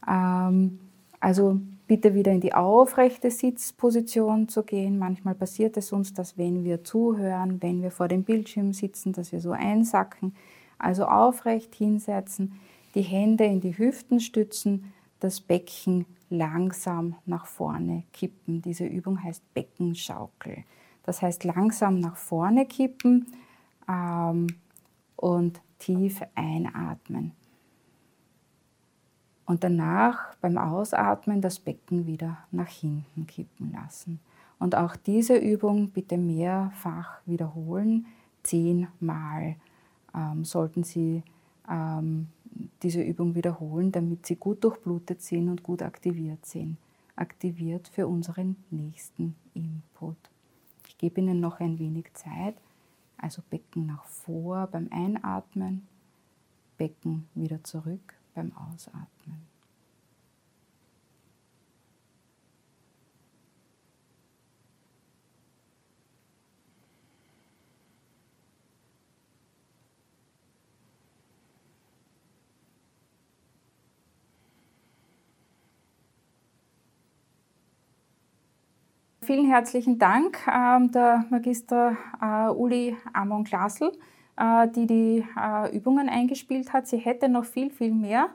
Ähm, 0.07 0.80
also 1.19 1.59
bitte 1.88 2.13
wieder 2.13 2.32
in 2.32 2.39
die 2.39 2.53
aufrechte 2.53 3.30
Sitzposition 3.30 4.47
zu 4.47 4.63
gehen. 4.63 4.97
Manchmal 4.97 5.36
passiert 5.36 5.75
es 5.75 5.91
uns, 5.91 6.13
dass 6.13 6.38
wenn 6.38 6.63
wir 6.63 6.84
zuhören, 6.84 7.61
wenn 7.61 7.82
wir 7.82 7.91
vor 7.91 8.07
dem 8.07 8.23
Bildschirm 8.23 8.73
sitzen, 8.73 9.11
dass 9.11 9.32
wir 9.32 9.41
so 9.41 9.51
einsacken. 9.51 10.34
Also 10.77 11.05
aufrecht 11.05 11.75
hinsetzen, 11.75 12.53
die 12.95 13.01
Hände 13.01 13.43
in 13.43 13.59
die 13.59 13.77
Hüften 13.77 14.21
stützen, 14.21 14.93
das 15.19 15.41
Becken 15.41 16.05
langsam 16.30 17.15
nach 17.25 17.45
vorne 17.45 18.03
kippen. 18.13 18.61
Diese 18.61 18.86
Übung 18.86 19.21
heißt 19.21 19.53
Beckenschaukel. 19.53 20.63
Das 21.03 21.21
heißt 21.21 21.43
langsam 21.43 21.99
nach 21.99 22.15
vorne 22.15 22.65
kippen 22.65 23.34
ähm, 23.89 24.47
und 25.17 25.59
tief 25.80 26.21
einatmen. 26.36 27.32
Und 29.45 29.63
danach 29.63 30.36
beim 30.36 30.57
Ausatmen 30.57 31.41
das 31.41 31.59
Becken 31.59 32.05
wieder 32.05 32.38
nach 32.51 32.67
hinten 32.67 33.25
kippen 33.25 33.71
lassen. 33.71 34.19
Und 34.59 34.75
auch 34.75 34.95
diese 34.95 35.38
Übung 35.38 35.89
bitte 35.89 36.17
mehrfach 36.17 37.21
wiederholen. 37.25 38.05
Zehnmal 38.43 39.55
ähm, 40.13 40.45
sollten 40.45 40.84
Sie 40.84 41.23
ähm, 41.67 42.27
diese 42.84 43.01
Übung 43.01 43.36
wiederholen, 43.36 43.91
damit 43.91 44.25
sie 44.25 44.36
gut 44.36 44.63
durchblutet 44.63 45.21
sind 45.21 45.49
und 45.49 45.63
gut 45.63 45.82
aktiviert 45.82 46.45
sind. 46.45 46.77
Aktiviert 47.15 47.88
für 47.88 48.07
unseren 48.07 48.55
nächsten 48.69 49.36
Input. 49.53 50.17
Ich 50.88 50.97
gebe 50.97 51.21
Ihnen 51.21 51.39
noch 51.39 51.59
ein 51.59 51.80
wenig 51.80 52.13
Zeit. 52.13 52.55
Also 53.22 53.41
Becken 53.49 53.86
nach 53.86 54.05
vor 54.05 54.67
beim 54.67 54.88
Einatmen, 54.91 55.88
Becken 56.78 57.28
wieder 57.36 57.63
zurück 57.63 58.15
beim 58.34 58.55
Ausatmen. 58.55 59.49
Vielen 79.30 79.45
herzlichen 79.45 79.99
Dank 79.99 80.39
ähm, 80.47 80.91
der 80.91 81.23
Magister 81.30 81.95
äh, 82.19 82.49
Uli 82.49 82.97
Amon 83.13 83.43
Glasl, 83.43 83.91
äh, 84.36 84.67
die 84.69 84.88
die 84.88 85.23
äh, 85.39 85.77
Übungen 85.77 86.09
eingespielt 86.09 86.73
hat. 86.73 86.88
Sie 86.88 86.97
hätte 86.97 87.30
noch 87.30 87.45
viel, 87.45 87.69
viel 87.69 87.93
mehr 87.93 88.30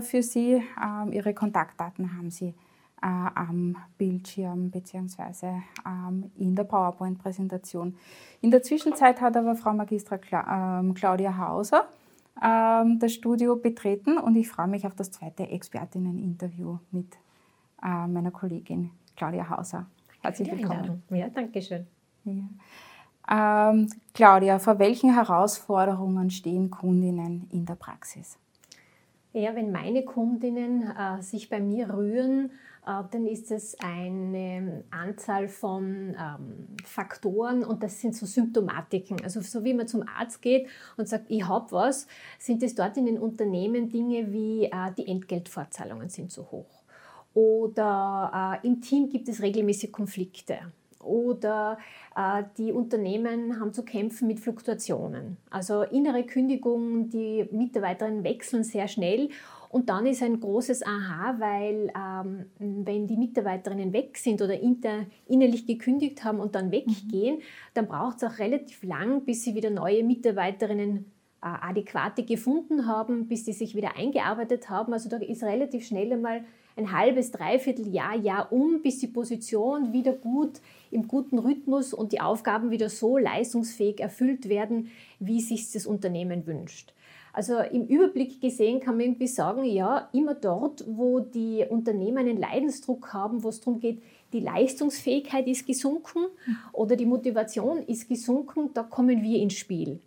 für 0.00 0.22
Sie. 0.22 0.62
Ähm, 0.82 1.12
ihre 1.12 1.34
Kontaktdaten 1.34 2.16
haben 2.16 2.30
Sie 2.30 2.54
am 3.02 3.76
Bildschirm 3.98 4.70
bzw. 4.70 5.60
Ähm, 5.86 6.30
in 6.38 6.54
der 6.54 6.64
PowerPoint-Präsentation. 6.64 7.94
In 8.40 8.50
der 8.50 8.62
Zwischenzeit 8.62 9.20
hat 9.20 9.36
aber 9.36 9.56
Frau 9.56 9.74
Magistra 9.74 10.16
Cla 10.16 10.82
Claudia 10.94 11.36
Hauser 11.36 11.86
das 12.34 13.12
Studio 13.12 13.56
betreten 13.56 14.16
und 14.16 14.36
ich 14.36 14.48
freue 14.48 14.68
mich 14.68 14.86
auf 14.86 14.94
das 14.94 15.10
zweite 15.10 15.48
Expertinnen-Interview 15.48 16.78
mit 16.92 17.08
meiner 17.82 18.30
Kollegin 18.30 18.90
Claudia 19.16 19.50
Hauser. 19.50 19.86
Herzlich 20.24 20.50
willkommen. 20.50 21.02
Ja, 21.10 21.28
danke 21.28 21.60
schön. 21.60 21.86
Ja. 22.24 23.70
Ähm, 23.70 23.90
Claudia, 24.14 24.58
vor 24.58 24.78
welchen 24.78 25.12
Herausforderungen 25.12 26.30
stehen 26.30 26.70
Kundinnen 26.70 27.46
in 27.52 27.66
der 27.66 27.74
Praxis? 27.74 28.38
Ja, 29.34 29.54
wenn 29.54 29.70
meine 29.70 30.02
Kundinnen 30.02 30.90
äh, 30.96 31.20
sich 31.20 31.50
bei 31.50 31.60
mir 31.60 31.92
rühren, 31.92 32.52
äh, 32.86 33.02
dann 33.10 33.26
ist 33.26 33.50
es 33.50 33.76
eine 33.80 34.84
Anzahl 34.90 35.48
von 35.48 36.16
ähm, 36.18 36.68
Faktoren 36.84 37.62
und 37.62 37.82
das 37.82 38.00
sind 38.00 38.16
so 38.16 38.24
Symptomatiken. 38.24 39.22
Also 39.22 39.42
so 39.42 39.62
wie 39.62 39.74
man 39.74 39.86
zum 39.88 40.04
Arzt 40.08 40.40
geht 40.40 40.68
und 40.96 41.06
sagt, 41.06 41.26
ich 41.28 41.46
habe 41.46 41.70
was, 41.70 42.06
sind 42.38 42.62
es 42.62 42.74
dort 42.74 42.96
in 42.96 43.04
den 43.04 43.18
Unternehmen 43.18 43.90
Dinge 43.90 44.32
wie 44.32 44.64
äh, 44.64 44.92
die 44.96 45.06
Entgeltfortzahlungen 45.06 46.08
sind 46.08 46.32
zu 46.32 46.50
hoch 46.50 46.83
oder 47.34 48.60
äh, 48.62 48.66
im 48.66 48.80
Team 48.80 49.08
gibt 49.10 49.28
es 49.28 49.42
regelmäßig 49.42 49.92
Konflikte 49.92 50.58
oder 51.04 51.78
äh, 52.16 52.44
die 52.56 52.72
Unternehmen 52.72 53.60
haben 53.60 53.72
zu 53.72 53.84
kämpfen 53.84 54.26
mit 54.26 54.40
Fluktuationen. 54.40 55.36
Also 55.50 55.82
innere 55.82 56.24
Kündigungen, 56.24 57.10
die 57.10 57.46
Mitarbeiterinnen 57.50 58.24
wechseln 58.24 58.64
sehr 58.64 58.88
schnell 58.88 59.28
und 59.74 59.88
dann 59.88 60.06
ist 60.06 60.22
ein 60.22 60.38
großes 60.38 60.86
Aha, 60.86 61.34
weil 61.40 61.92
ähm, 61.96 62.46
wenn 62.84 63.08
die 63.08 63.16
Mitarbeiterinnen 63.16 63.92
weg 63.92 64.16
sind 64.18 64.40
oder 64.40 64.58
inter, 64.60 65.06
innerlich 65.26 65.66
gekündigt 65.66 66.22
haben 66.22 66.38
und 66.38 66.54
dann 66.54 66.70
weggehen, 66.70 67.38
mhm. 67.38 67.42
dann 67.74 67.88
braucht 67.88 68.18
es 68.18 68.24
auch 68.24 68.38
relativ 68.38 68.84
lang, 68.84 69.24
bis 69.24 69.42
sie 69.42 69.56
wieder 69.56 69.70
neue 69.70 70.04
Mitarbeiterinnen 70.04 71.10
äh, 71.42 71.46
adäquate 71.60 72.22
gefunden 72.22 72.86
haben, 72.86 73.26
bis 73.26 73.42
die 73.42 73.52
sich 73.52 73.74
wieder 73.74 73.96
eingearbeitet 73.96 74.70
haben. 74.70 74.92
Also 74.92 75.08
da 75.08 75.16
ist 75.16 75.42
relativ 75.42 75.86
schnell 75.86 76.12
einmal 76.12 76.44
ein 76.76 76.92
halbes, 76.92 77.30
dreiviertel 77.30 77.88
Jahr, 77.88 78.16
Jahr 78.16 78.52
um, 78.52 78.82
bis 78.82 78.98
die 78.98 79.06
Position 79.06 79.92
wieder 79.92 80.12
gut 80.12 80.60
im 80.90 81.06
guten 81.08 81.38
Rhythmus 81.38 81.94
und 81.94 82.12
die 82.12 82.20
Aufgaben 82.20 82.70
wieder 82.70 82.88
so 82.88 83.18
leistungsfähig 83.18 84.00
erfüllt 84.00 84.48
werden, 84.48 84.90
wie 85.18 85.40
sich 85.40 85.70
das 85.72 85.86
Unternehmen 85.86 86.46
wünscht. 86.46 86.92
Also 87.32 87.58
im 87.58 87.86
Überblick 87.86 88.40
gesehen 88.40 88.78
kann 88.78 88.96
man 88.96 89.06
irgendwie 89.06 89.26
sagen, 89.26 89.64
ja, 89.64 90.08
immer 90.12 90.34
dort, 90.34 90.84
wo 90.86 91.18
die 91.18 91.64
Unternehmen 91.68 92.18
einen 92.18 92.38
Leidensdruck 92.38 93.12
haben, 93.12 93.42
wo 93.42 93.48
es 93.48 93.60
darum 93.60 93.80
geht, 93.80 94.00
die 94.32 94.38
Leistungsfähigkeit 94.38 95.48
ist 95.48 95.66
gesunken 95.66 96.26
mhm. 96.46 96.56
oder 96.72 96.94
die 96.94 97.06
Motivation 97.06 97.82
ist 97.82 98.08
gesunken, 98.08 98.70
da 98.72 98.84
kommen 98.84 99.22
wir 99.22 99.40
ins 99.40 99.54
Spiel. 99.54 100.00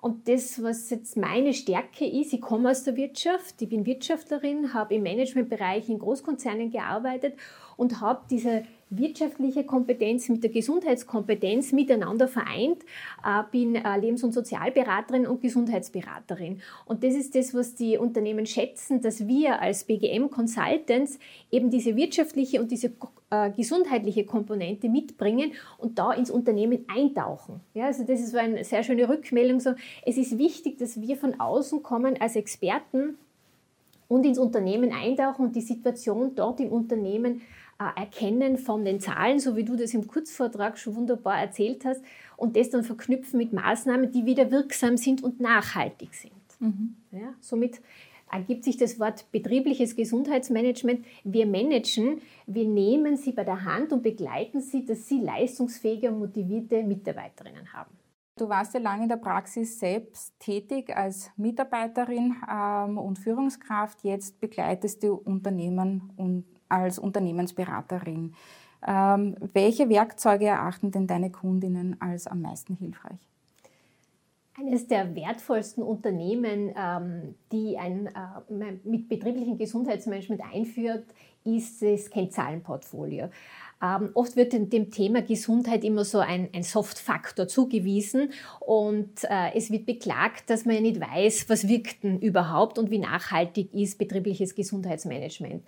Und 0.00 0.28
das, 0.28 0.62
was 0.62 0.88
jetzt 0.90 1.16
meine 1.16 1.52
Stärke 1.52 2.06
ist, 2.06 2.32
ich 2.32 2.40
komme 2.40 2.70
aus 2.70 2.84
der 2.84 2.96
Wirtschaft, 2.96 3.60
ich 3.60 3.68
bin 3.68 3.84
Wirtschaftlerin, 3.84 4.72
habe 4.72 4.94
im 4.94 5.02
Managementbereich 5.02 5.88
in 5.88 5.98
Großkonzernen 5.98 6.70
gearbeitet 6.70 7.34
und 7.76 8.00
habe 8.00 8.22
diese 8.30 8.62
wirtschaftliche 8.90 9.64
Kompetenz 9.64 10.28
mit 10.28 10.42
der 10.42 10.50
Gesundheitskompetenz 10.50 11.72
miteinander 11.72 12.28
vereint, 12.28 12.82
äh, 13.24 13.42
bin 13.50 13.76
äh, 13.76 13.98
Lebens- 13.98 14.24
und 14.24 14.32
Sozialberaterin 14.32 15.26
und 15.26 15.40
Gesundheitsberaterin. 15.40 16.60
Und 16.84 17.04
das 17.04 17.14
ist 17.14 17.34
das, 17.34 17.54
was 17.54 17.74
die 17.74 17.96
Unternehmen 17.96 18.46
schätzen, 18.46 19.00
dass 19.00 19.26
wir 19.26 19.60
als 19.60 19.84
BGM 19.84 20.30
Consultants 20.30 21.18
eben 21.50 21.70
diese 21.70 21.96
wirtschaftliche 21.96 22.60
und 22.60 22.70
diese 22.70 22.92
äh, 23.30 23.50
gesundheitliche 23.50 24.24
Komponente 24.24 24.88
mitbringen 24.88 25.52
und 25.78 25.98
da 25.98 26.12
ins 26.12 26.30
Unternehmen 26.30 26.84
eintauchen. 26.88 27.60
Ja, 27.74 27.86
also 27.86 28.04
das 28.04 28.20
ist 28.20 28.32
so 28.32 28.38
eine 28.38 28.64
sehr 28.64 28.82
schöne 28.82 29.08
Rückmeldung. 29.08 29.60
So, 29.60 29.74
es 30.04 30.16
ist 30.16 30.36
wichtig, 30.36 30.78
dass 30.78 31.00
wir 31.00 31.16
von 31.16 31.38
außen 31.38 31.82
kommen 31.82 32.20
als 32.20 32.34
Experten 32.34 33.16
und 34.08 34.26
ins 34.26 34.38
Unternehmen 34.38 34.92
eintauchen 34.92 35.46
und 35.46 35.56
die 35.56 35.60
Situation 35.60 36.34
dort 36.34 36.58
im 36.58 36.72
Unternehmen 36.72 37.42
erkennen 37.84 38.58
von 38.58 38.84
den 38.84 39.00
Zahlen, 39.00 39.38
so 39.38 39.56
wie 39.56 39.64
du 39.64 39.76
das 39.76 39.94
im 39.94 40.06
Kurzvortrag 40.06 40.78
schon 40.78 40.96
wunderbar 40.96 41.40
erzählt 41.40 41.84
hast, 41.84 42.02
und 42.36 42.56
das 42.56 42.70
dann 42.70 42.84
verknüpfen 42.84 43.38
mit 43.38 43.52
Maßnahmen, 43.52 44.12
die 44.12 44.24
wieder 44.24 44.50
wirksam 44.50 44.96
sind 44.96 45.22
und 45.22 45.40
nachhaltig 45.40 46.14
sind. 46.14 46.32
Mhm. 46.58 46.96
Ja, 47.10 47.34
somit 47.40 47.80
ergibt 48.30 48.64
sich 48.64 48.76
das 48.76 49.00
Wort 49.00 49.30
betriebliches 49.32 49.96
Gesundheitsmanagement. 49.96 51.04
Wir 51.24 51.46
managen, 51.46 52.20
wir 52.46 52.66
nehmen 52.66 53.16
sie 53.16 53.32
bei 53.32 53.44
der 53.44 53.64
Hand 53.64 53.92
und 53.92 54.02
begleiten 54.02 54.60
sie, 54.60 54.84
dass 54.84 55.08
sie 55.08 55.20
leistungsfähige 55.20 56.10
und 56.10 56.20
motivierte 56.20 56.82
Mitarbeiterinnen 56.82 57.72
haben. 57.72 57.90
Du 58.36 58.48
warst 58.48 58.72
ja 58.72 58.80
lange 58.80 59.02
in 59.02 59.08
der 59.08 59.16
Praxis 59.16 59.78
selbst 59.78 60.38
tätig 60.38 60.96
als 60.96 61.30
Mitarbeiterin 61.36 62.36
ähm, 62.50 62.96
und 62.96 63.18
Führungskraft. 63.18 64.02
Jetzt 64.02 64.40
begleitest 64.40 65.02
du 65.02 65.14
Unternehmen 65.14 66.10
und 66.16 66.46
als 66.70 66.98
Unternehmensberaterin. 66.98 68.34
Ähm, 68.86 69.36
welche 69.52 69.88
Werkzeuge 69.88 70.46
erachten 70.46 70.90
denn 70.90 71.06
deine 71.06 71.30
Kundinnen 71.30 72.00
als 72.00 72.26
am 72.26 72.40
meisten 72.40 72.76
hilfreich? 72.76 73.18
Eines 74.58 74.86
der 74.86 75.14
wertvollsten 75.14 75.82
Unternehmen, 75.82 76.74
ähm, 76.76 77.34
die 77.52 77.78
ein 77.78 78.06
äh, 78.06 78.72
mit 78.84 79.08
betrieblichem 79.08 79.56
Gesundheitsmanagement 79.56 80.42
einführt, 80.52 81.04
ist 81.44 81.80
das 81.82 82.10
Kennzahlenportfolio. 82.10 83.30
Ähm, 83.82 84.10
oft 84.12 84.36
wird 84.36 84.52
dem 84.52 84.90
Thema 84.90 85.22
Gesundheit 85.22 85.84
immer 85.84 86.04
so 86.04 86.18
ein, 86.18 86.50
ein 86.52 86.62
Soft-Faktor 86.62 87.48
zugewiesen 87.48 88.32
und 88.60 89.24
äh, 89.24 89.54
es 89.54 89.70
wird 89.70 89.86
beklagt, 89.86 90.50
dass 90.50 90.66
man 90.66 90.74
ja 90.74 90.80
nicht 90.82 91.00
weiß, 91.00 91.48
was 91.48 91.66
wirkt 91.66 92.04
denn 92.04 92.18
überhaupt 92.18 92.78
und 92.78 92.90
wie 92.90 92.98
nachhaltig 92.98 93.72
ist 93.72 93.96
betriebliches 93.96 94.54
Gesundheitsmanagement. 94.54 95.62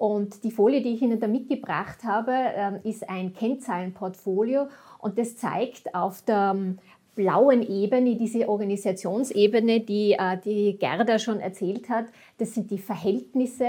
Und 0.00 0.44
die 0.44 0.50
Folie, 0.50 0.80
die 0.80 0.94
ich 0.94 1.02
Ihnen 1.02 1.20
da 1.20 1.26
mitgebracht 1.26 2.04
habe, 2.04 2.32
ähm, 2.32 2.78
ist 2.84 3.06
ein 3.10 3.34
Kennzahlenportfolio 3.34 4.66
und 4.98 5.18
das 5.18 5.36
zeigt 5.36 5.94
auf 5.94 6.22
der 6.22 6.54
ähm, 6.56 6.78
blauen 7.16 7.62
Ebene, 7.62 8.16
diese 8.16 8.48
Organisationsebene, 8.48 9.80
die 9.80 10.12
äh, 10.12 10.38
die 10.42 10.78
Gerda 10.78 11.18
schon 11.18 11.38
erzählt 11.38 11.90
hat, 11.90 12.06
das 12.38 12.54
sind 12.54 12.70
die 12.70 12.78
Verhältnisse. 12.78 13.68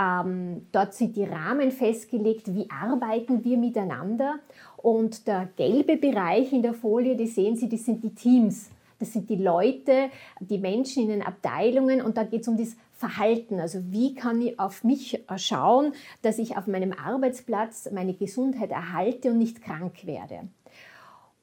Ähm, 0.00 0.68
dort 0.72 0.94
sind 0.94 1.16
die 1.16 1.24
Rahmen 1.24 1.70
festgelegt, 1.70 2.54
wie 2.54 2.70
arbeiten 2.70 3.44
wir 3.44 3.58
miteinander. 3.58 4.38
Und 4.78 5.26
der 5.26 5.50
gelbe 5.54 5.98
Bereich 5.98 6.50
in 6.50 6.62
der 6.62 6.72
Folie, 6.72 7.14
die 7.14 7.26
sehen 7.26 7.56
Sie, 7.56 7.68
das 7.68 7.84
sind 7.84 8.02
die 8.02 8.14
Teams. 8.14 8.70
Das 8.98 9.12
sind 9.12 9.28
die 9.28 9.36
Leute, 9.36 10.08
die 10.40 10.58
Menschen 10.58 11.02
in 11.02 11.10
den 11.10 11.22
Abteilungen 11.22 12.00
und 12.00 12.16
da 12.16 12.24
geht 12.24 12.40
es 12.40 12.48
um 12.48 12.56
das 12.56 12.74
Verhalten. 12.98 13.60
Also 13.60 13.78
wie 13.92 14.14
kann 14.14 14.42
ich 14.42 14.58
auf 14.58 14.82
mich 14.82 15.24
schauen, 15.36 15.92
dass 16.22 16.38
ich 16.38 16.56
auf 16.56 16.66
meinem 16.66 16.92
Arbeitsplatz 16.92 17.88
meine 17.92 18.12
Gesundheit 18.12 18.72
erhalte 18.72 19.30
und 19.30 19.38
nicht 19.38 19.62
krank 19.62 20.04
werde. 20.04 20.48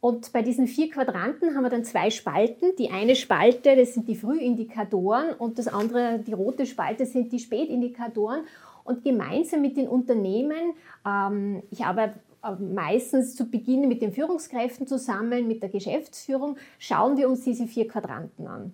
Und 0.02 0.34
bei 0.34 0.42
diesen 0.42 0.68
vier 0.68 0.92
Quadranten 0.92 1.56
haben 1.56 1.64
wir 1.64 1.70
dann 1.70 1.86
zwei 1.86 2.12
Spalten. 2.12 2.76
Die 2.78 2.92
eine 2.92 3.16
Spalte, 3.16 3.76
das 3.76 3.94
sind 3.94 4.08
die 4.08 4.16
Frühindikatoren 4.16 5.34
und 5.34 5.58
das 5.58 5.68
andere, 5.68 6.20
die 6.20 6.34
rote 6.34 6.66
Spalte, 6.66 7.06
sind 7.06 7.32
die 7.32 7.40
Spätindikatoren. 7.40 8.42
Und 8.84 9.04
gemeinsam 9.04 9.62
mit 9.62 9.78
den 9.78 9.88
Unternehmen, 9.88 10.74
ähm, 11.08 11.64
ich 11.72 11.86
arbeite 11.86 12.20
äh, 12.44 12.52
meistens 12.52 13.36
zu 13.36 13.50
Beginn 13.50 13.88
mit 13.88 14.02
den 14.02 14.12
Führungskräften 14.12 14.86
zusammen, 14.86 15.48
mit 15.48 15.64
der 15.64 15.70
Geschäftsführung, 15.70 16.58
schauen 16.78 17.18
wir 17.18 17.28
uns 17.28 17.44
diese 17.44 17.66
vier 17.66 17.88
Quadranten 17.88 18.46
an. 18.46 18.74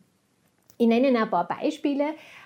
Ich 0.78 0.88
nenne 0.88 1.18
ein 1.18 1.30
paar 1.30 1.48
Beispiele 1.48 2.06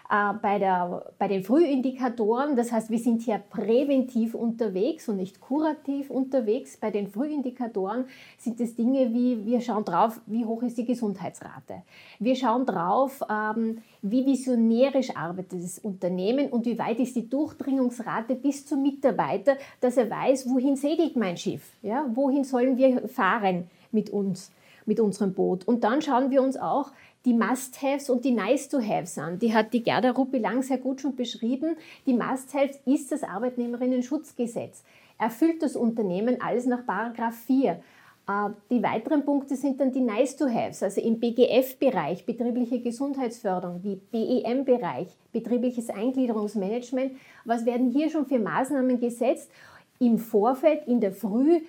äh, 0.09 0.33
bei, 0.41 0.59
der, 0.59 1.13
bei 1.17 1.27
den 1.27 1.43
Frühindikatoren. 1.43 2.55
Das 2.55 2.71
heißt, 2.71 2.89
wir 2.89 2.99
sind 2.99 3.23
hier 3.23 3.37
präventiv 3.37 4.35
unterwegs 4.35 5.09
und 5.09 5.17
nicht 5.17 5.39
kurativ 5.39 6.09
unterwegs. 6.09 6.77
Bei 6.77 6.91
den 6.91 7.07
Frühindikatoren 7.07 8.05
sind 8.37 8.59
es 8.59 8.75
Dinge 8.75 9.13
wie, 9.13 9.45
wir 9.45 9.61
schauen 9.61 9.83
drauf, 9.83 10.21
wie 10.27 10.45
hoch 10.45 10.61
ist 10.63 10.77
die 10.77 10.85
Gesundheitsrate. 10.85 11.83
Wir 12.19 12.35
schauen 12.35 12.65
drauf, 12.65 13.21
ähm, 13.29 13.79
wie 14.01 14.25
visionärisch 14.25 15.15
arbeitet 15.15 15.63
das 15.63 15.79
Unternehmen 15.79 16.49
und 16.49 16.65
wie 16.65 16.77
weit 16.77 16.99
ist 16.99 17.15
die 17.15 17.27
Durchdringungsrate 17.27 18.35
bis 18.35 18.65
zum 18.65 18.83
Mitarbeiter, 18.83 19.57
dass 19.81 19.97
er 19.97 20.09
weiß, 20.09 20.47
wohin 20.49 20.75
segelt 20.75 21.15
mein 21.15 21.37
Schiff, 21.37 21.73
ja? 21.81 22.05
wohin 22.13 22.43
sollen 22.43 22.77
wir 22.77 23.07
fahren 23.07 23.67
mit 23.91 24.09
uns 24.11 24.51
mit 24.85 24.99
unserem 24.99 25.33
Boot. 25.33 25.67
Und 25.67 25.83
dann 25.83 26.01
schauen 26.01 26.29
wir 26.31 26.41
uns 26.41 26.57
auch 26.57 26.91
die 27.26 27.34
Must-Haves 27.34 28.09
und 28.09 28.23
die 28.23 28.32
Nice-to-Haves 28.32 29.17
an. 29.17 29.39
Die 29.39 29.53
hat 29.53 29.73
die 29.73 29.84
Gerda 29.84 30.11
Ruppi-Lang 30.11 30.61
sehr 30.61 30.78
gut 30.78 31.01
schon 31.01 31.15
beschrieben. 31.15 31.76
Die 32.05 32.13
Must-Haves 32.13 32.80
ist 32.86 33.11
das 33.11 33.23
Arbeitnehmerinnen-Schutzgesetz. 33.23 34.84
Erfüllt 35.17 35.61
das 35.63 35.76
Unternehmen 35.76 36.41
alles 36.41 36.65
nach 36.65 36.86
Paragraph 36.86 37.36
4. 37.47 37.71
Äh, 38.28 38.49
die 38.69 38.84
weiteren 38.84 39.26
Punkte 39.26 39.55
sind 39.55 39.80
dann 39.80 39.91
die 39.91 40.01
Nice-to-Haves, 40.01 40.84
also 40.84 41.01
im 41.01 41.19
BGF-Bereich, 41.19 42.26
betriebliche 42.26 42.80
Gesundheitsförderung, 42.80 43.84
wie 43.84 43.95
BEM-Bereich, 43.95 45.07
betriebliches 45.32 45.89
Eingliederungsmanagement. 45.89 47.13
Was 47.43 47.65
werden 47.65 47.91
hier 47.91 48.09
schon 48.09 48.26
für 48.26 48.39
Maßnahmen 48.39 48.99
gesetzt? 48.99 49.49
Im 49.99 50.19
Vorfeld, 50.19 50.88
in 50.88 50.99
der 50.99 51.13
Früh, 51.13 51.61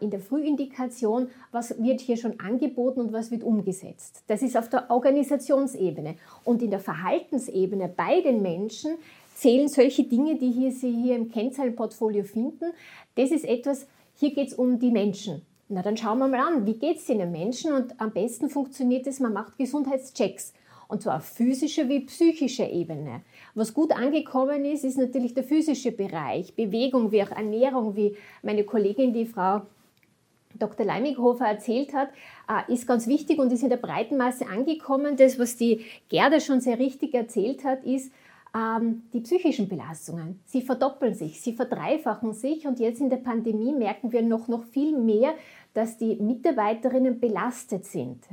in 0.00 0.10
der 0.10 0.20
Frühindikation, 0.20 1.28
was 1.50 1.82
wird 1.82 2.00
hier 2.00 2.16
schon 2.16 2.38
angeboten 2.40 3.00
und 3.00 3.12
was 3.12 3.30
wird 3.30 3.42
umgesetzt. 3.42 4.22
Das 4.26 4.42
ist 4.42 4.56
auf 4.56 4.68
der 4.68 4.90
Organisationsebene. 4.90 6.16
Und 6.44 6.62
in 6.62 6.70
der 6.70 6.80
Verhaltensebene 6.80 7.88
bei 7.88 8.20
den 8.20 8.42
Menschen 8.42 8.96
zählen 9.34 9.68
solche 9.68 10.04
Dinge, 10.04 10.36
die 10.36 10.50
hier, 10.50 10.70
Sie 10.70 10.92
hier 10.92 11.16
im 11.16 11.30
Kennzahlenportfolio 11.30 12.24
finden. 12.24 12.72
Das 13.14 13.30
ist 13.30 13.44
etwas, 13.44 13.86
hier 14.16 14.34
geht 14.34 14.48
es 14.48 14.54
um 14.54 14.78
die 14.78 14.90
Menschen. 14.90 15.42
Na, 15.68 15.82
dann 15.82 15.96
schauen 15.96 16.18
wir 16.18 16.28
mal 16.28 16.40
an, 16.40 16.66
wie 16.66 16.74
geht 16.74 16.98
es 16.98 17.06
den 17.06 17.32
Menschen? 17.32 17.72
Und 17.72 18.00
am 18.00 18.12
besten 18.12 18.50
funktioniert 18.50 19.06
es, 19.06 19.18
man 19.18 19.32
macht 19.32 19.56
Gesundheitschecks. 19.56 20.52
Und 20.88 21.02
zwar 21.02 21.16
auf 21.16 21.24
physischer 21.24 21.88
wie 21.88 22.00
psychischer 22.00 22.68
Ebene. 22.70 23.22
Was 23.54 23.74
gut 23.74 23.92
angekommen 23.92 24.64
ist, 24.64 24.84
ist 24.84 24.98
natürlich 24.98 25.34
der 25.34 25.44
physische 25.44 25.92
Bereich, 25.92 26.54
Bewegung 26.54 27.12
wie 27.12 27.22
auch 27.22 27.30
Ernährung, 27.30 27.96
wie 27.96 28.16
meine 28.42 28.64
Kollegin, 28.64 29.12
die 29.12 29.26
Frau 29.26 29.62
Dr. 30.58 30.86
Leimighofer 30.86 31.46
erzählt 31.46 31.92
hat, 31.94 32.08
äh, 32.48 32.72
ist 32.72 32.86
ganz 32.86 33.06
wichtig 33.06 33.38
und 33.38 33.52
ist 33.52 33.62
in 33.62 33.70
der 33.70 33.76
breiten 33.76 34.16
Masse 34.16 34.46
angekommen. 34.46 35.16
Das, 35.16 35.38
was 35.38 35.56
die 35.56 35.84
Gerda 36.08 36.40
schon 36.40 36.60
sehr 36.60 36.78
richtig 36.78 37.14
erzählt 37.14 37.64
hat, 37.64 37.84
ist, 37.84 38.12
ähm, 38.54 39.02
die 39.12 39.20
psychischen 39.20 39.68
Belastungen. 39.68 40.40
Sie 40.46 40.62
verdoppeln 40.62 41.14
sich, 41.14 41.40
sie 41.40 41.54
verdreifachen 41.54 42.32
sich 42.32 42.66
und 42.66 42.78
jetzt 42.78 43.00
in 43.00 43.10
der 43.10 43.16
Pandemie 43.16 43.72
merken 43.72 44.12
wir 44.12 44.22
noch, 44.22 44.46
noch 44.46 44.64
viel 44.64 44.96
mehr, 44.96 45.34
dass 45.74 45.96
die 45.96 46.16
Mitarbeiterinnen 46.16 47.18
belastet 47.18 47.84
sind. 47.84 48.24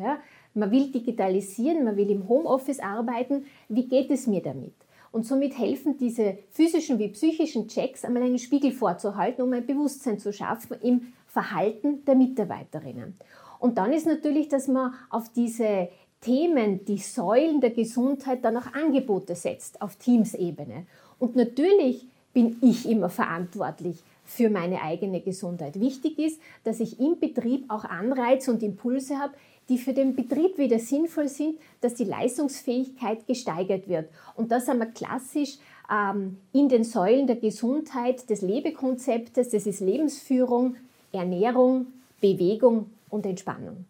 Man 0.53 0.71
will 0.71 0.91
digitalisieren, 0.91 1.83
man 1.83 1.97
will 1.97 2.09
im 2.09 2.27
Homeoffice 2.27 2.79
arbeiten. 2.79 3.45
Wie 3.69 3.87
geht 3.87 4.11
es 4.11 4.27
mir 4.27 4.41
damit? 4.41 4.73
Und 5.11 5.25
somit 5.25 5.57
helfen 5.57 5.97
diese 5.97 6.37
physischen 6.51 6.97
wie 6.99 7.09
psychischen 7.09 7.67
Checks, 7.67 8.05
einmal 8.05 8.23
einen 8.23 8.39
Spiegel 8.39 8.71
vorzuhalten, 8.71 9.41
um 9.41 9.51
ein 9.53 9.65
Bewusstsein 9.65 10.19
zu 10.19 10.31
schaffen 10.31 10.77
im 10.81 11.13
Verhalten 11.27 12.05
der 12.05 12.15
Mitarbeiterinnen. 12.15 13.15
Und 13.59 13.77
dann 13.77 13.93
ist 13.93 14.07
natürlich, 14.07 14.47
dass 14.47 14.67
man 14.67 14.93
auf 15.09 15.29
diese 15.29 15.89
Themen, 16.21 16.85
die 16.85 16.97
Säulen 16.97 17.61
der 17.61 17.71
Gesundheit 17.71 18.45
dann 18.45 18.57
auch 18.57 18.73
Angebote 18.73 19.35
setzt 19.35 19.81
auf 19.81 19.95
Teamsebene. 19.97 20.85
Und 21.19 21.35
natürlich 21.35 22.07
bin 22.33 22.57
ich 22.61 22.87
immer 22.87 23.09
verantwortlich 23.09 23.97
für 24.23 24.49
meine 24.49 24.81
eigene 24.81 25.19
Gesundheit. 25.19 25.79
Wichtig 25.79 26.17
ist, 26.19 26.39
dass 26.63 26.79
ich 26.79 26.99
im 26.99 27.19
Betrieb 27.19 27.65
auch 27.69 27.83
Anreize 27.83 28.51
und 28.51 28.63
Impulse 28.63 29.19
habe, 29.19 29.33
die 29.71 29.77
für 29.77 29.93
den 29.93 30.15
Betrieb 30.15 30.57
wieder 30.57 30.79
sinnvoll 30.79 31.29
sind, 31.29 31.57
dass 31.79 31.93
die 31.93 32.03
Leistungsfähigkeit 32.03 33.25
gesteigert 33.25 33.87
wird. 33.87 34.09
Und 34.35 34.51
das 34.51 34.67
haben 34.67 34.79
wir 34.79 34.87
klassisch 34.87 35.59
ähm, 35.89 36.37
in 36.51 36.67
den 36.67 36.83
Säulen 36.83 37.25
der 37.25 37.37
Gesundheit, 37.37 38.29
des 38.29 38.41
Lebekonzeptes, 38.41 39.49
das 39.49 39.65
ist 39.65 39.79
Lebensführung, 39.79 40.75
Ernährung, 41.13 41.87
Bewegung 42.19 42.89
und 43.09 43.25
Entspannung. 43.25 43.85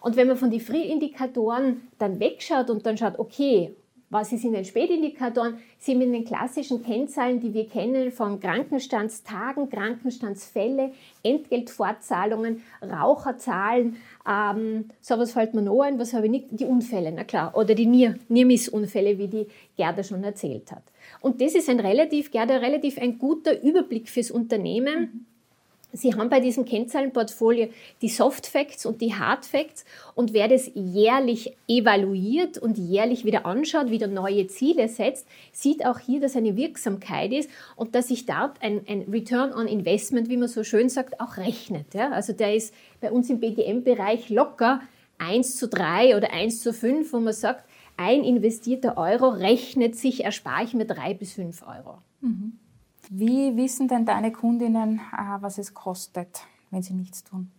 Und 0.00 0.16
wenn 0.16 0.28
man 0.28 0.38
von 0.38 0.50
den 0.50 0.60
Frühindikatoren 0.60 1.88
dann 1.98 2.20
wegschaut 2.20 2.70
und 2.70 2.86
dann 2.86 2.96
schaut, 2.96 3.18
okay, 3.18 3.74
was 4.10 4.32
ist 4.32 4.44
in 4.44 4.52
den 4.52 4.64
Spätindikatoren? 4.64 5.58
Sind 5.78 6.00
in 6.00 6.12
den 6.12 6.24
klassischen 6.24 6.82
Kennzahlen, 6.82 7.40
die 7.40 7.52
wir 7.52 7.68
kennen, 7.68 8.10
von 8.10 8.40
Krankenstandstagen, 8.40 9.68
Krankenstandsfälle, 9.68 10.92
Entgeltfortzahlungen, 11.22 12.62
Raucherzahlen, 12.82 13.96
ähm, 14.26 14.86
so 15.00 15.18
was 15.18 15.32
fällt 15.32 15.54
mir 15.54 15.62
noch 15.62 15.82
ein, 15.82 15.98
was 15.98 16.14
habe 16.14 16.26
ich 16.26 16.30
nicht? 16.30 16.46
Die 16.50 16.64
Unfälle, 16.64 17.12
na 17.12 17.24
klar, 17.24 17.56
oder 17.56 17.74
die 17.74 17.86
Niermissunfälle, 18.28 19.18
wie 19.18 19.28
die 19.28 19.46
Gerda 19.76 20.02
schon 20.02 20.24
erzählt 20.24 20.72
hat. 20.72 20.84
Und 21.20 21.40
das 21.40 21.54
ist 21.54 21.68
ein 21.68 21.80
relativ, 21.80 22.30
Gerda, 22.30 22.56
relativ 22.56 22.98
ein 22.98 23.18
guter 23.18 23.62
Überblick 23.62 24.08
fürs 24.08 24.30
Unternehmen. 24.30 25.00
Mhm 25.00 25.27
Sie 25.92 26.14
haben 26.14 26.28
bei 26.28 26.40
diesem 26.40 26.66
Kennzahlenportfolio 26.66 27.68
die 28.02 28.10
Soft 28.10 28.46
Facts 28.46 28.84
und 28.84 29.00
die 29.00 29.14
Hard 29.14 29.46
Facts 29.46 29.86
und 30.14 30.34
wer 30.34 30.46
das 30.46 30.70
jährlich 30.74 31.56
evaluiert 31.66 32.58
und 32.58 32.76
jährlich 32.76 33.24
wieder 33.24 33.46
anschaut, 33.46 33.90
wieder 33.90 34.06
neue 34.06 34.46
Ziele 34.48 34.88
setzt, 34.88 35.26
sieht 35.50 35.86
auch 35.86 35.98
hier, 35.98 36.20
dass 36.20 36.36
eine 36.36 36.56
Wirksamkeit 36.56 37.32
ist 37.32 37.48
und 37.74 37.94
dass 37.94 38.08
sich 38.08 38.26
dort 38.26 38.60
ein, 38.60 38.82
ein 38.86 39.06
Return 39.10 39.52
on 39.52 39.66
Investment, 39.66 40.28
wie 40.28 40.36
man 40.36 40.48
so 40.48 40.62
schön 40.62 40.90
sagt, 40.90 41.20
auch 41.20 41.38
rechnet. 41.38 41.94
Ja? 41.94 42.10
Also 42.10 42.34
der 42.34 42.54
ist 42.54 42.74
bei 43.00 43.10
uns 43.10 43.30
im 43.30 43.40
BGM-Bereich 43.40 44.28
locker 44.28 44.82
1 45.16 45.56
zu 45.56 45.68
3 45.68 46.16
oder 46.16 46.32
1 46.32 46.60
zu 46.60 46.74
5, 46.74 47.12
wo 47.12 47.20
man 47.20 47.32
sagt, 47.32 47.64
ein 47.96 48.24
investierter 48.24 48.96
Euro 48.96 49.28
rechnet 49.28 49.96
sich, 49.96 50.24
erspare 50.24 50.64
ich 50.64 50.74
mir 50.74 50.84
3 50.84 51.14
bis 51.14 51.32
5 51.32 51.62
Euro. 51.66 51.98
Mhm. 52.20 52.58
Wie 53.10 53.56
wissen 53.56 53.88
denn 53.88 54.04
deine 54.04 54.32
Kundinnen, 54.32 55.00
äh, 55.12 55.40
was 55.40 55.58
es 55.58 55.74
kostet, 55.74 56.40
wenn 56.70 56.82
sie 56.82 56.94
nichts 56.94 57.24
tun? 57.24 57.50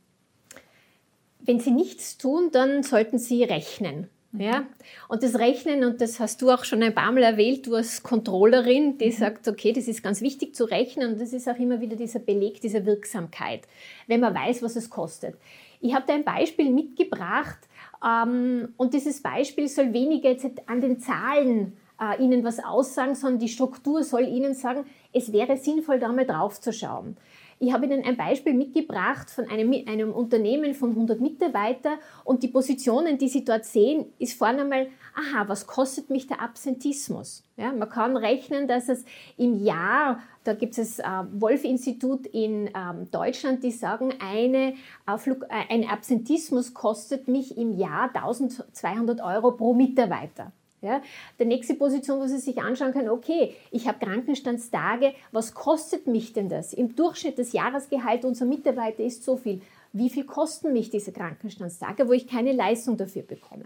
Wenn 1.40 1.60
sie 1.60 1.72
nichts 1.72 2.18
tun, 2.18 2.50
dann 2.52 2.84
sollten 2.84 3.18
sie 3.18 3.44
rechnen. 3.44 4.10
Mhm. 4.32 4.42
Ja? 4.42 4.64
Und 5.08 5.24
das 5.24 5.40
Rechnen, 5.40 5.84
und 5.84 6.02
das 6.02 6.20
hast 6.20 6.42
du 6.42 6.52
auch 6.52 6.64
schon 6.64 6.84
ein 6.84 6.94
paar 6.94 7.12
Mal 7.12 7.24
erwähnt, 7.24 7.66
du 7.66 7.76
als 7.76 8.04
Controllerin, 8.04 8.98
die 8.98 9.08
mhm. 9.08 9.12
sagt, 9.12 9.48
okay, 9.48 9.74
das 9.74 9.88
ist 9.88 10.04
ganz 10.04 10.22
wichtig 10.22 10.56
zu 10.56 10.66
rechnen 10.66 11.14
und 11.14 11.22
das 11.22 11.34
ist 11.34 11.50
auch 11.50 11.58
immer 11.58 11.82
wieder 11.82 11.96
dieser 11.96 12.20
Beleg 12.20 12.62
dieser 12.62 12.86
Wirksamkeit, 12.86 13.68
wenn 14.08 14.20
man 14.20 14.36
weiß, 14.36 14.62
was 14.62 14.76
es 14.76 14.90
kostet. 14.90 15.36
Ich 15.82 15.94
habe 15.94 16.06
da 16.08 16.14
ein 16.14 16.26
Beispiel 16.26 16.70
mitgebracht 16.72 17.60
ähm, 18.06 18.74
und 18.78 18.94
dieses 18.94 19.22
Beispiel 19.22 19.68
soll 19.68 19.94
weniger 19.94 20.30
jetzt 20.30 20.46
an 20.68 20.82
den 20.82 21.00
Zahlen 21.00 21.78
äh, 22.00 22.22
Ihnen 22.22 22.44
was 22.44 22.60
aussagen, 22.60 23.16
sondern 23.16 23.40
die 23.40 23.48
Struktur 23.48 24.04
soll 24.04 24.28
Ihnen 24.28 24.54
sagen, 24.54 24.86
es 25.14 25.32
wäre 25.32 25.58
sinnvoll, 25.58 26.00
da 26.00 26.12
mal 26.12 26.26
drauf 26.26 26.60
zu 26.60 26.72
schauen. 26.74 27.18
Ich 27.62 27.74
habe 27.74 27.86
Ihnen 27.86 28.06
ein 28.06 28.16
Beispiel 28.16 28.54
mitgebracht 28.54 29.30
von 29.30 29.50
einem, 29.50 29.74
einem 29.86 30.14
Unternehmen 30.14 30.74
von 30.74 30.92
100 30.92 31.20
Mitarbeitern 31.20 31.98
und 32.24 32.42
die 32.42 32.48
Positionen, 32.48 33.18
die 33.18 33.28
Sie 33.28 33.44
dort 33.44 33.66
sehen, 33.66 34.06
ist 34.18 34.38
vorne 34.38 34.62
einmal, 34.62 34.88
aha, 35.14 35.46
was 35.50 35.68
kostet 35.68 36.10
mich 36.10 36.26
der 36.26 36.42
Absentismus? 36.42 37.44
Ja, 37.58 37.74
man 37.74 37.90
kann 37.90 38.16
rechnen, 38.16 38.70
dass 38.70 38.88
es 38.88 39.04
im 39.36 39.62
Jahr, 39.62 40.22
da 40.46 40.54
gibt 40.54 40.78
es 40.78 40.98
das 40.98 41.00
äh, 41.00 41.26
Wolf-Institut 41.34 42.28
in 42.28 42.68
ähm, 42.68 43.12
Deutschland, 43.12 43.62
die 43.62 43.72
sagen, 43.72 44.14
eine, 44.20 44.76
äh, 45.06 45.18
Flug, 45.18 45.46
äh, 45.50 45.74
ein 45.74 45.86
Absentismus 45.86 46.74
kostet 46.74 47.28
mich 47.28 47.58
im 47.58 47.78
Jahr 47.78 48.10
1200 48.14 49.20
Euro 49.20 49.52
pro 49.52 49.74
Mitarbeiter. 49.74 50.54
Ja? 50.82 51.02
Der 51.38 51.46
nächste 51.46 51.74
Position, 51.76 52.20
wo 52.20 52.28
Sie 52.28 52.38
sich 52.38 52.62
anschauen 52.62 52.94
können, 52.94 53.10
okay, 53.10 53.56
ich 53.72 53.88
habe 53.88 54.04
Krankenstandstage, 54.06 55.14
was 55.32 55.54
kostet 55.54 56.08
mich 56.08 56.34
denn 56.34 56.50
das? 56.50 56.74
Im 56.74 56.96
Durchschnitt 56.96 57.38
das 57.38 57.54
Jahresgehalt 57.54 58.26
unserer 58.26 58.48
Mitarbeiter 58.48 59.04
ist 59.04 59.24
so 59.24 59.38
viel. 59.38 59.62
Wie 59.92 60.10
viel 60.10 60.24
kosten 60.24 60.72
mich 60.72 60.90
diese 60.90 61.12
Krankenstandstage, 61.12 62.08
wo 62.08 62.14
ich 62.14 62.28
keine 62.28 62.52
Leistung 62.52 62.96
dafür 62.96 63.24
bekomme? 63.24 63.66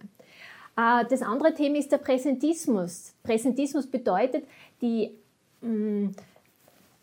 Äh, 0.78 1.06
das 1.10 1.22
andere 1.22 1.54
Thema 1.54 1.78
ist 1.78 1.92
der 1.92 1.98
Präsentismus. 1.98 3.14
Präsentismus 3.24 3.88
bedeutet, 3.88 4.46
die 4.82 5.12
mm, 5.62 6.12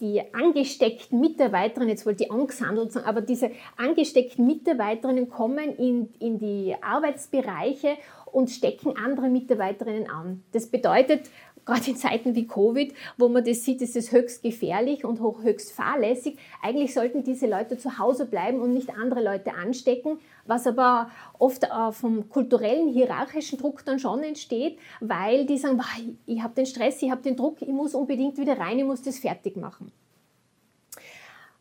die 0.00 0.22
angesteckten 0.32 1.20
Mitarbeiterinnen, 1.20 1.90
jetzt 1.90 2.06
wollte 2.06 2.24
ich 2.24 2.32
angesammelt 2.32 2.92
sagen, 2.92 3.06
aber 3.06 3.20
diese 3.20 3.50
angesteckten 3.76 4.46
Mitarbeiterinnen 4.46 5.28
kommen 5.28 5.76
in, 5.76 6.08
in 6.18 6.38
die 6.38 6.74
Arbeitsbereiche 6.80 7.96
und 8.32 8.50
stecken 8.50 8.96
andere 8.96 9.28
Mitarbeiterinnen 9.28 10.08
an. 10.08 10.42
Das 10.52 10.66
bedeutet, 10.66 11.30
gerade 11.64 11.90
in 11.90 11.96
Zeiten 11.96 12.34
wie 12.34 12.46
Covid, 12.46 12.92
wo 13.16 13.28
man 13.28 13.44
das 13.44 13.64
sieht, 13.64 13.82
ist 13.82 13.96
es 13.96 14.12
höchst 14.12 14.42
gefährlich 14.42 15.04
und 15.04 15.20
höchst 15.20 15.72
fahrlässig. 15.72 16.38
Eigentlich 16.62 16.94
sollten 16.94 17.22
diese 17.22 17.46
Leute 17.46 17.78
zu 17.78 17.98
Hause 17.98 18.26
bleiben 18.26 18.60
und 18.60 18.72
nicht 18.74 18.90
andere 18.90 19.22
Leute 19.22 19.54
anstecken, 19.54 20.18
was 20.46 20.66
aber 20.66 21.10
oft 21.38 21.66
vom 21.92 22.28
kulturellen, 22.28 22.88
hierarchischen 22.88 23.58
Druck 23.58 23.84
dann 23.84 23.98
schon 23.98 24.22
entsteht, 24.22 24.78
weil 25.00 25.46
die 25.46 25.58
sagen, 25.58 25.80
ich 26.26 26.42
habe 26.42 26.54
den 26.54 26.66
Stress, 26.66 27.02
ich 27.02 27.10
habe 27.10 27.22
den 27.22 27.36
Druck, 27.36 27.62
ich 27.62 27.68
muss 27.68 27.94
unbedingt 27.94 28.38
wieder 28.38 28.58
rein, 28.58 28.78
ich 28.78 28.84
muss 28.84 29.02
das 29.02 29.18
fertig 29.18 29.56
machen. 29.56 29.92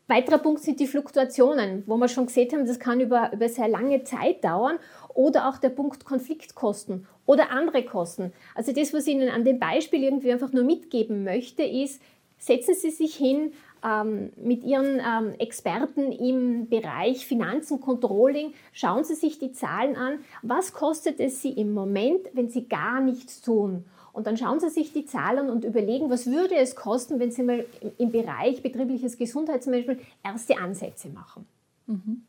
Weiterer 0.10 0.40
Punkt 0.40 0.64
sind 0.64 0.80
die 0.80 0.88
Fluktuationen, 0.88 1.84
wo 1.86 1.96
wir 1.98 2.08
schon 2.08 2.26
gesehen 2.26 2.52
haben, 2.52 2.66
das 2.66 2.80
kann 2.80 3.00
über, 3.00 3.32
über 3.32 3.48
sehr 3.48 3.68
lange 3.68 4.04
Zeit 4.04 4.44
dauern 4.44 4.80
oder 5.20 5.50
auch 5.50 5.58
der 5.58 5.68
Punkt 5.68 6.06
Konfliktkosten 6.06 7.06
oder 7.26 7.52
andere 7.52 7.84
Kosten. 7.84 8.32
Also 8.56 8.72
das, 8.72 8.94
was 8.94 9.06
ich 9.06 9.16
Ihnen 9.16 9.28
an 9.28 9.44
dem 9.44 9.60
Beispiel 9.60 10.02
irgendwie 10.02 10.32
einfach 10.32 10.54
nur 10.54 10.64
mitgeben 10.64 11.26
möchte, 11.26 11.62
ist, 11.62 12.02
setzen 12.38 12.74
Sie 12.74 12.90
sich 12.90 13.16
hin 13.16 13.52
ähm, 13.84 14.32
mit 14.38 14.64
Ihren 14.64 15.02
ähm, 15.02 15.34
Experten 15.38 16.14
im 16.14 16.70
Bereich 16.70 17.26
Finanzen, 17.26 17.82
Controlling, 17.82 18.54
schauen 18.72 19.04
Sie 19.04 19.16
sich 19.16 19.40
die 19.40 19.52
Zahlen 19.52 19.98
an. 19.98 20.20
Was 20.42 20.72
kostet 20.72 21.20
es 21.20 21.42
Sie 21.42 21.52
im 21.52 21.74
Moment, 21.74 22.22
wenn 22.32 22.50
Sie 22.50 22.70
gar 22.70 23.02
nichts 23.02 23.42
tun? 23.42 23.84
Und 24.14 24.26
dann 24.26 24.38
schauen 24.38 24.62
Sie 24.62 24.70
sich 24.70 24.94
die 24.94 25.06
Zahlen 25.06 25.50
und 25.50 25.66
überlegen, 25.66 26.10
was 26.10 26.28
würde 26.28 26.56
es 26.56 26.78
kosten, 26.78 27.20
wenn 27.20 27.32
Sie 27.32 27.44
mal 27.44 27.66
im 27.98 28.12
Bereich 28.12 28.64
betriebliches 28.64 29.18
Gesundheitsmanagement 29.18 30.00
erste 30.24 30.58
Ansätze 30.58 31.10
machen. 31.10 31.46
Mhm. 31.88 32.24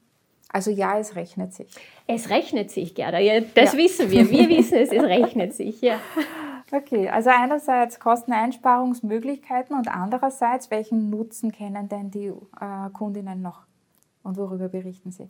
Also 0.53 0.71
ja, 0.71 0.99
es 0.99 1.15
rechnet 1.15 1.55
sich. 1.55 1.69
Es 2.07 2.29
rechnet 2.29 2.71
sich, 2.71 2.95
Gerda. 2.95 3.19
Ja, 3.19 3.41
das 3.41 3.73
ja. 3.73 3.79
wissen 3.79 4.11
wir. 4.11 4.29
Wir 4.31 4.49
wissen 4.57 4.79
es, 4.79 4.91
es 4.91 5.03
rechnet 5.03 5.55
sich. 5.55 5.81
Ja. 5.81 6.01
Okay, 6.73 7.09
also 7.09 7.31
einerseits 7.31 7.99
Kosteneinsparungsmöglichkeiten 7.99 9.77
und 9.77 9.89
andererseits, 9.89 10.71
welchen 10.71 11.11
Nutzen 11.11 11.51
kennen 11.51 11.89
denn 11.89 12.11
die 12.11 12.27
äh, 12.27 12.91
Kundinnen 12.93 13.43
noch 13.43 13.63
und 14.23 14.37
worüber 14.37 14.69
berichten 14.69 15.11
sie? 15.11 15.29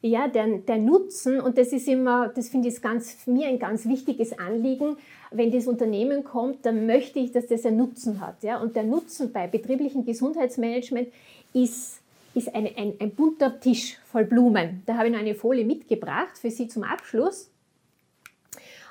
Ja, 0.00 0.28
der, 0.28 0.58
der 0.58 0.78
Nutzen, 0.78 1.40
und 1.40 1.58
das 1.58 1.72
ist 1.72 1.88
immer, 1.88 2.28
das 2.28 2.48
finde 2.48 2.68
ich 2.68 2.80
ganz, 2.82 3.26
mir 3.26 3.48
ein 3.48 3.58
ganz 3.58 3.86
wichtiges 3.86 4.38
Anliegen, 4.38 4.96
wenn 5.30 5.50
das 5.50 5.66
Unternehmen 5.66 6.24
kommt, 6.24 6.66
dann 6.66 6.86
möchte 6.86 7.18
ich, 7.18 7.32
dass 7.32 7.46
das 7.46 7.64
einen 7.64 7.78
Nutzen 7.78 8.20
hat. 8.20 8.42
Ja? 8.42 8.60
Und 8.60 8.76
der 8.76 8.84
Nutzen 8.84 9.32
bei 9.32 9.46
betrieblichem 9.46 10.04
Gesundheitsmanagement 10.04 11.08
ist, 11.52 12.00
ist 12.34 12.54
eine, 12.54 12.76
ein, 12.76 12.94
ein 13.00 13.14
bunter 13.14 13.60
Tisch 13.60 13.98
voll 14.04 14.24
Blumen. 14.24 14.82
Da 14.86 14.96
habe 14.96 15.06
ich 15.06 15.12
noch 15.12 15.20
eine 15.20 15.34
Folie 15.34 15.64
mitgebracht 15.64 16.38
für 16.38 16.50
Sie 16.50 16.68
zum 16.68 16.82
Abschluss. 16.82 17.50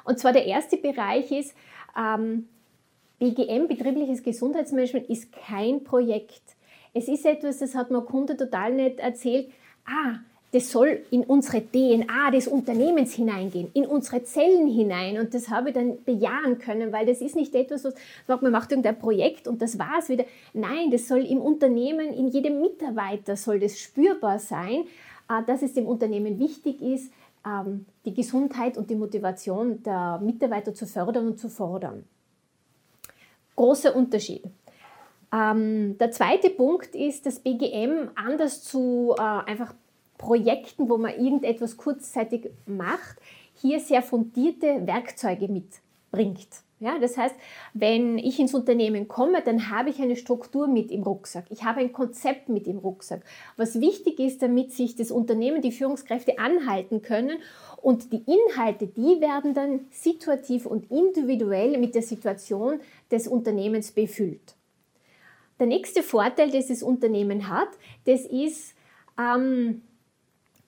Und 0.03 0.19
zwar 0.19 0.33
der 0.33 0.45
erste 0.45 0.77
Bereich 0.77 1.31
ist, 1.31 1.55
ähm, 1.97 2.47
BGM, 3.19 3.67
betriebliches 3.67 4.23
Gesundheitsmanagement, 4.23 5.09
ist 5.09 5.31
kein 5.31 5.83
Projekt. 5.83 6.41
Es 6.93 7.07
ist 7.07 7.25
etwas, 7.25 7.59
das 7.59 7.75
hat 7.75 7.89
mir 7.89 8.01
Kunde 8.01 8.35
total 8.35 8.73
nett 8.73 8.99
erzählt. 8.99 9.51
Ah, 9.85 10.19
das 10.54 10.72
soll 10.72 11.01
in 11.10 11.24
unsere 11.24 11.64
DNA 11.66 12.30
des 12.32 12.47
Unternehmens 12.47 13.14
hineingehen, 13.14 13.72
in 13.74 13.88
unsere 13.88 14.24
Zellen 14.24 14.68
hinein. 14.68 15.18
Und 15.18 15.34
das 15.34 15.49
habe 15.49 15.70
ich 15.70 15.76
dann 15.76 16.04
bejahen 16.04 16.60
können, 16.60 16.91
weil 16.91 17.08
das 17.08 17.22
ist 17.22 17.36
nicht 17.36 17.56
etwas, 17.56 17.84
was 17.84 17.95
sagt, 18.28 18.43
man 18.43 18.51
macht 18.51 18.72
irgendein 18.72 18.99
Projekt 18.99 19.47
und 19.47 19.64
das 19.64 19.80
war 19.80 19.97
es 19.97 20.10
wieder. 20.10 20.26
Nein, 20.54 20.91
das 20.91 21.08
soll 21.08 21.26
im 21.26 21.41
Unternehmen, 21.41 22.14
in 22.14 22.28
jedem 22.28 22.62
Mitarbeiter 22.62 23.36
soll 23.36 23.60
das 23.60 23.80
spürbar 23.80 24.38
sein, 24.38 24.84
äh, 25.28 25.43
dass 25.47 25.64
es 25.64 25.74
dem 25.74 25.88
Unternehmen 25.88 26.38
wichtig 26.38 26.84
ist, 26.84 27.12
ähm, 27.47 27.88
die 28.06 28.14
Gesundheit 28.14 28.78
und 28.78 28.91
die 28.91 28.95
Motivation 28.95 29.82
der 29.82 30.20
Mitarbeiter 30.24 30.76
zu 30.76 30.86
fördern 30.86 31.26
und 31.30 31.39
zu 31.39 31.49
fordern. 31.49 32.04
Großer 33.56 33.95
Unterschied. 33.95 34.43
Ähm, 35.34 35.97
der 35.97 36.12
zweite 36.12 36.51
Punkt 36.51 36.93
ist, 36.93 37.26
dass 37.26 37.39
BGM 37.39 38.12
anders 38.14 38.64
zu 38.64 39.16
äh, 39.18 39.22
einfach 39.22 39.74
Projekten, 40.18 40.89
wo 40.89 40.97
man 40.97 41.11
irgendetwas 41.11 41.78
kurzzeitig 41.78 42.49
macht, 42.66 43.18
hier 43.55 43.80
sehr 43.80 44.01
fundierte 44.01 44.86
Werkzeuge 44.86 45.47
mitbringt. 45.47 46.64
Ja, 46.84 46.99
das 46.99 47.18
heißt, 47.18 47.36
wenn 47.74 48.18
ich 48.18 48.39
ins 48.39 48.53
Unternehmen 48.53 49.07
komme, 49.07 49.41
dann 49.41 49.70
habe 49.70 49.89
ich 49.89 50.01
eine 50.01 50.18
Struktur 50.18 50.68
mit 50.68 50.91
im 50.91 51.03
Rucksack. 51.03 51.45
Ich 51.49 51.64
habe 51.64 51.80
ein 51.80 51.93
Konzept 51.93 52.49
mit 52.49 52.68
im 52.68 52.80
Rucksack. 52.80 53.22
Was 53.55 53.80
wichtig 53.80 54.20
ist, 54.20 54.41
damit 54.41 54.74
sich 54.74 54.97
das 54.97 55.09
Unternehmen, 55.09 55.61
die 55.61 55.72
Führungskräfte 55.72 56.39
anhalten 56.39 57.01
können 57.01 57.38
und 57.82 58.11
die 58.11 58.24
Inhalte, 58.26 58.88
die 58.88 59.22
werden 59.22 59.53
dann 59.53 59.86
situativ 59.91 60.66
und 60.66 60.91
individuell 60.91 61.78
mit 61.78 61.95
der 61.95 62.01
Situation 62.01 62.82
des 63.09 63.30
Unternehmens 63.30 63.93
befüllt. 63.93 64.55
Der 65.59 65.68
nächste 65.68 66.03
Vorteil, 66.03 66.51
den 66.51 66.68
das 66.68 66.84
Unternehmen 66.84 67.47
hat, 67.47 67.70
das 68.03 68.26
ist, 68.26 68.76
ähm, 69.18 69.84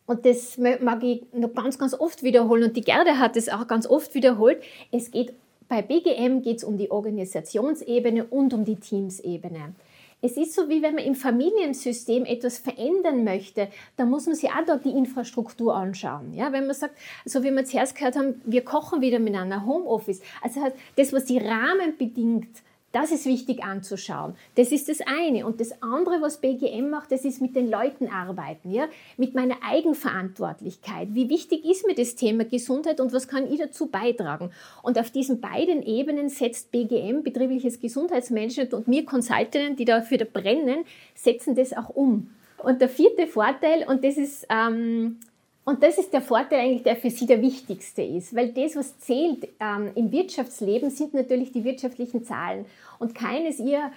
und 0.08 0.26
das 0.26 0.58
mag 0.58 1.04
ich 1.04 1.24
noch 1.34 1.54
ganz, 1.54 1.78
ganz 1.78 1.94
oft 1.94 2.24
wiederholen 2.24 2.64
und 2.64 2.78
die 2.78 2.82
Gerda 2.82 3.18
hat 3.18 3.36
es 3.38 3.50
auch 3.50 3.68
ganz 3.68 3.88
oft 3.88 4.14
wiederholt, 4.14 4.62
es 4.92 5.12
geht 5.12 5.34
bei 5.68 5.82
BGM 5.82 6.44
geht 6.44 6.58
es 6.58 6.64
um 6.64 6.78
die 6.78 6.92
Organisationsebene 6.92 8.26
und 8.26 8.54
um 8.54 8.66
die 8.66 8.76
Teamsebene. 8.76 9.74
Es 10.22 10.38
ist 10.38 10.54
so, 10.54 10.70
wie 10.70 10.82
wenn 10.82 10.96
man 10.96 11.04
im 11.04 11.16
Familiensystem 11.16 12.26
etwas 12.26 12.58
verändern 12.58 13.24
möchte, 13.24 13.68
da 13.98 14.06
muss 14.06 14.26
man 14.26 14.36
sich 14.36 14.50
auch 14.50 14.66
dort 14.66 14.86
die 14.86 14.92
Infrastruktur 14.92 15.76
anschauen. 15.76 16.34
Ja, 16.34 16.52
wenn 16.52 16.66
man 16.66 16.76
sagt, 16.76 16.96
so 17.26 17.44
wie 17.44 17.52
wir 17.52 17.66
zuerst 17.66 17.96
gehört 17.96 18.16
haben, 18.16 18.42
wir 18.46 18.64
kochen 18.64 19.02
wieder 19.02 19.20
miteinander, 19.20 19.66
Homeoffice. 19.66 20.22
Also 20.42 20.62
das, 20.96 21.14
was 21.14 21.26
die 21.26 21.38
Rahmen 21.38 21.98
bedingt, 21.98 22.48
das 22.96 23.12
ist 23.12 23.26
wichtig 23.26 23.62
anzuschauen. 23.62 24.36
Das 24.56 24.72
ist 24.72 24.88
das 24.88 25.00
eine. 25.02 25.46
Und 25.46 25.60
das 25.60 25.82
andere, 25.82 26.22
was 26.22 26.38
BGM 26.38 26.90
macht, 26.90 27.12
das 27.12 27.26
ist 27.26 27.42
mit 27.42 27.54
den 27.54 27.70
Leuten 27.70 28.08
arbeiten, 28.08 28.72
ja? 28.72 28.88
mit 29.18 29.36
meiner 29.36 29.58
Eigenverantwortlichkeit. 29.70 31.10
Wie 31.12 31.30
wichtig 31.30 31.66
ist 31.66 31.86
mir 31.86 31.94
das 31.94 32.16
Thema 32.16 32.46
Gesundheit 32.46 33.02
und 33.02 33.12
was 33.12 33.28
kann 33.28 33.52
ich 33.52 33.60
dazu 33.60 33.88
beitragen? 33.88 34.50
Und 34.82 34.98
auf 34.98 35.12
diesen 35.12 35.42
beiden 35.42 35.84
Ebenen 35.84 36.30
setzt 36.30 36.72
BGM, 36.72 37.22
betriebliches 37.22 37.82
Gesundheitsmanagement 37.82 38.74
und 38.74 38.88
mir 38.88 39.04
Consultanten, 39.04 39.76
die 39.76 39.84
dafür 39.84 40.18
da 40.18 40.26
brennen, 40.32 40.86
setzen 41.16 41.54
das 41.54 41.74
auch 41.74 41.90
um. 41.90 42.30
Und 42.64 42.80
der 42.80 42.88
vierte 42.88 43.28
Vorteil, 43.28 43.86
und 43.90 44.06
das 44.06 44.16
ist 44.16 44.48
ähm, 44.50 45.20
und 45.66 45.82
das 45.82 45.98
ist 45.98 46.14
der 46.14 46.22
Vorteil 46.22 46.60
eigentlich, 46.60 46.84
der 46.84 46.96
für 46.96 47.10
Sie 47.10 47.26
der 47.26 47.42
wichtigste 47.42 48.04
ist, 48.04 48.36
weil 48.36 48.54
das, 48.54 48.76
was 48.76 49.00
zählt 49.00 49.48
ähm, 49.60 49.90
im 49.96 50.12
Wirtschaftsleben, 50.12 50.92
sind 50.92 51.16
natürlich 51.16 51.52
die 51.52 51.64
wirtschaftlichen 51.64 52.24
Zahlen. 52.24 52.68
Und 53.00 53.16
keines 53.16 53.60
ihr, 53.60 53.92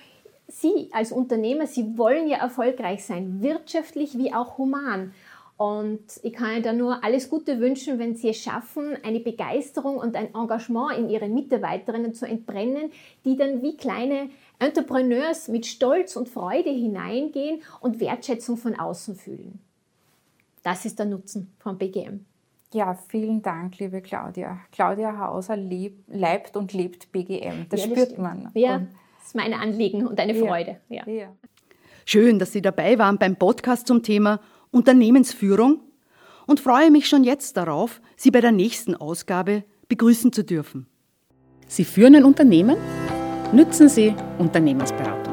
Sie 0.46 0.88
als 0.92 1.12
Unternehmer, 1.12 1.66
Sie 1.66 1.98
wollen 1.98 2.26
ja 2.26 2.38
erfolgreich 2.38 3.04
sein, 3.04 3.42
wirtschaftlich 3.42 4.16
wie 4.16 4.32
auch 4.32 4.56
human. 4.56 5.12
Und 5.58 6.00
ich 6.22 6.32
kann 6.32 6.54
Ihnen 6.54 6.62
da 6.62 6.72
nur 6.72 7.04
alles 7.04 7.28
Gute 7.28 7.60
wünschen, 7.60 7.98
wenn 7.98 8.16
Sie 8.16 8.30
es 8.30 8.38
schaffen, 8.38 8.96
eine 9.02 9.20
Begeisterung 9.20 9.98
und 9.98 10.16
ein 10.16 10.34
Engagement 10.34 10.96
in 10.96 11.10
Ihre 11.10 11.28
Mitarbeiterinnen 11.28 12.14
zu 12.14 12.24
entbrennen, 12.24 12.92
die 13.26 13.36
dann 13.36 13.60
wie 13.60 13.76
kleine 13.76 14.30
Entrepreneurs 14.58 15.48
mit 15.48 15.66
Stolz 15.66 16.16
und 16.16 16.30
Freude 16.30 16.70
hineingehen 16.70 17.60
und 17.80 18.00
Wertschätzung 18.00 18.56
von 18.56 18.78
außen 18.78 19.16
fühlen. 19.16 19.60
Das 20.68 20.84
ist 20.84 20.98
der 20.98 21.06
Nutzen 21.06 21.54
von 21.60 21.78
BGM. 21.78 22.26
Ja, 22.74 22.94
vielen 23.08 23.40
Dank, 23.40 23.78
liebe 23.78 24.02
Claudia. 24.02 24.58
Claudia 24.70 25.18
Hauser 25.18 25.56
lebt, 25.56 26.14
leibt 26.14 26.58
und 26.58 26.74
lebt 26.74 27.10
BGM. 27.10 27.70
Das, 27.70 27.80
ja, 27.80 27.86
das 27.86 27.98
spürt 28.04 28.18
man. 28.18 28.50
Ja, 28.52 28.80
das 29.16 29.28
ist 29.28 29.34
mein 29.34 29.54
Anliegen 29.54 30.06
und 30.06 30.20
eine 30.20 30.34
Freude. 30.34 30.76
Ja. 30.90 31.08
ja. 31.08 31.34
Schön, 32.04 32.38
dass 32.38 32.52
Sie 32.52 32.60
dabei 32.60 32.98
waren 32.98 33.16
beim 33.16 33.36
Podcast 33.36 33.86
zum 33.86 34.02
Thema 34.02 34.40
Unternehmensführung 34.70 35.80
und 36.46 36.60
freue 36.60 36.90
mich 36.90 37.08
schon 37.08 37.24
jetzt 37.24 37.56
darauf, 37.56 38.02
Sie 38.16 38.30
bei 38.30 38.42
der 38.42 38.52
nächsten 38.52 38.94
Ausgabe 38.94 39.64
begrüßen 39.88 40.34
zu 40.34 40.44
dürfen. 40.44 40.86
Sie 41.66 41.86
führen 41.86 42.14
ein 42.14 42.24
Unternehmen? 42.26 42.76
Nützen 43.54 43.88
Sie 43.88 44.14
Unternehmensberatung. 44.36 45.27